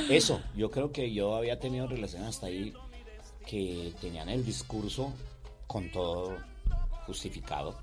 Eso, 0.09 0.41
yo 0.55 0.71
creo 0.71 0.93
que 0.93 1.13
yo 1.13 1.35
había 1.35 1.59
tenido 1.59 1.87
relaciones 1.87 2.29
hasta 2.29 2.47
ahí 2.47 2.73
que 3.45 3.93
tenían 3.99 4.29
el 4.29 4.45
discurso 4.45 5.11
con 5.67 5.91
todo 5.91 6.37
justificado 7.05 7.79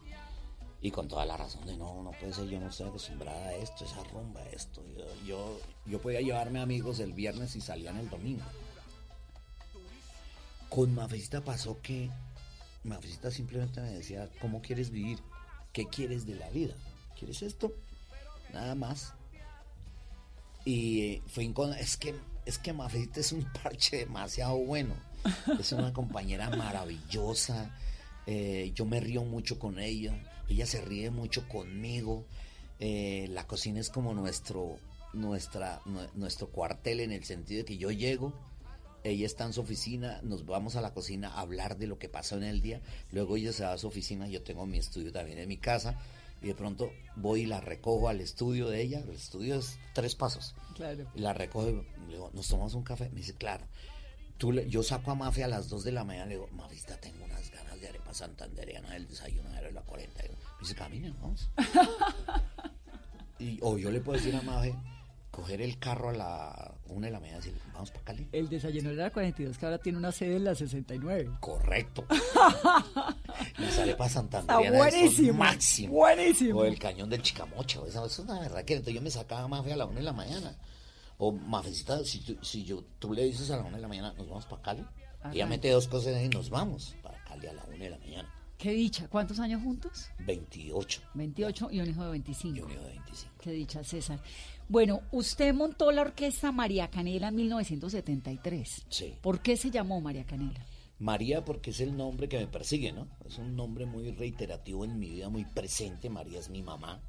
y 0.80 0.90
con 0.90 1.07
toda 1.07 1.26
la 1.26 1.36
razón 1.36 1.66
de 1.66 1.76
no, 1.76 2.03
no 2.03 2.12
puede 2.12 2.32
ser, 2.32 2.48
yo 2.48 2.59
no 2.59 2.70
estoy 2.70 2.88
acostumbrada 2.88 3.48
a 3.48 3.55
esto, 3.57 3.84
esa 3.84 4.03
rumba, 4.05 4.40
esto. 4.50 4.82
Yo, 4.96 5.05
yo, 5.26 5.61
yo 5.84 6.00
podía 6.00 6.22
llevarme 6.22 6.59
amigos 6.59 7.00
el 7.00 7.12
viernes 7.12 7.55
y 7.55 7.61
salían 7.61 7.98
el 7.98 8.09
domingo. 8.09 8.46
Con 10.70 10.94
Mafecita 10.94 11.42
pasó 11.42 11.82
que 11.82 12.09
Mafecita 12.85 13.30
simplemente 13.30 13.80
me 13.80 13.91
decía, 13.93 14.28
¿cómo 14.41 14.61
quieres 14.62 14.91
vivir? 14.91 15.18
¿Qué 15.72 15.87
quieres 15.89 16.26
de 16.26 16.35
la 16.35 16.51
vida? 16.51 16.74
¿Quieres 17.18 17.43
esto? 17.43 17.72
Nada 18.53 18.74
más. 18.74 19.14
Y 20.64 21.01
eh, 21.03 21.22
fue 21.26 21.45
incon- 21.45 21.76
es 21.78 21.97
que 21.97 22.14
es 22.45 22.59
que 22.59 22.74
es 23.16 23.33
un 23.33 23.45
parche 23.62 23.99
demasiado 23.99 24.57
bueno. 24.59 24.95
Es 25.59 25.72
una 25.72 25.93
compañera 25.93 26.51
maravillosa. 26.51 27.70
eh, 28.26 28.72
yo 28.74 28.85
me 28.85 29.01
río 29.01 29.22
mucho 29.24 29.59
con 29.59 29.78
ella. 29.78 30.14
Ella 30.49 30.66
se 30.66 30.80
ríe 30.80 31.11
mucho 31.11 31.49
conmigo. 31.49 32.26
eh, 32.80 33.26
la 33.30 33.47
cocina 33.47 33.78
es 33.80 33.91
como 33.91 34.12
nuestro 34.14 34.76
nuestra 35.12 35.80
nue- 35.85 36.11
nuestro 36.14 36.49
cuartel 36.49 36.99
en 37.01 37.12
el 37.12 37.22
sentido 37.24 37.59
de 37.61 37.64
que 37.66 37.76
yo 37.76 37.91
llego 37.91 38.33
ella 39.05 39.26
está 39.26 39.44
en 39.44 39.53
su 39.53 39.61
oficina, 39.61 40.20
nos 40.22 40.46
vamos 40.46 40.76
a 40.76 40.80
la 40.80 40.92
cocina 40.94 41.28
a 41.34 41.40
hablar 41.40 41.76
de 41.78 41.86
lo 41.86 41.98
que 41.98 42.09
pasó 42.09 42.36
en 42.36 42.44
el 42.44 42.61
día, 42.62 42.80
luego 43.11 43.36
ella 43.36 43.53
se 43.53 43.64
va 43.64 43.72
a 43.72 43.78
su 43.78 43.86
oficina, 43.88 44.28
yo 44.28 44.42
tengo 44.42 44.66
mi 44.66 44.78
estudio 44.78 45.12
también 45.12 45.38
en 45.38 45.48
mi 45.48 45.57
casa, 45.59 45.98
y 46.40 46.46
de 46.48 46.55
pronto 46.55 46.90
voy 47.16 47.42
y 47.42 47.46
la 47.46 47.61
recojo 47.61 48.09
al 48.09 48.20
estudio 48.20 48.68
de 48.68 48.82
ella, 48.82 49.00
el 49.00 49.11
estudio 49.11 49.57
es 49.57 49.78
tres 49.94 50.14
pasos, 50.14 50.55
Claro. 50.74 51.07
y 51.14 51.20
la 51.20 51.32
recojo 51.32 51.68
y 51.70 51.72
le 52.07 52.12
digo, 52.14 52.30
¿nos 52.34 52.48
tomamos 52.48 52.74
un 52.74 52.82
café? 52.84 53.09
Me 53.11 53.16
dice, 53.20 53.34
claro. 53.34 53.64
Tú 54.38 54.50
le- 54.50 54.68
yo 54.68 54.82
saco 54.82 55.12
a 55.12 55.14
Mafia 55.14 55.44
a 55.44 55.48
las 55.48 55.68
2 55.68 55.84
de 55.84 55.92
la 55.92 56.03
mañana, 56.03 56.26
le 56.26 56.34
digo, 56.34 56.48
Mafista, 56.53 56.96
tengo 57.00 57.24
unas 57.24 57.48
ganas 57.53 57.80
de 57.80 57.86
arepa 57.88 58.12
santandereana 58.12 58.90
del 58.90 59.07
desayuno 59.07 59.48
de 59.50 59.70
la 59.70 59.82
40. 59.82 60.20
Me 60.22 60.28
dice, 60.61 60.74
caminen, 60.74 61.14
vamos. 61.20 61.48
y, 63.38 63.59
o 63.62 63.78
yo 63.78 63.90
le 63.90 64.00
puedo 64.00 64.18
decir 64.18 64.34
a 64.34 64.42
Mafia, 64.42 64.76
coger 65.33 65.62
el 65.62 65.78
carro 65.78 66.11
a 66.11 66.12
la 66.12 66.74
1 66.89 67.07
de 67.07 67.11
la 67.11 67.18
mañana 67.18 67.39
y 67.39 67.41
decir, 67.41 67.61
vamos 67.72 67.91
para 67.91 68.05
Cali. 68.05 68.28
El 68.30 68.49
desayuno 68.51 68.91
de 68.91 68.97
la 68.97 69.11
42 69.11 69.57
que 69.59 69.64
ahora 69.64 69.78
tiene 69.78 69.99
una 69.99 70.12
sede 70.12 70.37
en 70.37 70.45
la 70.45 70.55
69. 70.55 71.30
Correcto. 71.41 72.05
Las 73.59 73.78
arepas 73.78 74.09
Está 74.09 74.20
santandereanas 74.20 74.78
buenísimo. 74.78 75.28
son 75.28 75.39
máximo. 75.39 75.93
Buenísimo. 75.95 76.61
O 76.61 76.64
el 76.66 76.78
cañón 76.78 77.09
del 77.09 77.22
Chicamocha. 77.22 77.80
Eso, 77.89 78.07
es 78.07 78.18
una 78.18 78.41
verdad 78.41 78.62
que 78.64 78.74
entonces 78.74 78.95
yo 78.95 79.01
me 79.01 79.11
sacaba 79.11 79.49
Mafia 79.49 79.74
a 79.74 79.78
la 79.78 79.87
1 79.87 79.95
de 79.97 80.03
la 80.03 80.12
mañana. 80.12 80.55
O 81.16 81.33
Mafecita, 81.33 82.05
si, 82.05 82.20
tú, 82.20 82.37
si 82.43 82.64
yo, 82.64 82.85
tú 82.99 83.14
le 83.14 83.24
dices 83.24 83.51
a 83.51 83.57
la 83.57 83.62
1 83.62 83.76
de 83.76 83.83
la 83.83 83.89
mañana, 83.89 84.12
nos 84.18 84.28
vamos 84.28 84.45
para 84.45 84.62
Cali. 84.62 84.85
Ajá. 85.22 85.33
Ella 85.33 85.47
mete 85.47 85.70
dos 85.70 85.89
cosas 85.89 86.20
y 86.22 86.28
nos 86.28 86.51
vamos 86.51 86.95
para 87.03 87.22
Cali 87.24 87.47
a 87.47 87.55
la 87.55 87.64
1 87.64 87.78
de 87.78 87.91
la 87.91 87.99
mañana. 87.99 88.28
Qué 88.62 88.70
dicha. 88.70 89.09
¿Cuántos 89.09 89.41
años 89.41 89.61
juntos? 89.61 90.07
28. 90.20 91.03
28 91.14 91.68
y 91.72 91.80
un 91.80 91.89
hijo 91.89 92.05
de 92.05 92.11
25. 92.12 92.57
Y 92.57 92.61
un 92.61 92.70
hijo 92.70 92.83
de 92.83 92.91
25. 92.91 93.35
Qué 93.41 93.51
dicha, 93.51 93.83
César. 93.83 94.20
Bueno, 94.69 95.03
usted 95.11 95.53
montó 95.53 95.93
la 95.93 96.03
orquesta 96.03 96.53
María 96.53 96.89
Canela 96.89 97.29
en 97.29 97.37
1973. 97.37 98.87
Sí. 98.89 99.15
¿Por 99.21 99.43
qué 99.43 99.57
se 99.57 99.71
llamó 99.71 100.01
María 100.01 100.25
Canela? 100.25 100.65
María 100.99 101.45
porque 101.45 101.71
es 101.71 101.81
el 101.81 101.97
nombre 101.97 102.29
que 102.29 102.39
me 102.39 102.47
persigue, 102.47 102.93
¿no? 102.93 103.09
Es 103.27 103.39
un 103.39 103.57
nombre 103.57 103.87
muy 103.87 104.13
reiterativo 104.13 104.85
en 104.85 104.99
mi 104.99 105.11
vida, 105.11 105.29
muy 105.29 105.45
presente. 105.45 106.09
María 106.09 106.39
es 106.39 106.49
mi 106.49 106.63
mamá. 106.63 107.01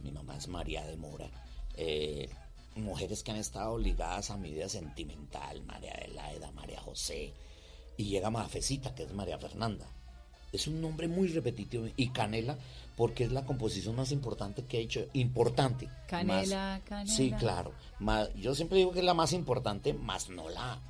Mi 0.00 0.12
mamá 0.12 0.36
es 0.36 0.48
María 0.48 0.84
de 0.84 0.96
Mora. 0.96 1.30
Eh, 1.74 2.28
mujeres 2.76 3.22
que 3.22 3.30
han 3.30 3.38
estado 3.38 3.78
ligadas 3.78 4.30
a 4.30 4.36
mi 4.36 4.52
vida 4.52 4.68
sentimental, 4.68 5.62
María 5.64 5.94
Adelaida, 5.94 6.52
María 6.52 6.80
José. 6.80 7.32
Y 7.96 8.04
llega 8.04 8.30
Mafecita, 8.30 8.94
que 8.94 9.04
es 9.04 9.12
María 9.14 9.38
Fernanda. 9.38 9.86
Es 10.52 10.66
un 10.66 10.80
nombre 10.80 11.08
muy 11.08 11.28
repetitivo. 11.28 11.86
Y 11.96 12.08
Canela, 12.10 12.58
porque 12.96 13.24
es 13.24 13.32
la 13.32 13.44
composición 13.44 13.96
más 13.96 14.12
importante 14.12 14.64
que 14.64 14.78
he 14.78 14.82
hecho. 14.82 15.06
Importante. 15.12 15.88
Canela, 16.08 16.78
Más- 16.78 16.88
canela. 16.88 17.12
Sí, 17.12 17.32
claro. 17.32 17.72
Más- 17.98 18.32
yo 18.34 18.54
siempre 18.54 18.78
digo 18.78 18.92
que 18.92 19.00
es 19.00 19.04
la 19.04 19.14
más 19.14 19.32
importante, 19.32 19.92
más 19.94 20.28
no 20.28 20.48
la 20.48 20.80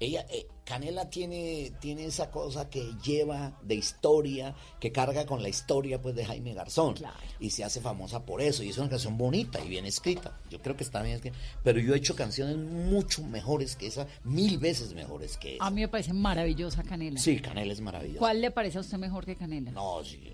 ella, 0.00 0.24
eh, 0.30 0.46
Canela 0.64 1.10
tiene, 1.10 1.72
tiene 1.80 2.04
esa 2.04 2.30
cosa 2.30 2.70
que 2.70 2.92
lleva 3.04 3.58
de 3.62 3.74
historia, 3.74 4.54
que 4.78 4.92
carga 4.92 5.26
con 5.26 5.42
la 5.42 5.48
historia 5.48 6.00
pues 6.00 6.14
de 6.14 6.24
Jaime 6.24 6.54
Garzón. 6.54 6.94
Y 7.40 7.50
se 7.50 7.64
hace 7.64 7.80
famosa 7.80 8.24
por 8.24 8.40
eso. 8.40 8.62
Y 8.62 8.68
es 8.68 8.78
una 8.78 8.88
canción 8.90 9.18
bonita 9.18 9.64
y 9.64 9.68
bien 9.68 9.86
escrita. 9.86 10.38
Yo 10.50 10.60
creo 10.60 10.76
que 10.76 10.84
está 10.84 11.02
bien 11.02 11.16
escrita. 11.16 11.36
Pero 11.64 11.80
yo 11.80 11.94
he 11.94 11.96
hecho 11.98 12.14
canciones 12.14 12.56
mucho 12.58 13.24
mejores 13.24 13.74
que 13.74 13.86
esa, 13.88 14.06
mil 14.22 14.58
veces 14.58 14.92
mejores 14.94 15.36
que 15.36 15.56
esa. 15.56 15.66
A 15.66 15.70
mí 15.70 15.80
me 15.80 15.88
parece 15.88 16.12
maravillosa 16.12 16.84
Canela. 16.84 17.18
Sí, 17.18 17.40
Canela 17.40 17.72
es 17.72 17.80
maravillosa. 17.80 18.20
¿Cuál 18.20 18.40
le 18.40 18.50
parece 18.52 18.78
a 18.78 18.82
usted 18.82 18.98
mejor 18.98 19.24
que 19.24 19.34
Canela? 19.36 19.72
No, 19.72 20.04
sí, 20.04 20.32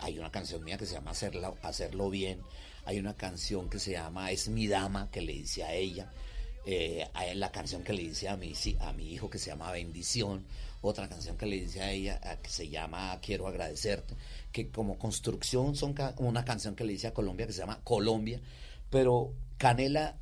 hay 0.00 0.18
una 0.18 0.30
canción 0.30 0.62
mía 0.64 0.76
que 0.78 0.86
se 0.86 0.94
llama 0.94 1.10
Hacerla, 1.12 1.52
Hacerlo 1.62 2.10
Bien. 2.10 2.40
Hay 2.84 2.98
una 2.98 3.14
canción 3.14 3.68
que 3.68 3.78
se 3.78 3.92
llama 3.92 4.30
Es 4.30 4.48
mi 4.48 4.66
dama, 4.66 5.10
que 5.10 5.20
le 5.20 5.32
dice 5.32 5.62
a 5.64 5.74
ella. 5.74 6.10
Eh, 6.66 7.06
hay 7.14 7.34
la 7.36 7.50
canción 7.52 7.82
que 7.82 7.92
le 7.92 8.02
dice 8.02 8.28
a 8.28 8.36
mi, 8.36 8.52
a 8.80 8.92
mi 8.92 9.12
hijo 9.12 9.28
que 9.30 9.38
se 9.38 9.50
llama 9.50 9.70
Bendición. 9.72 10.44
Otra 10.82 11.08
canción 11.08 11.36
que 11.36 11.46
le 11.46 11.60
dice 11.60 11.82
a 11.82 11.90
ella 11.90 12.20
a- 12.22 12.36
que 12.36 12.48
se 12.50 12.68
llama 12.68 13.18
Quiero 13.20 13.46
agradecerte. 13.46 14.14
Que 14.52 14.70
como 14.70 14.98
construcción 14.98 15.76
son 15.76 15.92
ca- 15.94 16.14
una 16.18 16.44
canción 16.44 16.74
que 16.74 16.84
le 16.84 16.92
dice 16.94 17.06
a 17.08 17.14
Colombia 17.14 17.46
que 17.46 17.52
se 17.52 17.60
llama 17.60 17.80
Colombia. 17.84 18.40
Pero 18.88 19.34
Canela, 19.58 20.18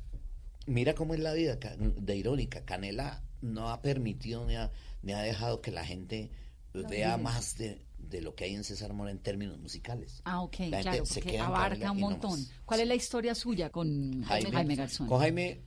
mira 0.65 0.93
cómo 0.95 1.13
es 1.13 1.19
la 1.21 1.33
vida 1.33 1.57
de 1.77 2.15
irónica. 2.15 2.65
Canela 2.65 3.23
no 3.41 3.69
ha 3.69 3.81
permitido 3.81 4.45
ni 4.45 4.55
ha, 4.57 4.69
ni 5.01 5.13
ha 5.13 5.21
dejado 5.21 5.61
que 5.61 5.71
la 5.71 5.85
gente 5.85 6.29
vea 6.73 7.17
más 7.17 7.57
de, 7.57 7.81
de 8.09 8.21
lo 8.21 8.35
que 8.35 8.45
hay 8.45 8.55
en 8.55 8.63
César 8.63 8.93
Mora 8.93 9.11
en 9.11 9.19
términos 9.19 9.59
musicales. 9.59 10.21
Ah, 10.25 10.41
ok, 10.41 10.59
La 10.59 10.63
gente 10.63 10.81
claro, 10.81 11.05
se 11.05 11.21
porque 11.21 11.39
abarca 11.39 11.91
un 11.91 11.99
montón. 11.99 12.45
¿Cuál 12.65 12.81
es 12.81 12.87
la 12.87 12.95
historia 12.95 13.35
suya 13.35 13.69
con 13.69 14.23
Jaime, 14.23 14.75
Garzón? 14.75 15.07
Con 15.07 15.19
Jaime, 15.19 15.61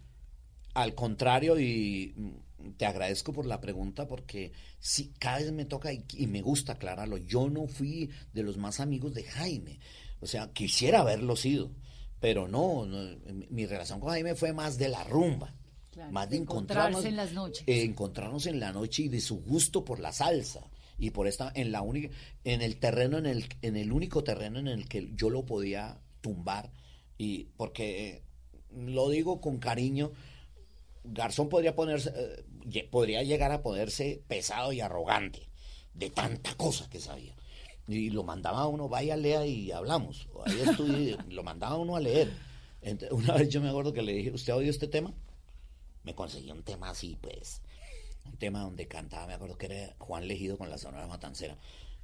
al 0.74 0.94
contrario, 0.94 1.58
y 1.58 2.14
mm, 2.16 2.72
te 2.76 2.86
agradezco 2.86 3.32
por 3.32 3.46
la 3.46 3.60
pregunta 3.60 4.06
porque 4.06 4.52
sí, 4.78 5.12
cada 5.18 5.38
vez 5.38 5.52
me 5.52 5.64
toca 5.64 5.92
y, 5.92 6.04
y 6.16 6.26
me 6.26 6.42
gusta 6.42 6.72
aclararlo. 6.72 7.16
Yo 7.16 7.48
no 7.48 7.66
fui 7.66 8.10
de 8.32 8.42
los 8.42 8.56
más 8.56 8.80
amigos 8.80 9.14
de 9.14 9.24
Jaime. 9.24 9.78
O 10.20 10.26
sea, 10.26 10.52
quisiera 10.52 11.00
haberlo 11.00 11.36
sido, 11.36 11.72
pero 12.20 12.46
no, 12.48 12.86
no, 12.86 13.16
mi, 13.50 13.66
relación 13.66 13.98
con 14.00 14.10
Jaime 14.10 14.34
fue 14.34 14.52
más 14.52 14.78
de 14.78 14.88
la 14.88 15.02
rumba. 15.04 15.54
Claro, 15.90 16.10
más 16.10 16.30
de 16.30 16.38
encontrarnos 16.38 17.04
en 17.04 17.16
las 17.16 17.32
noches. 17.32 17.64
eh, 17.66 17.82
encontrarnos 17.82 18.46
en 18.46 18.58
la 18.58 18.72
noche 18.72 19.02
y 19.02 19.08
de 19.08 19.20
su 19.20 19.42
gusto 19.42 19.84
por 19.84 20.00
la 20.00 20.10
salsa 20.10 20.70
y 21.02 21.10
por 21.10 21.26
esta 21.26 21.50
en 21.56 21.72
la 21.72 21.82
única 21.82 22.14
en 22.44 22.62
el 22.62 22.78
terreno 22.78 23.18
en 23.18 23.26
el 23.26 23.46
en 23.60 23.76
el 23.76 23.92
único 23.92 24.22
terreno 24.22 24.60
en 24.60 24.68
el 24.68 24.88
que 24.88 25.10
yo 25.16 25.30
lo 25.30 25.44
podía 25.44 25.98
tumbar 26.20 26.70
Y 27.18 27.48
porque 27.56 28.22
lo 28.70 29.10
digo 29.10 29.40
con 29.40 29.58
cariño, 29.58 30.12
Garzón 31.04 31.48
podría 31.48 31.74
ponerse, 31.74 32.12
eh, 32.14 32.88
podría 32.90 33.22
llegar 33.22 33.50
a 33.50 33.62
ponerse 33.62 34.22
pesado 34.28 34.72
y 34.72 34.80
arrogante 34.80 35.48
de 35.92 36.08
tanta 36.10 36.54
cosa 36.54 36.88
que 36.88 37.00
sabía. 37.00 37.34
Y 37.88 38.10
lo 38.10 38.22
mandaba 38.22 38.60
a 38.60 38.68
uno, 38.68 38.88
vaya, 38.88 39.16
lea 39.16 39.44
y 39.44 39.72
hablamos. 39.72 40.28
Ahí 40.46 40.60
estudie, 40.60 41.18
lo 41.28 41.42
mandaba 41.42 41.74
a 41.74 41.78
uno 41.78 41.96
a 41.96 42.00
leer. 42.00 42.32
una 43.10 43.34
vez 43.34 43.48
yo 43.48 43.60
me 43.60 43.68
acuerdo 43.68 43.92
que 43.92 44.02
le 44.02 44.12
dije, 44.12 44.30
¿usted 44.30 44.54
oído 44.54 44.70
este 44.70 44.88
tema? 44.88 45.12
Me 46.04 46.14
conseguí 46.14 46.50
un 46.50 46.62
tema 46.62 46.90
así, 46.90 47.18
pues. 47.20 47.60
Un 48.24 48.36
tema 48.38 48.60
donde 48.60 48.88
cantaba, 48.88 49.26
me 49.26 49.34
acuerdo 49.34 49.58
que 49.58 49.66
era 49.66 49.94
Juan 49.98 50.28
Legido 50.28 50.58
con 50.58 50.70
la 50.70 50.78
Sonora 50.78 51.06
Matancera. 51.06 51.58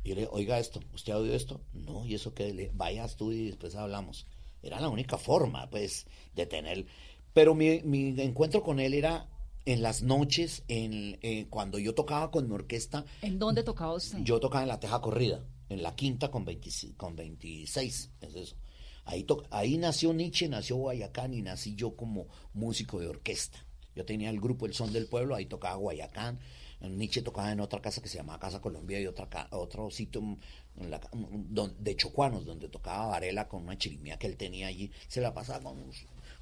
Y 0.05 0.11
yo 0.11 0.15
le 0.15 0.21
dije, 0.23 0.33
oiga 0.33 0.59
esto, 0.59 0.81
¿usted 0.95 1.13
ha 1.13 1.19
oído 1.19 1.35
esto? 1.35 1.61
No, 1.73 2.07
y 2.07 2.15
eso 2.15 2.35
que 2.35 2.53
le 2.53 2.71
vaya, 2.75 3.05
estudie 3.05 3.43
y 3.43 3.47
después 3.47 3.75
hablamos. 3.75 4.27
Era 4.63 4.81
la 4.81 4.89
única 4.89 5.19
forma, 5.19 5.69
pues, 5.71 6.07
de 6.35 6.47
tener. 6.47 6.87
Pero 7.33 7.55
mi, 7.55 7.81
mi 7.83 8.21
encuentro 8.21 8.63
con 8.63 8.81
él 8.81 8.95
era 8.95 9.29
en 9.69 9.83
las 9.83 10.03
noches, 10.03 10.65
en, 10.69 11.19
eh, 11.21 11.47
cuando 11.51 11.79
yo 11.79 11.95
tocaba 11.95 12.31
con 12.31 12.49
mi 12.49 12.55
orquesta. 12.55 13.05
¿En 13.21 13.39
dónde 13.39 13.63
tocaba 13.63 13.93
usted? 13.93 14.19
Yo 14.23 14.41
tocaba 14.41 14.63
en 14.63 14.69
la 14.69 14.81
Teja 14.81 14.99
Corrida, 15.03 15.45
en 15.69 15.83
la 15.83 15.95
quinta 15.95 16.31
con, 16.31 16.47
26, 16.47 16.95
con 16.97 17.15
26, 17.15 18.11
es 18.23 18.35
eso. 18.35 18.57
Ahí, 19.05 19.27
ahí 19.51 19.77
nació 19.77 20.15
Nietzsche, 20.15 20.49
nació 20.49 20.77
Guayacán 20.77 21.35
y 21.35 21.43
nací 21.43 21.75
yo 21.75 21.97
como 21.97 22.29
músico 22.55 22.99
de 22.99 23.09
orquesta. 23.09 23.59
Yo 23.99 24.05
tenía 24.05 24.31
el 24.31 24.41
grupo 24.41 24.65
El 24.65 24.75
Son 24.75 24.93
del 24.93 25.07
Pueblo, 25.07 25.35
ahí 25.35 25.47
tocaba 25.47 25.75
Guayacán. 25.75 26.39
Nietzsche 26.81 27.21
tocaba 27.21 27.51
en 27.51 27.59
otra 27.59 27.83
casa 27.83 28.01
que 28.01 28.09
se 28.09 28.19
llamaba 28.19 28.39
Casa 28.39 28.61
Colombia 28.61 29.01
y 29.01 29.09
otra 29.09 29.49
otro 29.51 29.91
sitio 29.91 30.23
mm, 30.23 30.37
mm, 30.77 31.71
de 31.81 31.97
Chocuanos, 31.97 32.47
donde 32.47 32.69
tocaba 32.69 33.07
Varela 33.07 33.49
con 33.49 33.65
una 33.65 33.77
chirimía 33.77 34.17
que 34.17 34.29
él 34.29 34.37
tenía 34.37 34.69
allí. 34.69 34.93
Se 35.09 35.21
la 35.21 35.35
pasaba 35.35 35.65
con 35.65 35.79
un, 35.79 35.91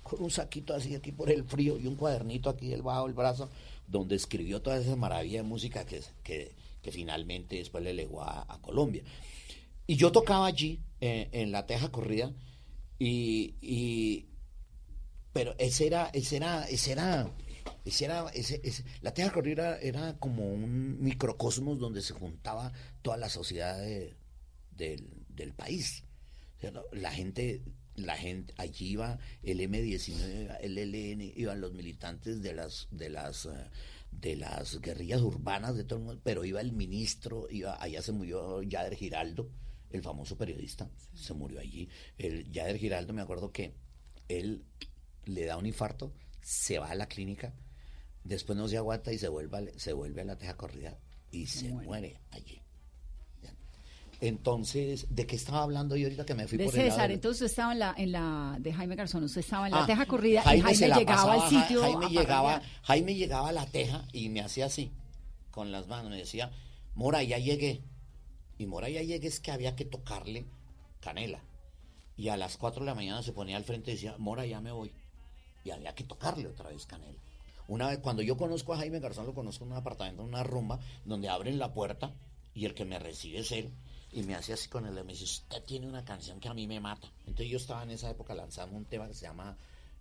con 0.03 0.23
un 0.23 0.31
saquito 0.31 0.75
así 0.75 0.95
aquí 0.95 1.13
por 1.13 1.31
el 1.31 1.45
frío 1.45 1.79
y 1.79 1.87
un 1.87 1.97
cuadernito 1.97 2.51
aquí 2.51 2.69
del 2.69 2.83
brazo, 2.83 3.49
donde 3.89 4.17
escribió 4.17 4.61
toda 4.61 4.77
esa 4.77 4.97
maravilla 4.97 5.39
de 5.39 5.49
música 5.49 5.87
que, 5.87 6.03
que, 6.23 6.53
finalmente 6.93 7.57
después 7.57 7.83
le 7.83 7.95
legó 7.95 8.23
a, 8.23 8.59
Colombia. 8.61 9.03
Y 9.87 9.97
yo 9.97 10.13
tocaba 10.13 10.45
allí, 10.45 10.81
eh, 11.01 11.31
en 11.33 11.53
la 11.53 11.65
Teja 11.65 11.91
Corrida, 11.91 12.31
y, 12.99 14.27
pero 15.33 15.55
ese 15.59 15.87
era, 15.87 16.11
ese 16.15 16.37
era, 16.37 16.65
ese 16.65 16.93
era, 16.93 17.31
era, 18.01 18.29
ese, 18.35 18.61
la 19.01 19.15
Teja 19.15 19.33
Corrida 19.33 19.79
era 19.79 20.19
como 20.19 20.53
un 20.53 21.03
microcosmos 21.03 21.79
donde 21.79 22.03
se 22.03 22.15
juntaba 22.15 22.73
toda 23.03 23.17
la 23.17 23.29
sociedad 23.29 23.79
del, 24.71 25.53
país. 25.55 26.05
la 26.93 27.13
gente 27.13 27.63
la 27.95 28.17
gente 28.17 28.53
allí 28.59 28.89
iba 28.89 29.19
el 29.43 29.61
M19 29.61 30.59
el 30.61 30.75
LN 30.75 31.33
iban 31.35 31.63
los 31.63 31.73
militantes 31.73 32.43
de 32.43 32.53
las 32.53 32.89
de 32.91 33.09
las 33.09 33.47
eh, 33.47 33.71
de 34.13 34.37
las 34.37 34.79
guerrillas 34.83 35.23
urbanas 35.23 35.77
de 35.77 35.85
todo 35.85 36.01
el 36.01 36.05
mundo 36.05 36.21
pero 36.23 36.45
iba 36.45 36.61
el 36.61 36.73
ministro 36.73 37.47
iba 37.49 37.83
allá 37.83 38.03
se 38.03 38.13
murió 38.13 38.61
Yader 38.63 38.97
Giraldo 38.97 39.51
el 39.91 40.03
famoso 40.03 40.37
periodista, 40.37 40.91
se 41.15 41.35
murió 41.35 41.61
allí. 41.61 41.89
El 42.19 42.51
Yader 42.51 42.79
Giraldo, 42.79 43.13
me 43.13 43.23
acuerdo 43.23 43.53
que 43.53 43.75
él 44.29 44.65
le 45.25 45.45
da 45.45 45.57
un 45.57 45.67
infarto, 45.67 46.13
se 46.41 46.79
va 46.79 46.91
a 46.91 46.95
la 46.95 47.07
clínica, 47.07 47.55
después 48.27 48.59
no 48.59 48.69
se 48.69 48.77
aguanta 48.77 49.13
y 49.13 49.19
se 49.19 49.29
vuelve, 49.29 49.73
se 49.79 49.93
vuelve 49.93 50.23
a 50.23 50.25
la 50.25 50.37
teja 50.37 50.57
corrida 50.57 50.99
y 51.31 51.47
se 51.47 51.71
muere, 51.71 52.21
allí. 52.31 52.61
Entonces, 54.21 55.07
¿de 55.11 55.27
qué 55.27 55.37
estaba 55.37 55.63
hablando 55.63 55.95
yo 55.95 56.07
ahorita 56.07 56.25
que 56.25 56.35
me 56.35 56.47
fui 56.47 56.57
de 56.57 56.65
por 56.65 56.73
César, 56.73 57.11
entonces 57.11 57.43
usted 57.43 57.53
estaba 57.53 57.73
en 57.73 57.79
la, 57.79 57.95
en 57.99 58.13
la 58.13 58.57
de 58.59 58.73
Jaime 58.73 58.97
Garzón, 58.97 59.25
usted 59.25 59.41
estaba 59.41 59.67
en 59.67 59.75
la 59.75 59.83
ah, 59.83 59.87
teja 59.87 60.07
corrida 60.07 60.41
y 60.55 60.61
Jaime 60.61 60.95
llegaba 60.95 61.35
al 61.35 61.51
sitio. 61.51 61.83
Jaime 61.83 62.09
llegaba, 62.09 62.63
Jaime 62.83 63.15
llegaba 63.15 63.51
a 63.51 63.53
la 63.53 63.67
teja 63.67 64.07
y 64.13 64.31
me 64.31 64.41
hacía 64.41 64.67
así, 64.67 64.91
con 65.51 65.71
las 65.71 65.87
manos, 65.87 66.11
me 66.11 66.17
decía, 66.17 66.51
Mora, 66.95 67.23
ya 67.23 67.39
llegué. 67.39 67.83
Y 68.59 68.67
Moraya 68.67 69.03
llegué 69.03 69.29
es 69.29 69.39
que 69.39 69.53
había 69.53 69.77
que 69.77 69.85
tocarle 69.85 70.47
canela. 71.01 71.43
Y 72.17 72.29
a 72.29 72.39
las 72.39 72.57
4 72.57 72.81
de 72.81 72.87
la 72.87 72.95
mañana 72.95 73.23
se 73.23 73.33
ponía 73.33 73.59
al 73.59 73.65
frente 73.65 73.91
y 73.91 73.95
decía, 73.95 74.17
Mora, 74.19 74.47
ya 74.47 74.63
me 74.63 74.73
voy. 74.73 74.93
Y 75.63 75.71
había 75.71 75.95
que 75.95 76.05
tocarle 76.05 76.49
otra 76.49 76.71
vez 76.71 76.87
canela. 76.87 77.21
Una 77.69 77.89
vez, 77.89 77.99
cuando 77.99 78.23
yo 78.23 78.37
conozco 78.37 78.75
a 78.75 78.79
Jaime 78.79 79.01
Garzón, 79.01 79.27
lo 79.27 79.35
conozco 79.35 79.65
en 79.65 79.73
un 79.73 79.77
apartamento, 79.77 80.23
en 80.23 80.29
una 80.29 80.43
rumba, 80.43 80.79
donde 81.05 81.29
abren 81.29 81.59
la 81.59 81.73
puerta 81.73 82.15
y 82.55 82.65
el 82.65 82.75
que 82.75 82.85
me 82.85 82.99
recibe 82.99 83.39
es 83.41 83.53
él. 83.53 83.73
Y 84.13 84.23
me 84.23 84.35
hace 84.35 84.53
así 84.53 84.69
con 84.69 84.87
él, 84.87 84.95
me 85.05 85.13
dice, 85.13 85.25
usted 85.25 85.63
tiene 85.65 85.87
una 85.87 86.05
canción 86.05 86.41
que 86.41 86.49
a 86.49 86.55
mí 86.55 86.67
me 86.67 86.81
mata. 86.81 87.13
Entonces 87.21 87.49
yo 87.49 87.59
estaba 87.59 87.83
en 87.83 87.91
esa 87.91 88.09
época 88.09 88.35
lanzando 88.35 88.77
un 88.77 88.85
tema 88.85 89.09
que 89.09 89.15
se 89.15 89.27
llama 89.27 89.57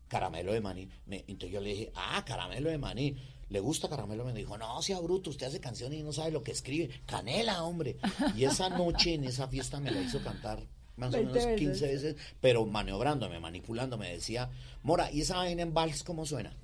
Caramelo 0.08 0.54
de 0.54 0.62
Maní. 0.62 0.88
entonces 1.08 1.52
yo 1.52 1.60
le 1.60 1.72
dije, 1.72 1.92
ah, 1.96 2.24
Caramelo 2.26 2.70
de 2.70 2.78
Maní. 2.78 3.16
¿Le 3.50 3.60
gusta 3.60 3.90
Caramelo? 3.90 4.26
Me 4.26 4.34
dijo, 4.34 4.58
no, 4.58 4.82
sea 4.82 5.00
bruto, 5.00 5.30
usted 5.30 5.48
hace 5.48 5.60
canciones 5.60 6.00
y 6.00 6.04
no 6.04 6.14
sabe 6.14 6.32
lo 6.32 6.44
que 6.44 6.52
escribe. 6.52 7.02
Canela, 7.06 7.64
hombre. 7.64 7.98
Y 8.36 8.46
esa 8.46 8.70
noche 8.70 9.16
en 9.16 9.26
esa 9.26 9.48
fiesta 9.48 9.80
me 9.80 9.92
la 9.92 10.02
hizo 10.02 10.22
cantar 10.24 10.60
más 10.98 11.14
o 11.14 11.18
menos 11.18 11.46
15 11.46 11.88
veces, 11.88 12.16
pero 12.40 12.66
maniobrándome, 12.66 13.40
manipulándome. 13.40 14.12
Decía, 14.12 14.50
Mora, 14.84 15.12
¿y 15.12 15.22
esa 15.22 15.38
vaina 15.38 15.62
en 15.62 15.74
vals 15.74 16.04
cómo 16.04 16.26
suena? 16.26 16.56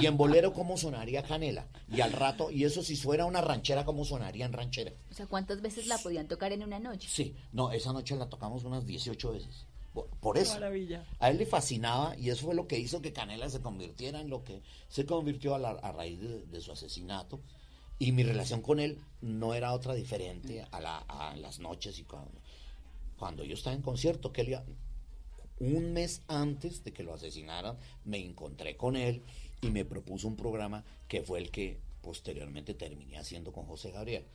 Y 0.00 0.06
en 0.06 0.16
bolero, 0.16 0.52
¿cómo 0.52 0.76
sonaría 0.76 1.22
canela? 1.22 1.66
Y 1.90 2.00
al 2.00 2.12
rato, 2.12 2.50
y 2.50 2.64
eso 2.64 2.82
si 2.82 2.96
fuera 2.96 3.24
una 3.24 3.40
ranchera, 3.40 3.84
¿cómo 3.84 4.04
sonaría 4.04 4.46
en 4.46 4.52
ranchera? 4.52 4.92
O 5.10 5.14
sea, 5.14 5.26
¿cuántas 5.26 5.60
veces 5.60 5.86
la 5.86 5.98
podían 5.98 6.28
tocar 6.28 6.52
en 6.52 6.62
una 6.62 6.78
noche? 6.78 7.08
Sí, 7.10 7.34
no, 7.52 7.72
esa 7.72 7.92
noche 7.92 8.14
la 8.16 8.28
tocamos 8.28 8.64
unas 8.64 8.86
18 8.86 9.32
veces. 9.32 9.66
Por, 10.20 10.38
eso. 10.38 10.58
A 11.18 11.30
él 11.30 11.38
le 11.38 11.46
fascinaba 11.46 12.16
y 12.16 12.30
eso 12.30 12.46
fue 12.46 12.54
lo 12.54 12.68
que 12.68 12.78
hizo 12.78 13.02
que 13.02 13.12
Canela 13.12 13.48
se 13.48 13.60
convirtiera 13.60 14.20
en 14.20 14.30
lo 14.30 14.44
que 14.44 14.62
se 14.88 15.04
convirtió 15.06 15.54
a, 15.54 15.92
raíz 15.92 16.20
de, 16.20 16.60
su 16.60 16.70
asesinato. 16.70 17.40
Y 17.98 18.12
mi 18.12 18.22
relación 18.22 18.62
con 18.62 18.78
él 18.78 19.00
no 19.22 19.54
era 19.54 19.72
otra 19.72 19.94
diferente 19.94 20.64
a, 20.70 21.34
las 21.36 21.58
noches 21.58 21.98
y 21.98 22.04
cuando, 22.04 22.40
cuando 23.18 23.42
yo 23.42 23.54
estaba 23.54 23.74
en 23.74 23.82
concierto, 23.82 24.32
que 24.32 24.42
él, 24.42 24.60
un 25.60 25.92
mes 25.92 26.22
antes 26.28 26.84
de 26.84 26.92
que 26.92 27.02
lo 27.02 27.14
asesinaran, 27.14 27.76
me 28.04 28.18
encontré 28.18 28.76
con 28.76 28.96
él 28.96 29.22
y 29.60 29.70
me 29.70 29.84
propuso 29.84 30.28
un 30.28 30.36
programa 30.36 30.84
que 31.06 31.22
fue 31.22 31.40
el 31.40 31.50
que 31.50 31.80
posteriormente 32.00 32.74
terminé 32.74 33.18
haciendo 33.18 33.52
con 33.52 33.66
José 33.66 33.90
Gabriel. 33.90 34.26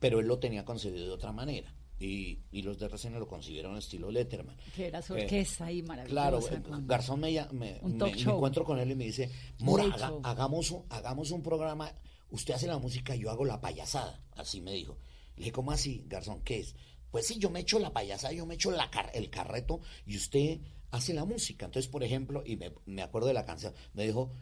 Pero 0.00 0.20
él 0.20 0.26
lo 0.26 0.38
tenía 0.38 0.64
concebido 0.64 1.06
de 1.06 1.12
otra 1.12 1.32
manera 1.32 1.74
y, 1.98 2.40
y 2.50 2.62
los 2.62 2.78
de 2.78 2.86
RCN 2.86 3.18
lo 3.18 3.26
concibieron 3.26 3.76
estilo 3.76 4.10
Letterman. 4.10 4.56
Que 4.74 4.88
era 4.88 5.00
su 5.00 5.14
orquesta 5.14 5.66
ahí 5.66 5.82
Claro, 6.06 6.40
eh, 6.40 6.62
Garzón 6.82 7.20
me, 7.20 7.32
me, 7.52 7.80
me, 7.82 8.08
encuentro 8.08 8.64
con 8.64 8.78
él 8.78 8.90
y 8.90 8.94
me 8.94 9.04
dice, 9.04 9.30
Mora, 9.60 9.84
hagamos, 10.22 10.70
un, 10.70 10.84
hagamos 10.90 11.30
un 11.30 11.42
programa, 11.42 11.92
usted 12.30 12.54
hace 12.54 12.66
la 12.66 12.78
música, 12.78 13.14
yo 13.14 13.30
hago 13.30 13.44
la 13.44 13.60
payasada, 13.60 14.20
así 14.32 14.60
me 14.60 14.72
dijo. 14.72 14.98
Le 15.36 15.40
dije, 15.40 15.52
¿cómo 15.52 15.72
así, 15.72 16.04
Garzón? 16.06 16.42
¿Qué 16.42 16.60
es? 16.60 16.76
Pues 17.14 17.28
sí, 17.28 17.38
yo 17.38 17.48
me 17.48 17.60
echo 17.60 17.78
la 17.78 17.92
payasada, 17.92 18.32
yo 18.32 18.44
me 18.44 18.54
echo 18.54 18.72
la 18.72 18.90
el 19.12 19.30
carreto 19.30 19.80
y 20.04 20.16
usted 20.16 20.58
hace 20.90 21.14
la 21.14 21.24
música. 21.24 21.66
Entonces, 21.66 21.88
por 21.88 22.02
ejemplo, 22.02 22.42
y 22.44 22.58
me, 22.86 23.02
acuerdo 23.02 23.28
de 23.28 23.34
la 23.34 23.44
canción, 23.44 23.72
me 23.92 24.04
dijo, 24.04 24.32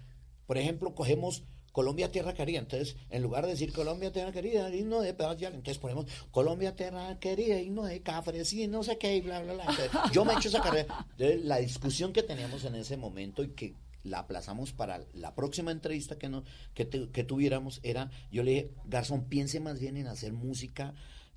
por 0.47 0.57
ejemplo, 0.57 0.95
cogemos 0.95 1.43
Colombia 1.71 2.11
Tierra 2.11 2.33
Querida. 2.33 2.61
Entonces, 2.61 2.97
en 3.11 3.23
lugar 3.23 3.45
de 3.45 3.51
decir 3.51 3.75
Colombia 3.75 4.11
Tierra 4.11 4.33
Querida, 4.33 4.71
no 4.87 5.03
de 5.03 5.13
pedazos, 5.13 5.43
entonces 5.43 5.77
ponemos 5.77 6.07
Colombia 6.31 6.75
Tierra 6.75 7.19
Querida, 7.21 7.61
no 7.71 7.85
de 7.85 8.01
Cafres 8.01 8.51
y 8.55 8.67
no 8.69 8.83
sé 8.83 8.97
qué, 8.97 9.17
y 9.17 9.21
bla, 9.21 9.43
bla, 9.43 9.53
bla. 9.53 10.11
yo 10.11 10.25
me 10.25 10.33
he 10.33 10.37
hecho 10.37 10.49
esa 10.49 10.63
carrera. 10.63 11.07
Entonces, 11.11 11.45
la 11.45 11.59
discusión 11.59 12.15
que 12.15 12.23
teníamos 12.23 12.65
en 12.65 12.77
ese 12.77 12.97
momento 12.97 13.43
y 13.43 13.49
que 13.49 13.75
la 14.03 14.21
aplazamos 14.21 14.73
para 14.73 15.03
la 15.13 15.35
próxima 15.35 15.73
entrevista 15.73 16.17
que, 16.17 16.31
no, 16.31 16.43
que 16.73 16.87
tuviéramos 16.87 17.81
era, 17.83 18.11
yo 18.31 18.43
le 18.43 18.51
dije, 18.51 18.71
Garzón, 18.87 19.25
piense 19.25 19.61
más 19.61 19.79
bien 19.79 19.99
en 19.99 20.07
hacer 20.07 20.33
música 20.33 20.95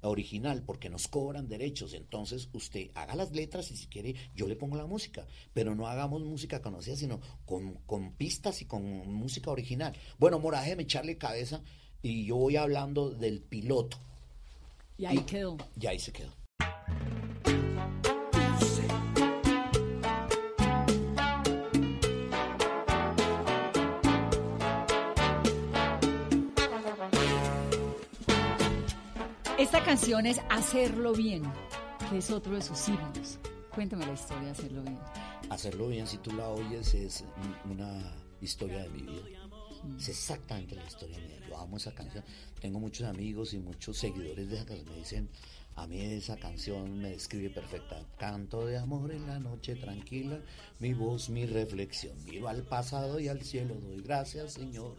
original 0.07 0.63
porque 0.63 0.89
nos 0.89 1.07
cobran 1.07 1.47
derechos. 1.47 1.93
Entonces 1.93 2.49
usted 2.53 2.91
haga 2.95 3.15
las 3.15 3.31
letras 3.31 3.71
y 3.71 3.77
si 3.77 3.87
quiere 3.87 4.15
yo 4.35 4.47
le 4.47 4.55
pongo 4.55 4.77
la 4.77 4.85
música, 4.85 5.25
pero 5.53 5.75
no 5.75 5.87
hagamos 5.87 6.23
música 6.23 6.61
conocida, 6.61 6.95
sino 6.95 7.19
con, 7.45 7.75
con 7.85 8.13
pistas 8.13 8.61
y 8.61 8.65
con 8.65 8.83
música 9.13 9.51
original. 9.51 9.95
Bueno, 10.17 10.39
Mora, 10.39 10.61
déjeme 10.61 10.83
echarle 10.83 11.17
cabeza 11.17 11.61
y 12.01 12.25
yo 12.25 12.35
voy 12.35 12.55
hablando 12.55 13.09
del 13.09 13.41
piloto. 13.41 13.97
Y 14.97 15.05
ahí 15.05 15.19
quedó. 15.19 15.57
Y 15.79 15.87
ahí 15.87 15.99
se 15.99 16.11
quedó. 16.11 16.33
Esta 29.57 29.81
canción 29.81 30.25
es 30.25 30.41
Hacerlo 30.49 31.13
Bien, 31.13 31.41
que 32.09 32.17
es 32.17 32.29
otro 32.29 32.55
de 32.55 32.61
sus 32.61 32.89
himnos. 32.89 33.39
Cuéntame 33.73 34.05
la 34.05 34.11
historia 34.11 34.43
de 34.43 34.51
Hacerlo 34.51 34.81
Bien. 34.81 34.99
Hacerlo 35.49 35.87
Bien, 35.87 36.05
si 36.05 36.17
tú 36.17 36.33
la 36.33 36.49
oyes, 36.49 36.93
es 36.93 37.23
una 37.63 38.13
historia 38.41 38.79
de 38.79 38.89
mi 38.89 39.03
vida. 39.03 39.23
Es 39.97 40.09
exactamente 40.09 40.75
la 40.75 40.83
historia 40.83 41.17
mía. 41.19 41.39
Yo 41.47 41.57
amo 41.57 41.77
esa 41.77 41.93
canción. 41.93 42.25
Tengo 42.59 42.81
muchos 42.81 43.07
amigos 43.07 43.53
y 43.53 43.59
muchos 43.59 43.97
seguidores 43.97 44.49
de 44.49 44.57
esa 44.57 44.65
canción. 44.65 44.89
Me 44.89 44.97
dicen, 44.97 45.29
A 45.75 45.87
mí 45.87 46.01
esa 46.01 46.35
canción 46.35 46.99
me 46.99 47.11
describe 47.11 47.49
perfecta. 47.49 48.03
Canto 48.17 48.65
de 48.65 48.77
amor 48.77 49.13
en 49.13 49.25
la 49.25 49.39
noche 49.39 49.75
tranquila, 49.75 50.37
mi 50.79 50.93
voz, 50.93 51.29
mi 51.29 51.45
reflexión. 51.45 52.17
Vivo 52.25 52.49
al 52.49 52.63
pasado 52.63 53.21
y 53.21 53.29
al 53.29 53.41
cielo, 53.41 53.75
doy 53.75 54.01
gracias, 54.01 54.53
Señor. 54.53 54.97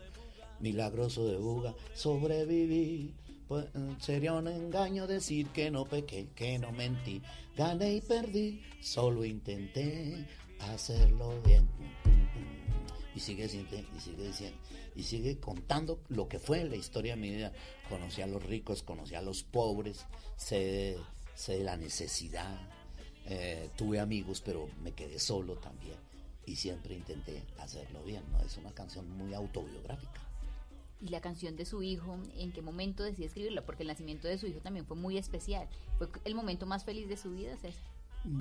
Milagroso 0.60 1.26
de 1.26 1.36
buga, 1.36 1.74
sobreviví. 1.94 3.14
Pues, 3.48 3.66
sería 4.00 4.32
un 4.32 4.48
engaño 4.48 5.06
decir 5.06 5.48
que 5.48 5.70
no 5.70 5.84
pequé, 5.84 6.28
que 6.34 6.58
no 6.58 6.72
mentí. 6.72 7.22
Gané 7.56 7.94
y 7.94 8.00
perdí, 8.00 8.62
solo 8.80 9.24
intenté 9.24 10.26
hacerlo 10.58 11.40
bien. 11.42 11.68
Y 13.14 13.20
sigue, 13.20 13.44
y 13.44 14.00
sigue 14.00 14.26
diciendo, 14.26 14.58
y 14.94 15.02
sigue 15.02 15.38
contando 15.38 16.00
lo 16.08 16.28
que 16.28 16.38
fue 16.38 16.64
la 16.64 16.76
historia 16.76 17.14
de 17.14 17.20
mi 17.20 17.30
vida. 17.30 17.52
Conocí 17.88 18.20
a 18.20 18.26
los 18.26 18.42
ricos, 18.42 18.82
conocí 18.82 19.14
a 19.14 19.22
los 19.22 19.42
pobres, 19.42 20.04
sé, 20.36 20.96
sé 21.34 21.58
de 21.58 21.64
la 21.64 21.76
necesidad. 21.76 22.68
Eh, 23.26 23.70
tuve 23.76 24.00
amigos, 24.00 24.42
pero 24.44 24.68
me 24.82 24.92
quedé 24.92 25.18
solo 25.18 25.56
también. 25.56 25.96
Y 26.46 26.56
siempre 26.56 26.94
intenté 26.94 27.42
hacerlo 27.58 28.02
bien. 28.02 28.22
Es 28.44 28.56
una 28.56 28.72
canción 28.72 29.08
muy 29.08 29.34
autobiográfica. 29.34 30.25
¿Y 31.00 31.08
la 31.08 31.20
canción 31.20 31.56
de 31.56 31.66
su 31.66 31.82
hijo, 31.82 32.18
en 32.36 32.52
qué 32.52 32.62
momento 32.62 33.02
decidió 33.02 33.26
escribirla? 33.26 33.64
Porque 33.66 33.82
el 33.82 33.88
nacimiento 33.88 34.28
de 34.28 34.38
su 34.38 34.46
hijo 34.46 34.60
también 34.60 34.86
fue 34.86 34.96
muy 34.96 35.18
especial. 35.18 35.68
¿Fue 35.98 36.08
el 36.24 36.34
momento 36.34 36.64
más 36.64 36.84
feliz 36.84 37.08
de 37.08 37.16
su 37.16 37.32
vida, 37.32 37.56
César? 37.56 37.82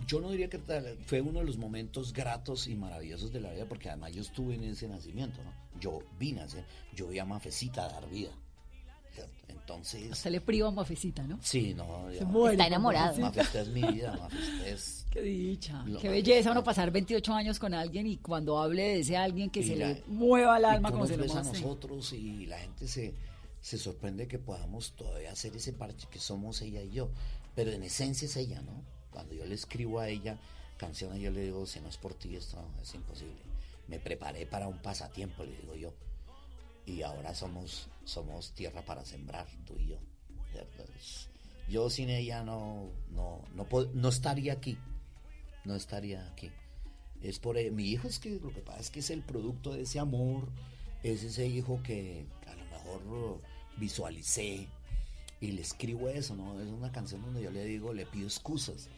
Yo 0.07 0.19
no 0.19 0.31
diría 0.31 0.49
que 0.49 0.57
fue 1.05 1.21
uno 1.21 1.39
de 1.39 1.45
los 1.45 1.57
momentos 1.57 2.11
gratos 2.13 2.67
y 2.67 2.75
maravillosos 2.75 3.31
de 3.31 3.41
la 3.41 3.51
vida, 3.51 3.65
porque 3.67 3.89
además 3.89 4.13
yo 4.13 4.21
estuve 4.21 4.55
en 4.55 4.63
ese 4.63 4.87
nacimiento, 4.87 5.43
¿no? 5.43 5.53
Yo 5.79 5.99
vi 6.17 6.31
nacer, 6.31 6.65
yo 6.95 7.07
vi 7.07 7.19
a 7.19 7.25
Mafecita 7.25 7.87
dar 7.87 8.09
vida. 8.09 8.31
Entonces. 9.47 10.11
Hasta 10.11 10.29
le 10.29 10.41
priva 10.41 10.69
a 10.69 10.71
Mafecita, 10.71 11.23
¿no? 11.23 11.39
Sí, 11.41 11.73
no. 11.73 12.09
Está 12.09 12.67
enamorado. 12.67 13.17
Mafecita 13.19 13.61
es 13.61 13.67
mi 13.67 13.83
vida, 13.83 14.15
Mafecita 14.17 14.67
es. 14.67 15.04
Qué 15.15 15.21
dicha. 15.21 15.85
Qué 16.01 16.09
belleza 16.09 16.51
uno 16.51 16.61
pasar 16.61 16.91
28 16.91 17.33
años 17.33 17.57
con 17.57 17.73
alguien 17.73 18.05
y 18.05 18.17
cuando 18.17 18.59
hable 18.59 18.83
de 18.83 18.99
ese 18.99 19.15
alguien 19.15 19.49
que 19.49 19.63
se 19.63 19.77
le 19.77 20.03
mueva 20.07 20.57
el 20.57 20.65
alma 20.65 20.91
como 20.91 21.07
se 21.07 21.15
lo 21.15 21.23
a 21.33 21.41
nosotros 21.41 22.11
y 22.11 22.45
la 22.47 22.59
gente 22.59 22.85
se, 22.85 23.13
se 23.61 23.77
sorprende 23.77 24.27
que 24.27 24.39
podamos 24.39 24.91
todavía 24.91 25.31
hacer 25.31 25.55
ese 25.55 25.71
parche 25.71 26.05
que 26.11 26.19
somos 26.19 26.61
ella 26.61 26.81
y 26.81 26.91
yo. 26.91 27.11
Pero 27.55 27.71
en 27.71 27.83
esencia 27.83 28.25
es 28.25 28.35
ella, 28.35 28.61
¿no? 28.61 28.83
Cuando 29.09 29.33
yo 29.33 29.45
le 29.45 29.55
escribo 29.55 30.01
a 30.01 30.09
ella 30.09 30.37
canciones, 30.75 31.21
yo 31.21 31.31
le 31.31 31.43
digo, 31.43 31.65
si 31.65 31.79
no 31.79 31.87
es 31.87 31.95
por 31.95 32.13
ti, 32.13 32.35
esto 32.35 32.57
es 32.81 32.93
imposible. 32.93 33.39
Me 33.87 33.99
preparé 33.99 34.45
para 34.45 34.67
un 34.67 34.79
pasatiempo, 34.79 35.45
le 35.45 35.55
digo 35.61 35.75
yo. 35.75 35.93
Y 36.85 37.03
ahora 37.03 37.33
somos, 37.33 37.87
somos 38.03 38.51
tierra 38.51 38.81
para 38.81 39.05
sembrar, 39.05 39.47
tú 39.65 39.77
y 39.79 39.87
yo. 39.87 39.97
Yo 41.69 41.89
sin 41.89 42.09
ella 42.09 42.43
no, 42.43 42.89
no, 43.11 43.39
no, 43.55 43.65
no 43.93 44.09
estaría 44.09 44.51
aquí. 44.51 44.77
No 45.65 45.75
estaría 45.75 46.25
aquí. 46.27 46.51
Es 47.21 47.39
por 47.39 47.55
mi 47.71 47.85
hijo 47.85 48.07
es 48.07 48.19
que 48.19 48.39
lo 48.39 48.51
que 48.51 48.61
pasa 48.61 48.79
es 48.79 48.91
que 48.91 48.99
es 48.99 49.09
el 49.09 49.23
producto 49.23 49.73
de 49.73 49.81
ese 49.81 49.99
amor, 49.99 50.47
es 51.03 51.23
ese 51.23 51.47
hijo 51.47 51.81
que 51.83 52.25
a 52.47 52.55
lo 52.55 52.65
mejor 52.65 53.41
visualicé 53.77 54.67
y 55.41 55.51
le 55.51 55.61
escribo 55.61 56.09
eso, 56.09 56.35
¿no? 56.35 56.59
Es 56.59 56.67
una 56.67 56.91
canción 56.91 57.21
donde 57.21 57.41
yo 57.41 57.51
le 57.51 57.63
digo, 57.65 57.93
le 57.93 58.05
pido 58.05 58.27
excusas 58.27 58.89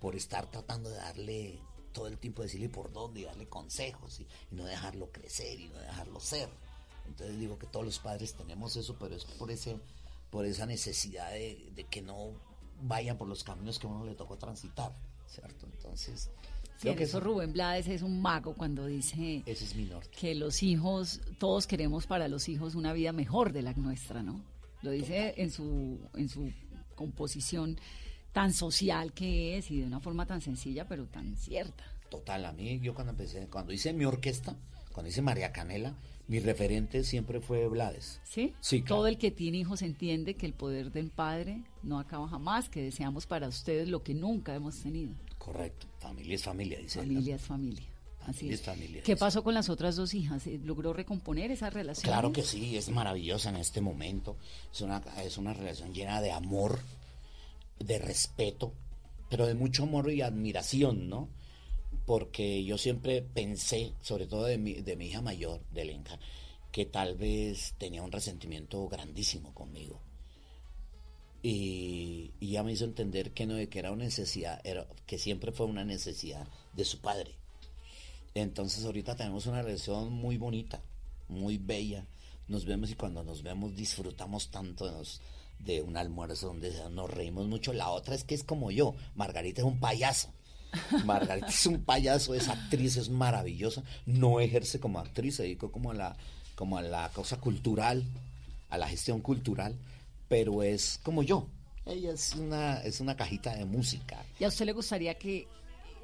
por 0.00 0.14
estar 0.14 0.50
tratando 0.50 0.90
de 0.90 0.96
darle 0.96 1.58
todo 1.92 2.08
el 2.08 2.18
tiempo 2.18 2.42
decirle 2.42 2.68
por 2.68 2.92
dónde 2.92 3.20
y 3.20 3.24
darle 3.24 3.48
consejos 3.48 4.20
y, 4.20 4.26
no 4.50 4.64
dejarlo 4.64 5.10
crecer 5.10 5.58
y 5.58 5.68
no 5.68 5.78
dejarlo 5.78 6.20
ser. 6.20 6.50
Entonces 7.06 7.38
digo 7.38 7.58
que 7.58 7.66
todos 7.66 7.86
los 7.86 7.98
padres 7.98 8.34
tenemos 8.34 8.76
eso, 8.76 8.96
pero 8.98 9.14
es 9.14 9.24
por 9.24 9.50
ese 9.50 9.78
por 10.30 10.44
esa 10.44 10.66
necesidad 10.66 11.30
de, 11.30 11.86
que 11.88 12.02
no 12.02 12.32
vayan 12.82 13.16
por 13.16 13.28
los 13.28 13.44
caminos 13.44 13.78
que 13.78 13.86
uno 13.86 14.04
le 14.04 14.14
tocó 14.14 14.36
transitar, 14.36 14.94
¿cierto? 15.26 15.66
Entonces, 15.66 16.30
Sí, 16.78 16.94
que 16.94 17.04
eso 17.04 17.20
Rubén 17.20 17.52
Blades 17.52 17.88
es 17.88 18.02
un 18.02 18.20
mago 18.20 18.54
cuando 18.54 18.86
dice 18.86 19.42
ese 19.46 19.64
es 19.64 19.74
mi 19.74 19.90
que 20.18 20.34
los 20.34 20.62
hijos, 20.62 21.20
todos 21.38 21.66
queremos 21.66 22.06
para 22.06 22.28
los 22.28 22.48
hijos 22.50 22.74
una 22.74 22.92
vida 22.92 23.12
mejor 23.12 23.52
de 23.52 23.62
la 23.62 23.72
nuestra, 23.72 24.22
¿no? 24.22 24.44
Lo 24.82 24.90
dice 24.90 25.34
en 25.38 25.50
su, 25.50 25.98
en 26.14 26.28
su 26.28 26.52
composición 26.94 27.78
tan 28.32 28.52
social 28.52 29.14
que 29.14 29.56
es 29.56 29.70
y 29.70 29.80
de 29.80 29.86
una 29.86 30.00
forma 30.00 30.26
tan 30.26 30.42
sencilla 30.42 30.86
pero 30.86 31.06
tan 31.06 31.34
cierta. 31.36 31.84
Total, 32.10 32.44
a 32.44 32.52
mí 32.52 32.78
yo 32.80 32.94
cuando 32.94 33.12
empecé, 33.12 33.48
cuando 33.48 33.72
hice 33.72 33.94
mi 33.94 34.04
orquesta, 34.04 34.54
cuando 34.92 35.08
hice 35.08 35.22
María 35.22 35.52
Canela, 35.52 35.94
mi 36.28 36.40
referente 36.40 37.04
siempre 37.04 37.40
fue 37.40 37.68
Blades. 37.68 38.20
¿Sí? 38.24 38.54
Sí. 38.60 38.82
Todo 38.82 39.06
el 39.06 39.18
que 39.18 39.30
tiene 39.30 39.58
hijos 39.58 39.82
entiende 39.82 40.34
que 40.34 40.46
el 40.46 40.54
poder 40.54 40.90
del 40.90 41.10
padre 41.10 41.62
no 41.82 41.98
acaba 41.98 42.28
jamás, 42.28 42.68
que 42.68 42.82
deseamos 42.82 43.26
para 43.26 43.48
ustedes 43.48 43.88
lo 43.88 44.02
que 44.02 44.14
nunca 44.14 44.54
hemos 44.54 44.82
tenido. 44.82 45.14
Correcto, 45.38 45.86
familia 45.98 46.34
es 46.34 46.42
familia, 46.42 46.78
dice. 46.78 46.98
Familia 47.00 47.36
es 47.36 47.42
familia. 47.42 47.86
Así 48.26 48.50
es. 48.50 48.60
Familia, 48.62 49.02
¿Qué 49.04 49.16
pasó 49.16 49.44
con 49.44 49.54
las 49.54 49.68
otras 49.68 49.94
dos 49.94 50.12
hijas? 50.12 50.46
¿Logró 50.64 50.92
recomponer 50.92 51.52
esa 51.52 51.70
relación? 51.70 52.10
Claro 52.10 52.32
que 52.32 52.42
sí, 52.42 52.76
es 52.76 52.88
maravillosa 52.88 53.50
en 53.50 53.56
este 53.56 53.80
momento. 53.80 54.36
Es 54.72 54.80
una, 54.80 55.00
es 55.22 55.38
una 55.38 55.54
relación 55.54 55.94
llena 55.94 56.20
de 56.20 56.32
amor, 56.32 56.80
de 57.78 57.98
respeto, 58.00 58.72
pero 59.30 59.46
de 59.46 59.54
mucho 59.54 59.84
amor 59.84 60.10
y 60.10 60.22
admiración, 60.22 61.08
¿no? 61.08 61.28
Porque 62.06 62.64
yo 62.64 62.78
siempre 62.78 63.20
pensé, 63.20 63.92
sobre 64.00 64.26
todo 64.26 64.44
de 64.44 64.58
mi, 64.58 64.74
de 64.74 64.96
mi 64.96 65.06
hija 65.08 65.20
mayor, 65.20 65.60
de 65.72 65.84
Lenka, 65.84 66.18
que 66.72 66.86
tal 66.86 67.16
vez 67.16 67.74
tenía 67.78 68.02
un 68.02 68.12
resentimiento 68.12 68.86
grandísimo 68.88 69.52
conmigo. 69.52 70.00
Y, 71.42 72.32
ya 72.40 72.62
me 72.62 72.72
hizo 72.72 72.84
entender 72.84 73.32
que 73.32 73.46
no, 73.46 73.54
que 73.68 73.78
era 73.78 73.92
una 73.92 74.04
necesidad, 74.04 74.60
era, 74.64 74.86
que 75.06 75.18
siempre 75.18 75.52
fue 75.52 75.66
una 75.66 75.84
necesidad 75.84 76.46
de 76.74 76.84
su 76.84 77.00
padre. 77.00 77.36
Entonces 78.34 78.84
ahorita 78.84 79.16
tenemos 79.16 79.46
una 79.46 79.62
relación 79.62 80.12
muy 80.12 80.36
bonita, 80.36 80.82
muy 81.28 81.58
bella. 81.58 82.06
Nos 82.48 82.64
vemos 82.64 82.90
y 82.90 82.94
cuando 82.94 83.24
nos 83.24 83.42
vemos 83.42 83.74
disfrutamos 83.74 84.50
tanto, 84.50 84.90
nos, 84.90 85.20
de 85.58 85.82
un 85.82 85.96
almuerzo 85.96 86.48
donde 86.48 86.72
nos 86.90 87.10
reímos 87.10 87.46
mucho. 87.46 87.72
La 87.72 87.90
otra 87.90 88.14
es 88.14 88.24
que 88.24 88.34
es 88.34 88.44
como 88.44 88.70
yo. 88.70 88.94
Margarita 89.14 89.62
es 89.62 89.66
un 89.66 89.80
payaso. 89.80 90.32
Margarita 91.04 91.48
es 91.48 91.66
un 91.66 91.82
payaso, 91.82 92.34
es 92.34 92.48
actriz, 92.48 92.96
es 92.96 93.08
maravillosa. 93.08 93.82
No 94.04 94.40
ejerce 94.40 94.80
como 94.80 94.98
actriz, 94.98 95.36
se 95.36 95.44
dedicó 95.44 95.70
como 95.70 95.90
a 95.90 95.94
la, 95.94 96.16
como 96.54 96.78
a 96.78 96.82
la 96.82 97.08
cosa 97.10 97.38
cultural, 97.38 98.04
a 98.70 98.78
la 98.78 98.88
gestión 98.88 99.20
cultural, 99.20 99.74
pero 100.28 100.62
es 100.62 101.00
como 101.02 101.22
yo. 101.22 101.46
Ella 101.84 102.12
es 102.12 102.34
una, 102.34 102.80
es 102.82 103.00
una 103.00 103.16
cajita 103.16 103.54
de 103.54 103.64
música. 103.64 104.24
¿Y 104.40 104.44
a 104.44 104.48
usted 104.48 104.66
le 104.66 104.72
gustaría 104.72 105.14
que 105.14 105.46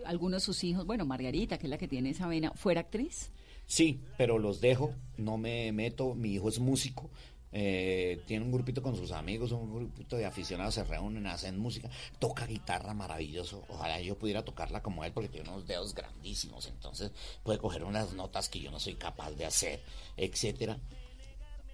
alguno 0.05 0.37
de 0.37 0.41
sus 0.41 0.63
hijos, 0.65 0.87
bueno, 0.87 1.05
Margarita, 1.05 1.59
que 1.59 1.67
es 1.67 1.71
la 1.71 1.79
que 1.79 1.89
tiene 1.89 2.11
esa 2.11 2.27
vena, 2.27 2.53
fuera 2.55 2.81
actriz? 2.81 3.31
Sí, 3.67 4.01
pero 4.19 4.39
los 4.39 4.61
dejo, 4.61 4.93
no 5.17 5.39
me 5.39 5.73
meto, 5.73 6.15
mi 6.15 6.35
hijo 6.35 6.49
es 6.49 6.59
músico, 6.59 7.11
eh, 7.55 8.23
tiene 8.27 8.47
un 8.47 8.51
grupito 8.51 8.83
con 8.83 8.97
sus 8.97 9.13
amigos, 9.13 9.53
un 9.53 9.75
grupito 9.75 10.17
de 10.17 10.25
aficionados, 10.25 10.75
se 10.75 10.85
reúnen, 10.85 11.27
hacen 11.27 11.59
música, 11.59 11.91
toca 12.19 12.47
guitarra 12.47 12.95
maravilloso. 12.95 13.65
Ojalá 13.69 14.01
yo 14.01 14.19
pudiera 14.19 14.43
tocarla 14.43 14.83
como 14.83 15.05
él 15.05 15.13
porque 15.13 15.29
tiene 15.29 15.51
unos 15.51 15.67
dedos 15.67 15.95
grandísimos, 15.95 16.67
entonces 16.67 17.13
puede 17.43 17.59
coger 17.59 17.85
unas 17.85 18.15
notas 18.15 18.49
que 18.49 18.61
yo 18.61 18.71
no 18.71 18.81
soy 18.81 18.95
capaz 18.95 19.33
de 19.33 19.45
hacer, 19.45 19.81
etcétera. 20.17 20.79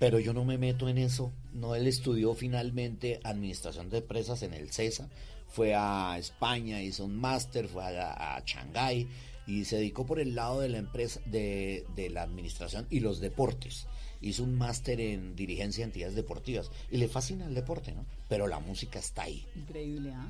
Pero 0.00 0.18
yo 0.20 0.32
no 0.32 0.44
me 0.44 0.58
meto 0.58 0.88
en 0.88 0.98
eso. 0.98 1.32
No, 1.52 1.74
él 1.74 1.88
estudió 1.88 2.34
finalmente 2.34 3.20
administración 3.24 3.90
de 3.90 3.98
empresas 3.98 4.42
en 4.42 4.54
el 4.54 4.72
CESA, 4.72 5.08
fue 5.48 5.74
a 5.74 6.16
España, 6.18 6.82
hizo 6.82 7.04
un 7.04 7.16
máster, 7.16 7.68
fue 7.68 7.98
a, 7.98 8.36
a 8.36 8.42
Shanghái 8.44 9.08
y 9.46 9.64
se 9.64 9.76
dedicó 9.76 10.06
por 10.06 10.20
el 10.20 10.34
lado 10.34 10.60
de 10.60 10.68
la 10.68 10.78
empresa, 10.78 11.20
de, 11.24 11.86
de 11.96 12.10
la 12.10 12.22
administración 12.22 12.86
y 12.90 13.00
los 13.00 13.18
deportes 13.20 13.86
hizo 14.20 14.42
un 14.42 14.56
máster 14.56 15.00
en 15.00 15.36
dirigencia 15.36 15.82
de 15.82 15.86
entidades 15.86 16.14
deportivas 16.14 16.70
y 16.90 16.98
le 16.98 17.08
fascina 17.08 17.46
el 17.46 17.54
deporte, 17.54 17.92
¿no? 17.92 18.04
Pero 18.28 18.46
la 18.46 18.60
música 18.60 18.98
está 18.98 19.22
ahí. 19.22 19.46
Increíble, 19.54 20.12
¿ah? 20.12 20.28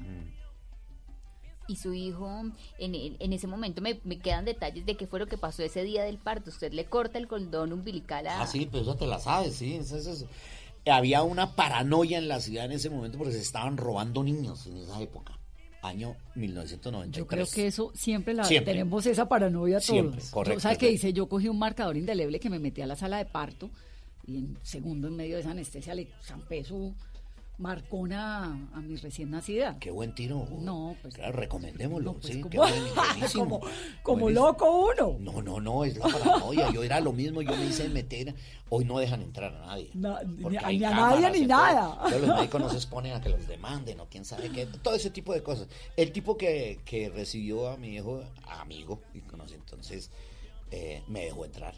Y 1.66 1.76
su 1.76 1.93
hijo, 1.93 2.30
en, 2.78 3.16
en 3.20 3.32
ese 3.32 3.47
momento 3.47 3.82
me, 3.82 3.99
quedan 4.20 4.47
detalles 4.47 4.86
de 4.86 4.97
qué 4.97 5.07
fue 5.07 5.18
lo 5.18 5.26
que 5.26 5.36
pasó 5.36 5.62
ese 5.62 5.82
día 5.82 6.03
del 6.03 6.16
parto. 6.16 6.49
Usted 6.49 6.72
le 6.72 6.86
corta 6.86 7.18
el 7.18 7.28
cordón 7.28 7.74
umbilical 7.74 8.26
a... 8.26 8.41
Ah, 8.41 8.47
sí, 8.47 8.66
pues 8.70 8.84
eso 8.84 8.97
te 8.97 9.07
la 9.07 9.18
sabes, 9.18 9.57
sí. 9.57 9.78
Había 10.86 11.22
una 11.22 11.55
paranoia 11.55 12.16
en 12.16 12.28
la 12.28 12.41
ciudad 12.41 12.64
en 12.64 12.72
ese 12.72 12.89
momento 12.89 13.18
porque 13.18 13.34
se 13.34 13.41
estaban 13.41 13.76
robando 13.76 14.22
niños 14.22 14.66
en 14.66 14.78
esa 14.78 14.99
época 15.03 15.38
año 15.83 16.16
1993. 16.35 17.16
Yo 17.16 17.26
creo 17.26 17.47
que 17.47 17.66
eso 17.66 17.93
siempre 17.95 18.35
la 18.35 18.47
tenemos 18.47 19.07
esa 19.07 19.29
paranoia 19.29 19.81
todos. 19.81 20.33
o 20.35 20.61
sea, 20.61 20.76
que 20.76 20.89
dice, 20.89 21.12
yo 21.12 21.29
cogí 21.29 21.49
un 21.49 21.59
marcador 21.59 21.97
indeleble 21.97 22.41
que 22.41 22.51
me 22.51 22.59
metí 22.59 22.83
a 22.83 22.87
la 22.87 22.97
sala 22.97 23.18
de 23.18 23.24
parto 23.24 23.70
y 24.26 24.39
en 24.39 24.59
segundo 24.62 25.09
en 25.09 25.16
medio 25.16 25.37
de 25.37 25.41
esa 25.41 25.53
anestesia 25.53 25.95
le 25.95 26.09
zampé 26.22 26.64
su, 26.64 26.95
marcona 27.59 28.68
a 28.72 28.80
mi 28.80 28.96
recién 28.96 29.30
nacida. 29.30 29.78
Qué 29.78 29.90
buen 29.90 30.14
tiro. 30.14 30.46
No, 30.61 30.96
pues. 31.02 31.14
Claro, 31.14 31.32
recomendémoslo, 31.32 32.14
pues, 32.14 32.26
sí. 32.34 32.40
como- 32.40 32.50
qué 32.50 32.59
buen- 32.59 32.72
como, 33.34 33.61
como 34.02 34.20
Buenísimo. 34.22 34.46
loco 34.46 34.86
uno. 34.92 35.16
No, 35.20 35.42
no, 35.42 35.61
no, 35.61 35.84
es 35.84 35.96
la 35.96 36.06
paranoia. 36.09 36.70
Yo 36.72 36.82
era 36.82 37.00
lo 37.00 37.12
mismo, 37.12 37.42
yo 37.42 37.56
me 37.56 37.66
hice 37.66 37.88
meter. 37.88 38.34
Hoy 38.70 38.84
no 38.84 38.98
dejan 38.98 39.22
entrar 39.22 39.54
a 39.54 39.66
nadie. 39.66 39.90
Na- 39.94 40.22
ni, 40.22 40.56
a- 40.56 40.68
ni 40.68 40.84
a 40.84 40.90
nadie 40.90 41.30
ni 41.30 41.46
nada. 41.46 41.92
Entonces 42.04 42.26
los 42.28 42.36
médicos 42.38 42.61
no 42.61 42.70
se 42.70 42.76
exponen 42.76 43.12
a 43.14 43.20
que 43.20 43.28
los 43.28 43.46
demanden 43.48 44.00
o 44.00 44.06
quién 44.09 44.24
sabe 44.24 44.50
qué. 44.50 44.66
Todo 44.66 44.94
ese 44.94 45.11
tipo 45.11 45.32
de 45.34 45.42
cosas. 45.42 45.68
El 45.96 46.12
tipo 46.12 46.36
que, 46.36 46.80
que 46.84 47.09
recibió 47.11 47.68
a 47.68 47.76
mi 47.76 47.88
hijo, 47.94 48.22
amigo, 48.46 49.00
y 49.14 49.20
conoce, 49.20 49.54
entonces 49.56 50.11
eh, 50.70 51.02
me 51.09 51.24
dejó 51.24 51.44
entrar. 51.44 51.74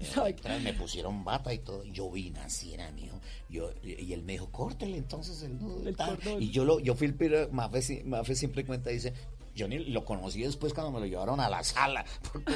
Entrar, 0.00 0.60
me 0.60 0.72
pusieron 0.72 1.24
bata 1.24 1.52
y 1.52 1.58
todo. 1.58 1.84
Yo 1.84 2.10
vi 2.10 2.32
así 2.42 2.72
era 2.74 2.90
mi 2.92 3.04
hijo. 3.04 3.20
Yo, 3.48 3.70
y 3.82 4.12
él 4.12 4.22
me 4.22 4.32
dijo, 4.32 4.50
córtele 4.50 4.96
entonces 4.96 5.42
el 5.42 5.58
nudo. 5.60 5.92
tal". 5.94 6.18
Y 6.38 6.50
yo, 6.50 6.64
lo, 6.64 6.80
yo 6.80 6.94
fui 6.94 7.06
el 7.08 7.14
primero, 7.14 7.48
Mafe, 7.52 8.02
Mafe 8.04 8.34
siempre 8.34 8.64
cuenta, 8.64 8.90
dice, 8.90 9.12
yo 9.54 9.68
ni 9.68 9.78
lo 9.78 10.04
conocí 10.04 10.42
después 10.42 10.72
cuando 10.72 10.92
me 10.92 11.00
lo 11.00 11.06
llevaron 11.06 11.40
a 11.40 11.48
la 11.50 11.62
sala, 11.62 12.04
porque, 12.32 12.54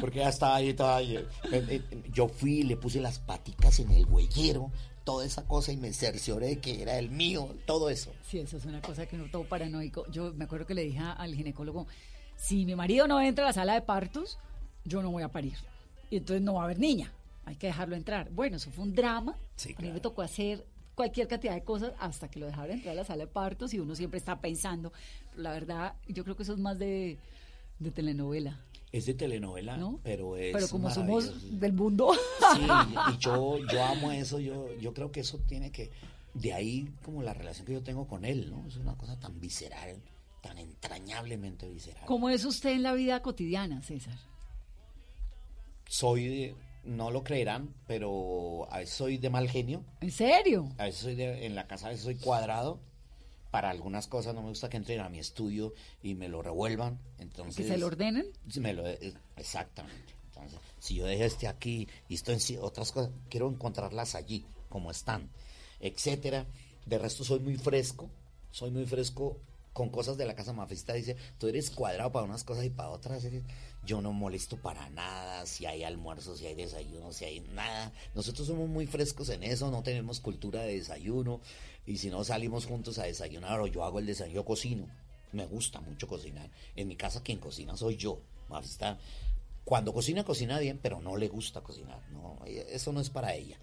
porque 0.00 0.18
ya 0.20 0.28
estaba 0.28 0.56
ahí, 0.56 0.68
estaba 0.68 0.96
ahí. 0.96 1.16
Eh, 1.16 1.26
eh, 1.52 1.82
Yo 2.12 2.28
fui, 2.28 2.62
le 2.62 2.76
puse 2.76 3.00
las 3.00 3.18
paticas 3.18 3.80
en 3.80 3.90
el 3.90 4.06
huellero, 4.06 4.70
toda 5.04 5.24
esa 5.24 5.46
cosa 5.46 5.72
y 5.72 5.76
me 5.76 5.92
cercioré 5.92 6.48
de 6.48 6.58
que 6.60 6.82
era 6.82 6.98
el 6.98 7.10
mío, 7.10 7.48
todo 7.64 7.90
eso. 7.90 8.12
Sí, 8.28 8.38
eso 8.38 8.56
es 8.56 8.64
una 8.64 8.80
cosa 8.80 9.06
que 9.06 9.16
no 9.16 9.30
todo 9.30 9.44
paranoico. 9.44 10.04
Yo 10.10 10.32
me 10.34 10.44
acuerdo 10.44 10.66
que 10.66 10.74
le 10.74 10.82
dije 10.82 11.00
al 11.00 11.34
ginecólogo, 11.34 11.86
si 12.36 12.64
mi 12.64 12.74
marido 12.74 13.08
no 13.08 13.20
entra 13.20 13.44
a 13.44 13.48
la 13.48 13.52
sala 13.52 13.74
de 13.74 13.82
partos, 13.82 14.38
yo 14.84 15.02
no 15.02 15.10
voy 15.10 15.22
a 15.22 15.28
parir. 15.28 15.54
Y 16.10 16.18
entonces 16.18 16.42
no 16.42 16.54
va 16.54 16.62
a 16.62 16.64
haber 16.64 16.78
niña. 16.78 17.12
Hay 17.44 17.56
que 17.56 17.68
dejarlo 17.68 17.96
entrar. 17.96 18.30
Bueno, 18.30 18.56
eso 18.56 18.70
fue 18.70 18.84
un 18.84 18.94
drama. 18.94 19.36
Sí, 19.56 19.74
A 19.78 19.82
mí 19.82 19.90
me 19.90 20.00
tocó 20.00 20.22
hacer 20.22 20.64
cualquier 20.96 21.28
cantidad 21.28 21.54
de 21.54 21.62
cosas 21.62 21.92
hasta 22.00 22.28
que 22.28 22.40
lo 22.40 22.46
dejaron 22.46 22.72
entrar 22.72 22.92
a 22.92 22.96
la 22.96 23.04
sala 23.04 23.24
de 23.24 23.30
partos 23.30 23.72
y 23.74 23.78
uno 23.78 23.94
siempre 23.94 24.18
está 24.18 24.40
pensando. 24.40 24.92
La 25.36 25.52
verdad, 25.52 25.94
yo 26.08 26.24
creo 26.24 26.36
que 26.36 26.42
eso 26.42 26.54
es 26.54 26.58
más 26.58 26.78
de, 26.78 27.18
de 27.78 27.90
telenovela. 27.90 28.58
Es 28.92 29.06
de 29.06 29.14
telenovela, 29.14 29.78
pero 30.02 30.36
es 30.36 30.54
Pero 30.54 30.68
como 30.68 30.90
somos 30.90 31.60
del 31.60 31.72
mundo. 31.72 32.12
Sí, 32.54 32.62
y 33.12 33.18
yo, 33.18 33.58
yo 33.70 33.84
amo 33.84 34.10
eso, 34.12 34.38
yo, 34.40 34.74
yo 34.78 34.94
creo 34.94 35.12
que 35.12 35.20
eso 35.20 35.38
tiene 35.46 35.70
que, 35.70 35.90
de 36.34 36.54
ahí 36.54 36.88
como 37.04 37.22
la 37.22 37.34
relación 37.34 37.66
que 37.66 37.74
yo 37.74 37.82
tengo 37.82 38.06
con 38.06 38.24
él, 38.24 38.50
¿no? 38.50 38.64
Es 38.66 38.76
una 38.76 38.96
cosa 38.96 39.18
tan 39.18 39.38
visceral, 39.40 39.96
tan 40.40 40.56
entrañablemente 40.58 41.68
visceral. 41.68 42.06
¿Cómo 42.06 42.30
es 42.30 42.44
usted 42.44 42.70
en 42.70 42.82
la 42.82 42.94
vida 42.94 43.20
cotidiana, 43.20 43.82
César? 43.82 44.16
Soy, 45.88 46.54
no 46.84 47.10
lo 47.10 47.22
creerán, 47.24 47.74
pero 47.86 48.66
a 48.72 48.78
veces 48.78 48.94
soy 48.94 49.18
de 49.18 49.30
mal 49.30 49.48
genio, 49.48 49.84
¿En 50.00 50.10
serio? 50.10 50.68
a 50.78 50.84
veces 50.84 51.00
soy 51.02 51.14
de, 51.14 51.46
en 51.46 51.54
la 51.54 51.66
casa 51.66 51.86
a 51.86 51.90
veces 51.90 52.04
soy 52.04 52.16
cuadrado, 52.16 52.80
para 53.50 53.70
algunas 53.70 54.06
cosas 54.08 54.34
no 54.34 54.42
me 54.42 54.48
gusta 54.48 54.68
que 54.68 54.76
entren 54.76 55.00
a 55.00 55.08
mi 55.08 55.18
estudio 55.18 55.72
y 56.02 56.14
me 56.14 56.28
lo 56.28 56.42
revuelvan, 56.42 56.98
entonces... 57.18 57.56
¿Que 57.56 57.72
se 57.72 57.78
lo 57.78 57.86
ordenen? 57.86 58.26
Sí, 58.50 58.60
me 58.60 58.72
lo- 58.74 58.86
eh, 58.86 59.14
exactamente. 59.36 60.14
Entonces, 60.28 60.58
si 60.80 60.96
yo 60.96 61.06
dejo 61.06 61.24
este 61.24 61.48
aquí 61.48 61.88
y 62.08 62.14
esto 62.14 62.32
en 62.32 62.38
otras 62.60 62.92
cosas, 62.92 63.10
quiero 63.30 63.48
encontrarlas 63.48 64.14
allí, 64.14 64.44
como 64.68 64.90
están, 64.90 65.30
etcétera. 65.80 66.46
De 66.84 66.98
resto 66.98 67.24
soy 67.24 67.40
muy 67.40 67.56
fresco, 67.56 68.10
soy 68.50 68.70
muy 68.70 68.84
fresco 68.84 69.38
con 69.72 69.88
cosas 69.88 70.16
de 70.18 70.26
la 70.26 70.34
casa 70.34 70.52
mafista. 70.52 70.92
Dice, 70.92 71.16
tú 71.38 71.48
eres 71.48 71.70
cuadrado 71.70 72.12
para 72.12 72.26
unas 72.26 72.44
cosas 72.44 72.64
y 72.66 72.70
para 72.70 72.90
otras. 72.90 73.26
Yo 73.86 74.02
no 74.02 74.12
molesto 74.12 74.56
para 74.56 74.90
nada, 74.90 75.46
si 75.46 75.64
hay 75.64 75.84
almuerzo, 75.84 76.36
si 76.36 76.44
hay 76.46 76.54
desayuno, 76.54 77.12
si 77.12 77.24
hay 77.24 77.40
nada. 77.40 77.92
Nosotros 78.14 78.48
somos 78.48 78.68
muy 78.68 78.86
frescos 78.86 79.28
en 79.28 79.44
eso, 79.44 79.70
no 79.70 79.82
tenemos 79.82 80.18
cultura 80.20 80.62
de 80.62 80.74
desayuno. 80.74 81.40
Y 81.86 81.98
si 81.98 82.10
no 82.10 82.24
salimos 82.24 82.66
juntos 82.66 82.98
a 82.98 83.04
desayunar 83.04 83.60
o 83.60 83.68
yo 83.68 83.84
hago 83.84 84.00
el 84.00 84.06
desayuno, 84.06 84.34
yo 84.34 84.44
cocino. 84.44 84.88
Me 85.32 85.46
gusta 85.46 85.80
mucho 85.80 86.08
cocinar. 86.08 86.50
En 86.74 86.88
mi 86.88 86.96
casa 86.96 87.22
quien 87.22 87.38
cocina 87.38 87.76
soy 87.76 87.96
yo. 87.96 88.20
Cuando 89.64 89.92
cocina, 89.92 90.24
cocina 90.24 90.58
bien, 90.58 90.78
pero 90.82 91.00
no 91.00 91.16
le 91.16 91.28
gusta 91.28 91.60
cocinar. 91.60 92.00
No, 92.10 92.38
eso 92.44 92.92
no 92.92 93.00
es 93.00 93.10
para 93.10 93.34
ella. 93.34 93.56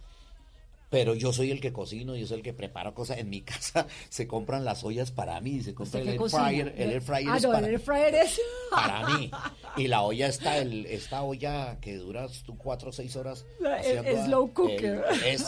Pero 0.94 1.16
yo 1.16 1.34
soy 1.34 1.50
el 1.50 1.60
que 1.60 1.74
cocino, 1.74 2.16
yo 2.16 2.28
soy 2.28 2.38
el 2.38 2.44
que 2.44 2.54
preparo 2.54 2.94
cosas. 2.94 3.18
En 3.18 3.28
mi 3.28 3.42
casa 3.42 3.88
se 4.10 4.28
compran 4.28 4.64
las 4.64 4.84
ollas 4.84 5.10
para 5.10 5.42
mí, 5.42 5.64
se 5.64 5.74
compra 5.74 6.02
¿Usted 6.02 6.14
el 6.14 6.22
air 6.22 6.30
fryer, 6.30 6.74
el 6.78 6.92
air 6.92 7.02
fryer 7.02 7.30
ah, 7.32 7.38
es 7.38 7.44
no, 7.44 7.52
para, 7.52 7.68
el 7.68 7.74
air 7.74 7.80
fryer 7.80 8.14
es... 8.14 8.40
para 8.70 9.08
mí. 9.10 9.32
Y 9.76 9.88
la 9.88 10.04
olla 10.04 10.28
está, 10.28 10.60
el, 10.60 10.86
esta 10.86 11.24
olla 11.24 11.80
que 11.80 11.96
dura 11.96 12.28
tú 12.46 12.60
cuatro 12.60 12.92
o 12.92 12.94
seis 12.94 13.16
horas. 13.16 13.44
El- 13.60 14.06
el 14.06 14.26
slow 14.26 14.46
el- 14.46 14.54
cooker. 14.54 15.04
es, 15.26 15.48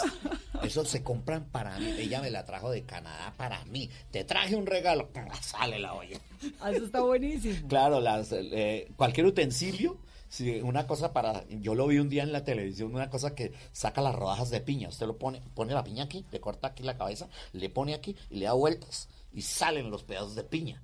eso 0.64 0.84
se 0.84 1.04
compran 1.04 1.46
para 1.52 1.78
mí. 1.78 1.94
Ella 1.96 2.22
me 2.24 2.32
la 2.32 2.44
trajo 2.44 2.72
de 2.72 2.84
Canadá 2.84 3.36
para 3.38 3.64
mí. 3.66 3.88
Te 4.10 4.24
traje 4.24 4.56
un 4.56 4.66
regalo, 4.66 5.10
sale 5.42 5.78
la 5.78 5.94
olla. 5.94 6.20
Ah, 6.60 6.72
Eso 6.72 6.86
está 6.86 7.02
buenísimo. 7.02 7.68
Claro, 7.68 8.02
las, 8.02 8.32
eh, 8.32 8.92
cualquier 8.96 9.28
utensilio, 9.28 10.00
si 10.36 10.60
una 10.60 10.86
cosa 10.86 11.14
para, 11.14 11.48
yo 11.48 11.76
lo 11.76 11.88
vi 11.88 11.98
un 11.98 12.10
día 12.10 12.24
en 12.24 12.34
la 12.34 12.44
televisión, 12.44 12.94
una 12.94 13.10
cosa 13.10 13.34
que 13.34 13.54
saca 13.72 14.02
las 14.02 14.14
rodajas 14.14 14.50
de 14.50 14.60
piña. 14.60 14.90
Usted 14.90 15.08
lo 15.08 15.18
pone, 15.18 15.42
pone 15.54 15.74
la 15.74 15.82
piña 15.82 16.04
aquí, 16.04 16.26
le 16.30 16.42
corta 16.42 16.68
aquí 16.68 16.84
la 16.84 16.98
cabeza, 16.98 17.30
le 17.54 17.70
pone 17.70 17.94
aquí 17.94 18.18
y 18.30 18.36
le 18.40 18.46
da 18.46 18.52
vueltas 18.52 19.08
y 19.32 19.44
salen 19.44 19.90
los 19.90 20.04
pedazos 20.04 20.36
de 20.36 20.44
piña. 20.44 20.84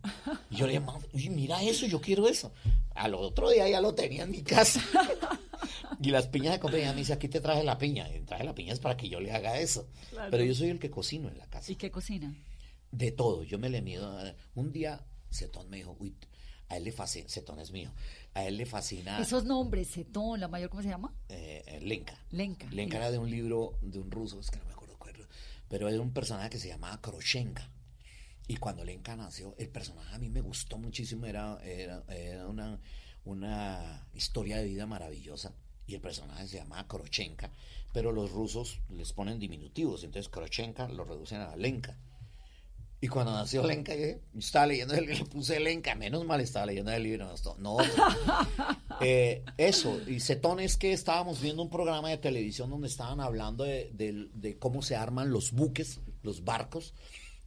Y 0.50 0.56
yo 0.56 0.68
le 0.68 0.74
dije, 0.74 0.86
"Mami, 0.86 1.06
uy, 1.12 1.30
mira 1.32 1.62
eso, 1.64 1.86
yo 1.86 2.00
quiero 2.00 2.30
eso. 2.30 2.54
Al 2.96 3.14
otro 3.14 3.50
día 3.50 3.68
ya 3.68 3.82
lo 3.82 3.94
tenía 3.94 4.24
en 4.24 4.32
mi 4.32 4.42
casa. 4.42 4.82
y 6.02 6.12
las 6.12 6.28
piñas 6.28 6.54
de 6.54 6.60
compañía 6.62 6.94
me 6.94 7.00
dice, 7.00 7.12
aquí 7.12 7.28
te 7.28 7.42
traje 7.42 7.66
la 7.66 7.78
piña. 7.78 8.08
Y 8.16 8.22
traje 8.22 8.46
la 8.46 8.56
piña 8.56 8.72
es 8.72 8.80
para 8.80 8.96
que 8.96 9.10
yo 9.10 9.20
le 9.20 9.34
haga 9.34 9.60
eso. 9.60 9.90
Claro. 10.12 10.32
Pero 10.32 10.46
yo 10.46 10.56
soy 10.56 10.70
el 10.70 10.80
que 10.80 10.90
cocino 10.90 11.28
en 11.28 11.38
la 11.38 11.48
casa. 11.48 11.70
¿Y 11.70 11.76
qué 11.76 11.92
cocina? 11.92 12.34
De 12.90 13.12
todo, 13.12 13.44
yo 13.44 13.60
me 13.60 13.70
le 13.70 13.82
mido. 13.82 14.18
Un 14.56 14.72
día, 14.72 15.06
Cetón 15.30 15.70
me 15.70 15.78
dijo, 15.78 15.98
uy, 16.00 16.16
a 16.72 16.78
él 16.78 16.86
le 16.86 16.92
fascina, 16.92 17.28
Cetón 17.28 17.60
es 17.60 17.72
mío, 17.72 17.92
a 18.34 18.46
él 18.46 18.58
le 18.58 18.66
fascina 18.66 19.20
Esos 19.20 19.44
nombres, 19.46 19.90
Cetón, 19.92 20.40
la 20.40 20.48
mayor, 20.48 20.70
¿cómo 20.70 20.82
se 20.84 20.90
llama? 20.90 21.14
eh, 21.30 21.64
eh, 21.68 21.82
Lenka. 21.82 22.18
Lenka. 22.32 22.68
Lenka 22.72 22.98
era 22.98 23.12
de 23.12 23.18
un 23.18 23.30
libro 23.30 23.78
de 23.82 24.00
un 24.00 24.10
ruso, 24.12 24.40
es 24.40 24.50
que 24.52 24.58
no 24.60 24.66
me 24.66 24.72
acuerdo 24.74 24.96
cuál, 24.98 25.14
pero 25.68 25.88
era 25.90 26.02
un 26.02 26.12
personaje 26.14 26.50
que 26.50 26.60
se 26.60 26.68
llamaba 26.70 27.00
Kroshenka. 27.02 27.70
Y 28.48 28.58
cuando 28.58 28.84
Lenka 28.84 29.16
nació, 29.16 29.56
el 29.58 29.70
personaje 29.70 30.14
a 30.16 30.20
mí 30.20 30.30
me 30.30 30.42
gustó 30.42 30.78
muchísimo, 30.78 31.26
era, 31.26 31.60
era, 31.64 32.04
era 32.10 32.48
una, 32.48 32.80
una 33.24 34.08
historia 34.14 34.58
de 34.58 34.66
vida 34.66 34.86
maravillosa. 34.86 35.54
Y 35.88 35.96
el 35.96 36.02
personaje 36.02 36.48
se 36.48 36.58
llamaba 36.58 36.88
Krochenka, 36.88 37.52
pero 37.94 38.12
los 38.12 38.32
rusos 38.32 38.80
les 38.90 39.12
ponen 39.14 39.40
diminutivos, 39.40 40.04
entonces 40.04 40.30
Krochenka 40.30 40.88
lo 40.90 41.04
reducen 41.04 41.42
a 41.42 41.56
Lenka. 41.56 41.98
Y 43.04 43.08
cuando 43.08 43.34
nació 43.34 43.64
Lenka, 43.66 43.96
yo 43.96 44.06
estaba 44.38 44.68
leyendo 44.68 44.94
el 44.94 45.08
le 45.08 45.26
puse 45.26 45.60
Lenka, 45.60 45.96
menos 45.96 46.24
mal 46.24 46.40
estaba 46.40 46.68
leyendo 46.68 46.92
el 46.92 47.02
libro. 47.02 47.34
No, 47.58 47.58
no, 47.58 47.78
eh, 49.02 49.44
eso, 49.58 50.00
y 50.08 50.20
Cetón 50.20 50.60
es 50.60 50.78
que 50.78 50.94
estábamos 50.94 51.42
viendo 51.42 51.64
un 51.64 51.70
programa 51.70 52.10
de 52.10 52.18
televisión 52.20 52.70
donde 52.70 52.88
estaban 52.88 53.20
hablando 53.20 53.64
de, 53.64 53.90
de- 53.94 54.30
de 54.34 54.60
cómo 54.60 54.84
se 54.84 54.96
arman 54.96 55.32
los 55.32 55.52
buques, 55.52 56.00
los 56.22 56.44
barcos 56.44 56.94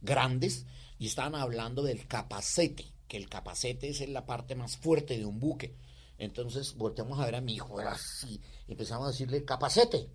grandes, 0.01 0.65
y 0.99 1.07
estaban 1.07 1.35
hablando 1.35 1.83
del 1.83 2.05
capacete, 2.05 2.85
que 3.07 3.15
el 3.17 3.29
capacete 3.29 3.87
es 3.89 4.07
la 4.09 4.25
parte 4.25 4.55
más 4.55 4.75
fuerte 4.77 5.17
de 5.17 5.25
un 5.25 5.39
buque. 5.39 5.75
Entonces 6.17 6.75
volteamos 6.75 7.19
a 7.19 7.25
ver 7.25 7.35
a 7.35 7.41
mi 7.41 7.55
hijo, 7.55 7.79
era 7.79 7.93
así, 7.93 8.41
y 8.67 8.71
empezamos 8.73 9.07
a 9.07 9.11
decirle 9.11 9.45
capacete. 9.45 10.09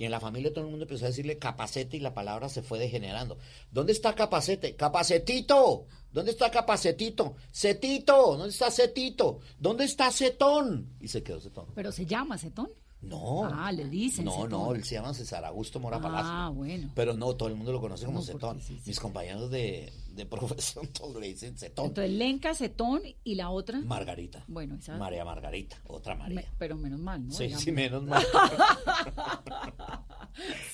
Y 0.00 0.06
en 0.06 0.12
la 0.12 0.18
familia 0.18 0.50
todo 0.50 0.64
el 0.64 0.70
mundo 0.70 0.84
empezó 0.84 1.04
a 1.04 1.08
decirle 1.08 1.36
capacete 1.36 1.98
y 1.98 2.00
la 2.00 2.14
palabra 2.14 2.48
se 2.48 2.62
fue 2.62 2.78
degenerando. 2.78 3.36
¿Dónde 3.70 3.92
está 3.92 4.14
capacete? 4.14 4.74
Capacetito. 4.74 5.84
¿Dónde 6.10 6.30
está 6.30 6.50
capacetito? 6.50 7.36
Cetito. 7.52 8.34
¿Dónde 8.38 8.48
está 8.48 8.70
cetito? 8.70 9.40
¿Dónde 9.58 9.84
está 9.84 10.10
cetón? 10.10 10.88
Y 11.02 11.08
se 11.08 11.22
quedó 11.22 11.38
cetón. 11.38 11.66
¿Pero 11.74 11.92
se 11.92 12.06
llama 12.06 12.38
Cetón? 12.38 12.70
No. 13.02 13.44
Ah, 13.44 13.70
le 13.72 13.84
dicen 13.90 14.24
No, 14.24 14.32
Cetón. 14.36 14.50
no, 14.50 14.74
él 14.74 14.84
se 14.84 14.94
llama 14.94 15.12
César 15.12 15.44
Augusto 15.44 15.78
Mora 15.80 16.00
Palacio. 16.00 16.30
Ah, 16.32 16.48
bueno. 16.48 16.90
Pero 16.94 17.12
no, 17.12 17.36
todo 17.36 17.50
el 17.50 17.56
mundo 17.56 17.70
lo 17.70 17.80
conoce 17.82 18.06
como 18.06 18.20
No, 18.20 18.24
Cetón. 18.24 18.58
Mis 18.86 18.98
compañeros 18.98 19.50
de, 19.50 19.92
de 20.14 20.26
profesión 20.26 20.86
todos 20.92 21.20
le 21.20 21.28
dicen 21.28 21.56
Cetón. 21.56 21.86
Entonces, 21.86 22.12
Lenka, 22.12 22.54
Cetón 22.54 23.02
y 23.24 23.34
la 23.34 23.50
otra. 23.50 23.80
Margarita. 23.80 24.44
Bueno, 24.48 24.76
esa. 24.76 24.96
María 24.96 25.24
Margarita, 25.24 25.76
otra 25.86 26.14
María. 26.14 26.40
Me- 26.40 26.46
pero 26.58 26.76
menos 26.76 27.00
mal, 27.00 27.26
¿no? 27.26 27.32
sí, 27.32 27.44
Digamos. 27.44 27.64
sí, 27.64 27.72
menos 27.72 28.02
mal. 28.04 28.22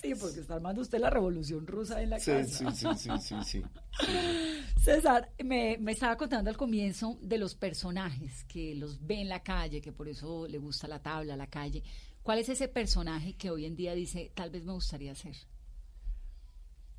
Sí, 0.02 0.14
porque 0.14 0.40
está 0.40 0.54
armando 0.54 0.82
usted 0.82 0.98
la 1.00 1.10
revolución 1.10 1.66
rusa 1.66 2.00
en 2.02 2.10
la 2.10 2.20
Sí, 2.20 2.30
casa. 2.30 2.70
sí, 2.72 2.76
sí, 2.76 2.86
sí, 2.98 3.10
sí, 3.20 3.34
sí. 3.44 3.62
César, 4.84 5.32
me, 5.42 5.76
me 5.80 5.92
estaba 5.92 6.16
contando 6.16 6.50
al 6.50 6.56
comienzo 6.56 7.18
de 7.22 7.38
los 7.38 7.54
personajes 7.54 8.44
que 8.44 8.74
los 8.74 9.04
ve 9.04 9.20
en 9.22 9.28
la 9.28 9.42
calle, 9.42 9.80
que 9.80 9.92
por 9.92 10.08
eso 10.08 10.46
le 10.46 10.58
gusta 10.58 10.86
la 10.86 11.02
tabla, 11.02 11.36
la 11.36 11.48
calle. 11.48 11.82
¿Cuál 12.22 12.38
es 12.38 12.48
ese 12.48 12.68
personaje 12.68 13.34
que 13.34 13.50
hoy 13.50 13.64
en 13.64 13.74
día 13.76 13.94
dice, 13.94 14.30
tal 14.34 14.50
vez 14.50 14.64
me 14.64 14.72
gustaría 14.72 15.12
hacer? 15.12 15.34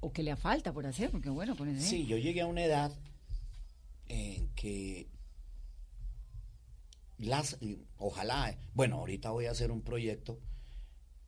O 0.07 0.13
que 0.13 0.23
le 0.23 0.35
falta 0.35 0.71
por 0.73 0.85
hacer, 0.85 1.11
porque 1.11 1.29
bueno, 1.29 1.55
con 1.55 1.67
ese... 1.69 1.81
Sí, 1.87 2.05
yo 2.05 2.17
llegué 2.17 2.41
a 2.41 2.45
una 2.47 2.63
edad 2.63 2.91
en 4.07 4.47
que 4.55 5.07
las, 7.17 7.57
ojalá, 7.97 8.57
bueno, 8.73 8.97
ahorita 8.97 9.31
voy 9.31 9.45
a 9.47 9.51
hacer 9.51 9.71
un 9.71 9.81
proyecto 9.81 10.39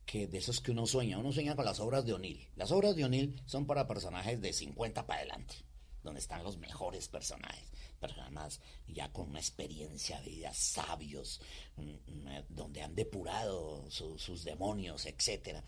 que 0.05 0.27
de 0.27 0.37
esos 0.37 0.59
que 0.61 0.71
uno 0.71 0.85
sueña. 0.85 1.17
Uno 1.17 1.31
sueña 1.31 1.55
con 1.55 1.65
las 1.65 1.79
obras 1.79 2.05
de 2.05 2.13
O'Neill. 2.13 2.47
Las 2.55 2.71
obras 2.71 2.95
de 2.95 3.05
O'Neill 3.05 3.41
son 3.45 3.65
para 3.65 3.87
personajes 3.87 4.41
de 4.41 4.53
50 4.53 5.05
para 5.05 5.19
adelante, 5.19 5.55
donde 6.03 6.19
están 6.19 6.43
los 6.43 6.57
mejores 6.57 7.07
personajes. 7.07 7.71
Personas 7.99 8.61
ya 8.87 9.11
con 9.11 9.29
una 9.29 9.39
experiencia 9.39 10.19
de 10.21 10.29
vida, 10.29 10.53
sabios, 10.53 11.41
mm, 11.75 11.81
mm, 11.81 12.29
donde 12.49 12.81
han 12.81 12.95
depurado 12.95 13.85
su- 13.91 14.17
sus 14.17 14.43
demonios, 14.43 15.05
etcétera. 15.05 15.63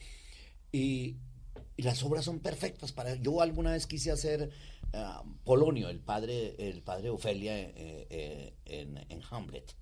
Y, 0.72 1.18
y 1.82 1.84
las 1.84 2.04
obras 2.04 2.26
son 2.26 2.40
perfectas 2.40 2.92
para 2.92 3.16
yo 3.16 3.42
alguna 3.42 3.72
vez 3.72 3.88
quise 3.88 4.12
hacer 4.12 4.52
ah, 4.94 5.24
Polonio 5.44 5.90
el 5.90 6.00
padre 6.00 6.56
el 6.60 6.84
padre 6.84 7.10
Ofelia 7.10 7.60
eh, 7.60 7.74
eh, 7.76 8.54
en, 8.66 8.98
en 9.10 9.22
Hamlet 9.32 9.76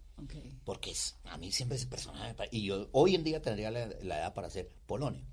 porque 0.64 0.92
es, 0.92 1.18
a 1.26 1.38
mí 1.38 1.52
siempre 1.52 1.76
ese 1.78 1.88
personaje 1.88 2.34
y 2.52 2.64
yo 2.64 2.88
hoy 2.94 3.16
en 3.16 3.26
día 3.26 3.42
tendría 3.42 3.70
la, 3.70 3.88
la 4.02 4.20
edad 4.20 4.34
para 4.34 4.48
hacer 4.48 4.70
Polonio 4.88 5.26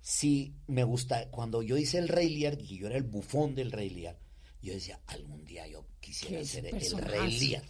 sí 0.00 0.56
me 0.66 0.82
gusta 0.82 1.30
cuando 1.30 1.62
yo 1.62 1.76
hice 1.76 1.98
el 1.98 2.08
Rey 2.08 2.36
Lear 2.36 2.60
y 2.60 2.78
yo 2.78 2.88
era 2.88 2.96
el 2.96 3.04
bufón 3.04 3.54
del 3.54 3.70
Rey 3.70 3.90
Lear 3.90 4.18
yo 4.60 4.72
decía 4.72 4.98
algún 5.06 5.44
día 5.44 5.68
yo 5.68 5.86
quisiera 6.00 6.44
ser 6.44 6.66
el, 6.66 6.98
Rey. 6.98 7.38
Lear 7.38 7.62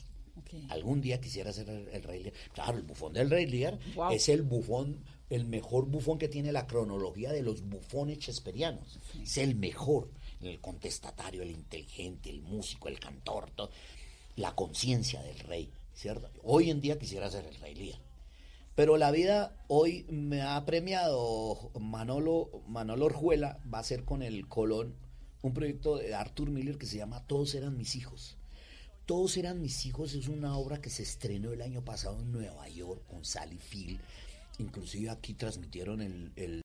Algún 0.71 1.01
día 1.03 1.21
quisiera 1.21 1.53
ser 1.53 1.69
el, 1.69 1.89
el 1.89 2.03
Rey 2.03 2.23
Lear. 2.23 2.35
Claro, 2.55 2.79
el 2.79 2.85
bufón 2.85 3.13
del 3.13 3.29
Rey 3.29 3.47
Lear 3.47 3.79
Wow. 3.95 4.13
es 4.13 4.29
el 4.29 4.43
bufón, 4.43 5.05
el 5.31 5.45
mejor 5.45 5.87
bufón 5.87 6.19
que 6.19 6.29
tiene 6.29 6.53
la 6.53 6.67
cronología 6.67 7.33
de 7.33 7.43
los 7.43 7.63
bufones 7.63 8.19
shakespearianos. 8.19 8.99
Es 9.23 9.39
el 9.39 9.55
mejor, 9.55 10.11
el 10.43 10.61
contestatario, 10.61 11.43
el 11.43 11.51
inteligente, 11.51 12.31
el 12.31 12.43
músico, 12.43 12.89
el 12.89 12.99
cantor, 12.99 13.51
todo. 13.51 13.71
la 14.37 14.55
conciencia 14.55 15.23
del 15.23 15.39
rey, 15.41 15.71
¿cierto? 15.95 16.31
Hoy 16.43 16.71
en 16.71 16.81
día 16.81 16.99
quisiera 16.99 17.31
ser 17.31 17.45
el 17.45 17.57
Rey 17.57 17.75
Lear. 17.75 17.99
Pero 18.75 18.97
la 18.97 19.11
vida 19.11 19.57
hoy 19.67 20.07
me 20.09 20.41
ha 20.43 20.65
premiado 20.65 21.73
Manolo, 21.81 22.63
Manolo 22.69 23.07
Orjuela, 23.07 23.59
va 23.73 23.81
a 23.81 23.85
ser 23.85 24.05
con 24.05 24.23
el 24.23 24.47
Colón 24.47 24.95
un 25.43 25.53
proyecto 25.53 25.97
de 25.97 26.15
Arthur 26.15 26.51
Miller 26.51 26.79
que 26.79 26.87
se 26.87 26.97
llama 26.97 27.25
Todos 27.27 27.55
eran 27.55 27.77
mis 27.77 27.97
hijos. 27.97 28.37
Todos 29.05 29.37
eran 29.37 29.61
mis 29.61 29.87
hijos 29.87 30.15
es 30.15 30.29
una 30.29 30.57
obra 30.57 30.81
que 30.81 30.91
se 30.91 31.03
estrenó 31.03 31.53
el 31.53 31.63
año 31.63 31.85
pasado 31.85 32.21
en 32.21 32.31
Nueva 32.31 32.69
York 32.69 33.03
con 33.09 33.25
Sally 33.25 33.59
Field. 33.59 33.99
Inclusive 34.59 35.11
aquí 35.11 35.35
transmitieron 35.35 36.01
el, 36.01 36.33
el 36.37 36.57